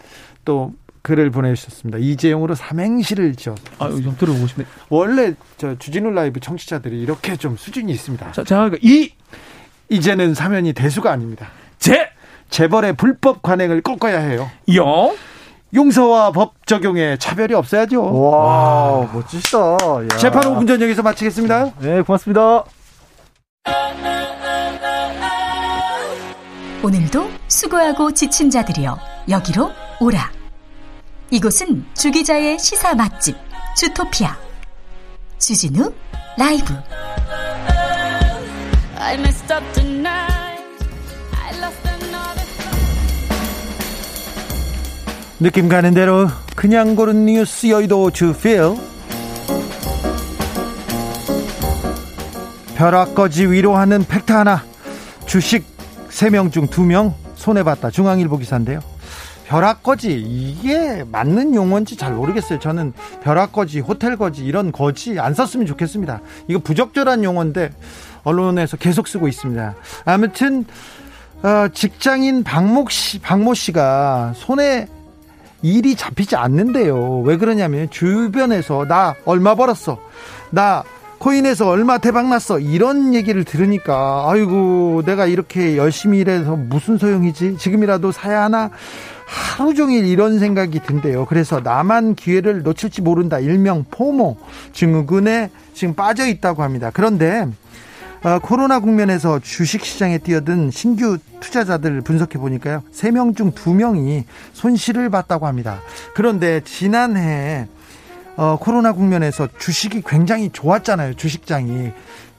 또 0.44 0.74
글을 1.02 1.30
보내주셨습니다. 1.30 2.00
이재용으로 2.00 2.56
삼행시를 2.56 3.36
지어. 3.36 3.54
아, 3.78 3.90
좀 3.90 4.16
들어보고 4.18 4.48
싶네. 4.48 4.66
원래 4.90 5.36
저 5.58 5.78
주진우 5.78 6.10
라이브 6.10 6.40
청취자들이 6.40 7.00
이렇게 7.00 7.36
좀 7.36 7.58
수준이 7.58 7.92
있습니다. 7.92 8.32
자, 8.32 8.44
자, 8.44 8.72
이 8.82 9.12
이제는 9.90 10.34
사면이 10.34 10.74
대수가 10.74 11.12
아닙니다. 11.12 11.50
재 11.78 12.10
재벌의 12.50 12.94
불법 12.94 13.44
관행을 13.44 13.82
꺾어야 13.82 14.20
해요. 14.20 14.50
영 14.74 15.16
용서와 15.76 16.32
법 16.32 16.66
적용에 16.66 17.18
차별이 17.18 17.54
없어야죠. 17.54 18.02
와, 18.02 18.38
와. 18.92 19.10
멋지시다. 19.14 19.60
야. 19.60 20.18
재판 20.18 20.44
5분 20.44 20.68
전 20.68 20.82
여기서 20.82 21.02
마치겠습니다. 21.04 21.72
네, 21.80 22.02
고맙습니다. 22.02 22.64
오늘도 26.82 27.30
수고하고 27.48 28.14
지친 28.14 28.50
자들이여 28.50 28.98
여기로 29.30 29.72
오라. 30.00 30.32
이곳은 31.32 31.86
주기자의 31.96 32.60
시사 32.60 32.94
맛집 32.94 33.36
주토피아 33.76 34.38
주진우 35.40 35.92
라이브. 36.38 36.74
느낌 45.40 45.68
가는 45.68 45.94
대로 45.94 46.28
그냥 46.56 46.96
고른 46.96 47.26
뉴스 47.26 47.68
여의도 47.68 48.12
주필. 48.12 48.62
벼락거지 52.76 53.48
위로하는 53.48 54.06
팩트 54.06 54.32
하나. 54.32 54.64
주식 55.26 55.66
3명 56.10 56.52
중 56.54 56.68
2명 56.68 57.14
손해봤다. 57.36 57.90
중앙일보 57.90 58.38
기사인데요. 58.38 58.80
벼락거지 59.48 60.14
이게 60.14 61.04
맞는 61.12 61.54
용어인지 61.54 61.98
잘 61.98 62.14
모르겠어요. 62.14 62.60
저는 62.60 62.94
벼락거지 63.22 63.82
호텔거지 63.82 64.44
이런 64.46 64.72
거지 64.72 65.20
안 65.20 65.34
썼으면 65.34 65.66
좋겠습니다. 65.68 66.22
이거 66.48 66.60
부적절한 66.60 67.24
용어인데 67.26 67.72
언론에서 68.24 68.78
계속 68.78 69.08
쓰고 69.08 69.28
있습니다. 69.28 69.76
아무튼 70.06 70.66
어, 71.44 71.68
직장인 71.74 72.44
박목 72.44 72.90
씨, 72.90 73.20
박모 73.20 73.54
씨가 73.54 74.34
손에 74.36 74.88
일이 75.66 75.96
잡히지 75.96 76.36
않는데요. 76.36 77.22
왜 77.22 77.38
그러냐면 77.38 77.90
주변에서 77.90 78.86
나 78.86 79.16
얼마 79.26 79.56
벌었어. 79.56 79.98
나 80.52 80.84
코인에서 81.18 81.68
얼마 81.68 81.98
대박 81.98 82.28
났어. 82.28 82.60
이런 82.60 83.16
얘기를 83.16 83.44
들으니까 83.44 84.26
아이고 84.30 85.02
내가 85.08 85.26
이렇게 85.26 85.76
열심히 85.76 86.20
일해서 86.20 86.56
무슨 86.56 87.00
소용이지? 87.00 87.58
지금이라도 87.58 88.12
사야 88.12 88.44
하나? 88.44 88.70
하루 89.26 89.74
종일 89.74 90.06
이런 90.06 90.38
생각이 90.38 90.82
든대요. 90.82 91.26
그래서 91.26 91.60
나만 91.64 92.14
기회를 92.14 92.62
놓칠지 92.62 93.02
모른다. 93.02 93.40
일명 93.40 93.86
포모 93.90 94.38
증후군에 94.72 95.50
지금 95.74 95.96
빠져 95.96 96.28
있다고 96.28 96.62
합니다. 96.62 96.92
그런데 96.94 97.48
어, 98.26 98.40
코로나 98.40 98.80
국면에서 98.80 99.38
주식시장에 99.38 100.18
뛰어든 100.18 100.72
신규 100.72 101.20
투자자들 101.42 102.02
분석해 102.02 102.40
보니까요. 102.40 102.82
3명 102.92 103.38
중 103.38 103.52
2명이 103.52 104.24
손실을 104.52 105.12
봤다고 105.12 105.46
합니다. 105.46 105.82
그런데 106.16 106.62
지난해 106.66 107.68
어, 108.36 108.58
코로나 108.60 108.94
국면에서 108.94 109.48
주식이 109.60 110.02
굉장히 110.08 110.50
좋았잖아요. 110.52 111.14
주식장이. 111.14 111.92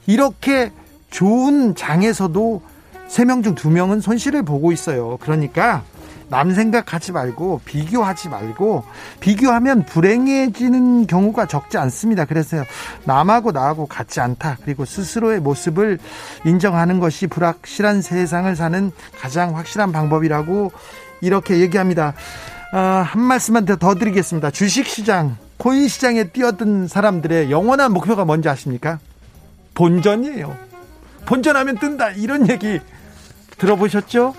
이렇게 0.07 0.73
좋은 1.09 1.73
장에서도 1.73 2.61
3명 3.07 3.45
중 3.45 3.55
2명은 3.55 4.01
손실을 4.01 4.43
보고 4.43 4.73
있어요. 4.73 5.15
그러니까 5.21 5.85
남 6.29 6.53
생각하지 6.53 7.13
말고 7.13 7.61
비교하지 7.65 8.29
말고 8.29 8.83
비교하면 9.19 9.85
불행해지는 9.85 11.07
경우가 11.07 11.45
적지 11.47 11.77
않습니다. 11.77 12.25
그래서 12.25 12.57
남하고 13.05 13.51
나하고 13.51 13.85
같지 13.85 14.19
않다. 14.19 14.57
그리고 14.63 14.85
스스로의 14.85 15.39
모습을 15.39 15.99
인정하는 16.45 16.99
것이 16.99 17.27
불확실한 17.27 18.01
세상을 18.01 18.53
사는 18.55 18.91
가장 19.19 19.55
확실한 19.55 19.91
방법이라고 19.91 20.71
이렇게 21.21 21.59
얘기합니다. 21.59 22.13
아, 22.73 22.79
한 22.79 23.21
말씀만 23.21 23.65
더 23.65 23.95
드리겠습니다. 23.95 24.51
주식시장, 24.51 25.37
코인시장에 25.57 26.25
뛰어든 26.31 26.87
사람들의 26.87 27.49
영원한 27.49 27.93
목표가 27.93 28.25
뭔지 28.25 28.49
아십니까? 28.49 28.99
본전이에요. 29.73 30.55
본전하면 31.25 31.77
뜬다. 31.77 32.11
이런 32.11 32.49
얘기 32.49 32.79
들어보셨죠? 33.57 34.33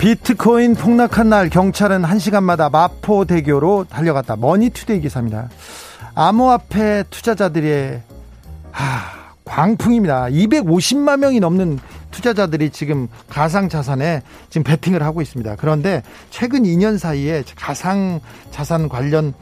비트코인 0.00 0.74
폭락한 0.76 1.28
날 1.28 1.50
경찰은 1.50 2.00
1시간마다 2.00 2.72
마포대교로 2.72 3.84
달려갔다. 3.90 4.36
머니투데이 4.36 5.02
기사입니다. 5.02 5.50
암호화폐 6.14 7.04
투자자들의 7.10 8.00
하, 8.72 9.34
광풍입니다. 9.44 10.28
250만 10.28 11.18
명이 11.18 11.40
넘는 11.40 11.78
투자자들이 12.12 12.70
지금 12.70 13.08
가상 13.28 13.68
자산에 13.68 14.22
지금 14.48 14.64
베팅을 14.64 15.02
하고 15.02 15.20
있습니다. 15.20 15.56
그런데 15.56 16.02
최근 16.30 16.62
2년 16.62 16.96
사이에 16.96 17.44
가상 17.54 18.20
자산 18.50 18.88
관련 18.88 19.34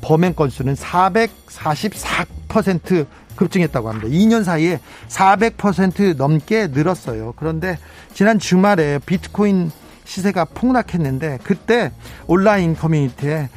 범행 0.00 0.32
건수는 0.32 0.72
444% 0.72 3.04
급증했다고 3.36 3.90
합니다. 3.90 4.08
2년 4.08 4.42
사이에 4.42 4.80
400% 5.08 6.16
넘게 6.16 6.68
늘었어요. 6.68 7.34
그런데 7.36 7.76
지난 8.14 8.38
주말에 8.38 9.00
비트코인 9.04 9.70
시세가 10.08 10.46
폭락했는데 10.46 11.38
그때 11.44 11.92
온라인 12.26 12.74
커뮤니티에 12.74 13.50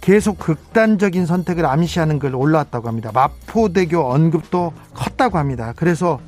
계속 0.00 0.36
극단적인 0.38 1.26
선택을 1.26 1.64
암시하는 1.64 2.18
글 2.18 2.34
올라왔다고 2.34 2.88
합니다. 2.88 3.12
마포대교 3.14 4.00
언급도 4.00 4.72
컸다고 4.94 5.38
합니다. 5.38 5.72
그래서 5.76 6.20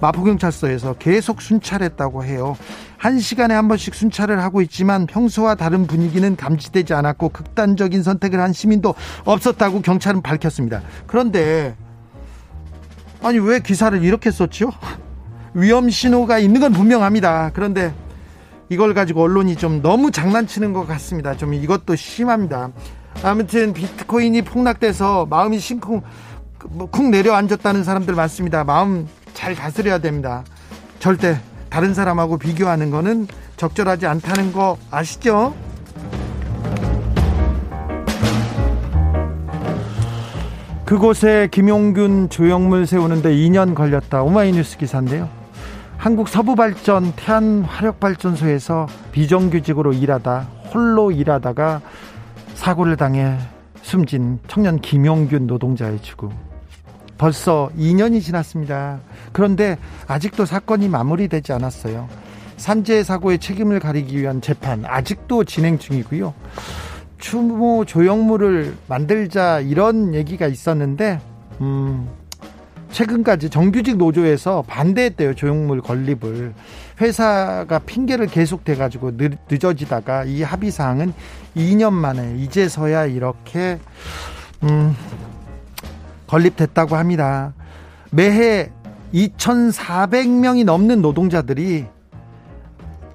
마포경찰서에서 0.00 0.94
계속 0.94 1.42
순찰했다고 1.42 2.24
해요. 2.24 2.56
한 2.96 3.20
시간에 3.20 3.54
한 3.54 3.68
번씩 3.68 3.94
순찰을 3.94 4.42
하고 4.42 4.62
있지만 4.62 5.06
평소와 5.06 5.54
다른 5.54 5.86
분위기는 5.86 6.34
감지되지 6.34 6.92
않았고 6.94 7.28
극단적인 7.28 8.02
선택을 8.02 8.40
한 8.40 8.52
시민도 8.52 8.94
없었다고 9.24 9.82
경찰은 9.82 10.22
밝혔습니다. 10.22 10.82
그런데 11.06 11.76
아니 13.22 13.38
왜 13.38 13.60
기사를 13.60 14.02
이렇게 14.02 14.32
썼죠? 14.32 14.72
위험 15.54 15.88
신호가 15.88 16.40
있는 16.40 16.60
건 16.60 16.72
분명합니다. 16.72 17.52
그런데 17.54 17.94
이걸 18.70 18.94
가지고 18.94 19.24
언론이 19.24 19.56
좀 19.56 19.82
너무 19.82 20.12
장난치는 20.12 20.72
것 20.72 20.86
같습니다. 20.86 21.36
좀 21.36 21.52
이것도 21.52 21.96
심합니다. 21.96 22.70
아무튼 23.24 23.72
비트코인이 23.72 24.42
폭락돼서 24.42 25.26
마음이 25.26 25.58
심쿵 25.58 26.02
뭐쿵 26.70 27.10
내려앉았다는 27.10 27.82
사람들 27.82 28.14
많습니다. 28.14 28.62
마음 28.62 29.08
잘 29.34 29.56
다스려야 29.56 29.98
됩니다. 29.98 30.44
절대 31.00 31.40
다른 31.68 31.94
사람하고 31.94 32.38
비교하는 32.38 32.90
거는 32.90 33.26
적절하지 33.56 34.06
않다는 34.06 34.52
거 34.52 34.78
아시죠? 34.92 35.52
그곳에 40.84 41.48
김용균 41.50 42.28
조형물 42.28 42.86
세우는데 42.86 43.34
2년 43.34 43.74
걸렸다. 43.74 44.22
오마이뉴스 44.22 44.78
기사인데요. 44.78 45.39
한국 46.00 46.28
서부발전 46.30 47.12
태안화력발전소에서 47.14 48.86
비정규직으로 49.12 49.92
일하다 49.92 50.48
홀로 50.72 51.10
일하다가 51.10 51.82
사고를 52.54 52.96
당해 52.96 53.36
숨진 53.82 54.38
청년 54.48 54.80
김용균 54.80 55.46
노동자의 55.46 56.00
죽음. 56.00 56.30
벌써 57.18 57.70
2년이 57.76 58.22
지났습니다. 58.22 59.00
그런데 59.32 59.76
아직도 60.06 60.46
사건이 60.46 60.88
마무리되지 60.88 61.52
않았어요. 61.52 62.08
산재 62.56 63.02
사고의 63.02 63.38
책임을 63.38 63.78
가리기 63.78 64.18
위한 64.18 64.40
재판 64.40 64.86
아직도 64.86 65.44
진행 65.44 65.78
중이고요. 65.78 66.32
추모 67.18 67.84
조형물을 67.84 68.74
만들자 68.88 69.60
이런 69.60 70.14
얘기가 70.14 70.46
있었는데 70.46 71.20
음, 71.60 72.08
최근까지 72.90 73.50
정규직 73.50 73.96
노조에서 73.96 74.62
반대했대요 74.66 75.34
조형물 75.34 75.80
건립을 75.80 76.54
회사가 77.00 77.78
핑계를 77.80 78.26
계속 78.26 78.64
대가지고 78.64 79.12
늦어지다가 79.48 80.24
이 80.24 80.42
합의 80.42 80.70
사항은 80.70 81.12
2년 81.56 81.92
만에 81.92 82.36
이제서야 82.38 83.06
이렇게 83.06 83.78
음, 84.62 84.94
건립됐다고 86.26 86.96
합니다. 86.96 87.54
매해 88.10 88.70
2,400명이 89.14 90.64
넘는 90.64 91.00
노동자들이 91.00 91.86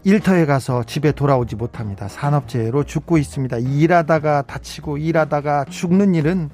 일터에 0.03 0.45
가서 0.45 0.83
집에 0.83 1.11
돌아오지 1.11 1.55
못합니다. 1.55 2.07
산업재해로 2.07 2.83
죽고 2.83 3.17
있습니다. 3.17 3.57
일하다가 3.57 4.43
다치고 4.43 4.97
일하다가 4.97 5.65
죽는 5.65 6.13
일은 6.13 6.49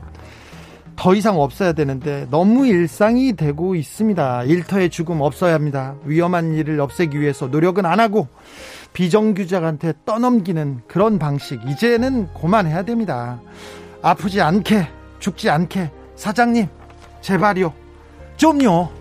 더 1.01 1.15
이상 1.15 1.41
없어야 1.41 1.73
되는데 1.73 2.27
너무 2.29 2.67
일상이 2.67 3.33
되고 3.33 3.73
있습니다. 3.73 4.43
일터의 4.43 4.91
죽음 4.91 5.21
없어야 5.21 5.55
합니다. 5.55 5.95
위험한 6.03 6.53
일을 6.53 6.79
없애기 6.79 7.19
위해서 7.19 7.47
노력은 7.47 7.87
안 7.87 7.99
하고 7.99 8.27
비정규직한테 8.93 9.93
떠넘기는 10.05 10.81
그런 10.87 11.17
방식 11.17 11.59
이제는 11.67 12.31
그만해야 12.39 12.83
됩니다. 12.83 13.41
아프지 14.03 14.41
않게 14.41 14.89
죽지 15.17 15.49
않게 15.49 15.89
사장님 16.17 16.67
제발요 17.21 17.73
좀요. 18.37 18.91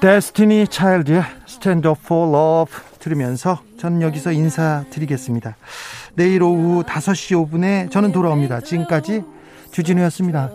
데스티니 0.00 0.68
차일드의 0.68 1.22
Stand 1.46 1.86
Up 1.86 2.00
for 2.02 2.26
Love 2.26 2.74
들으면서 3.00 3.60
저는 3.78 4.00
여기서 4.00 4.32
인사드리겠습니다. 4.32 5.56
내일 6.16 6.42
오후 6.42 6.82
5시 6.82 7.48
5분에 7.48 7.90
저는 7.90 8.10
돌아옵니다. 8.10 8.60
지금까지 8.60 9.22
주진우였습니다. 9.70 10.50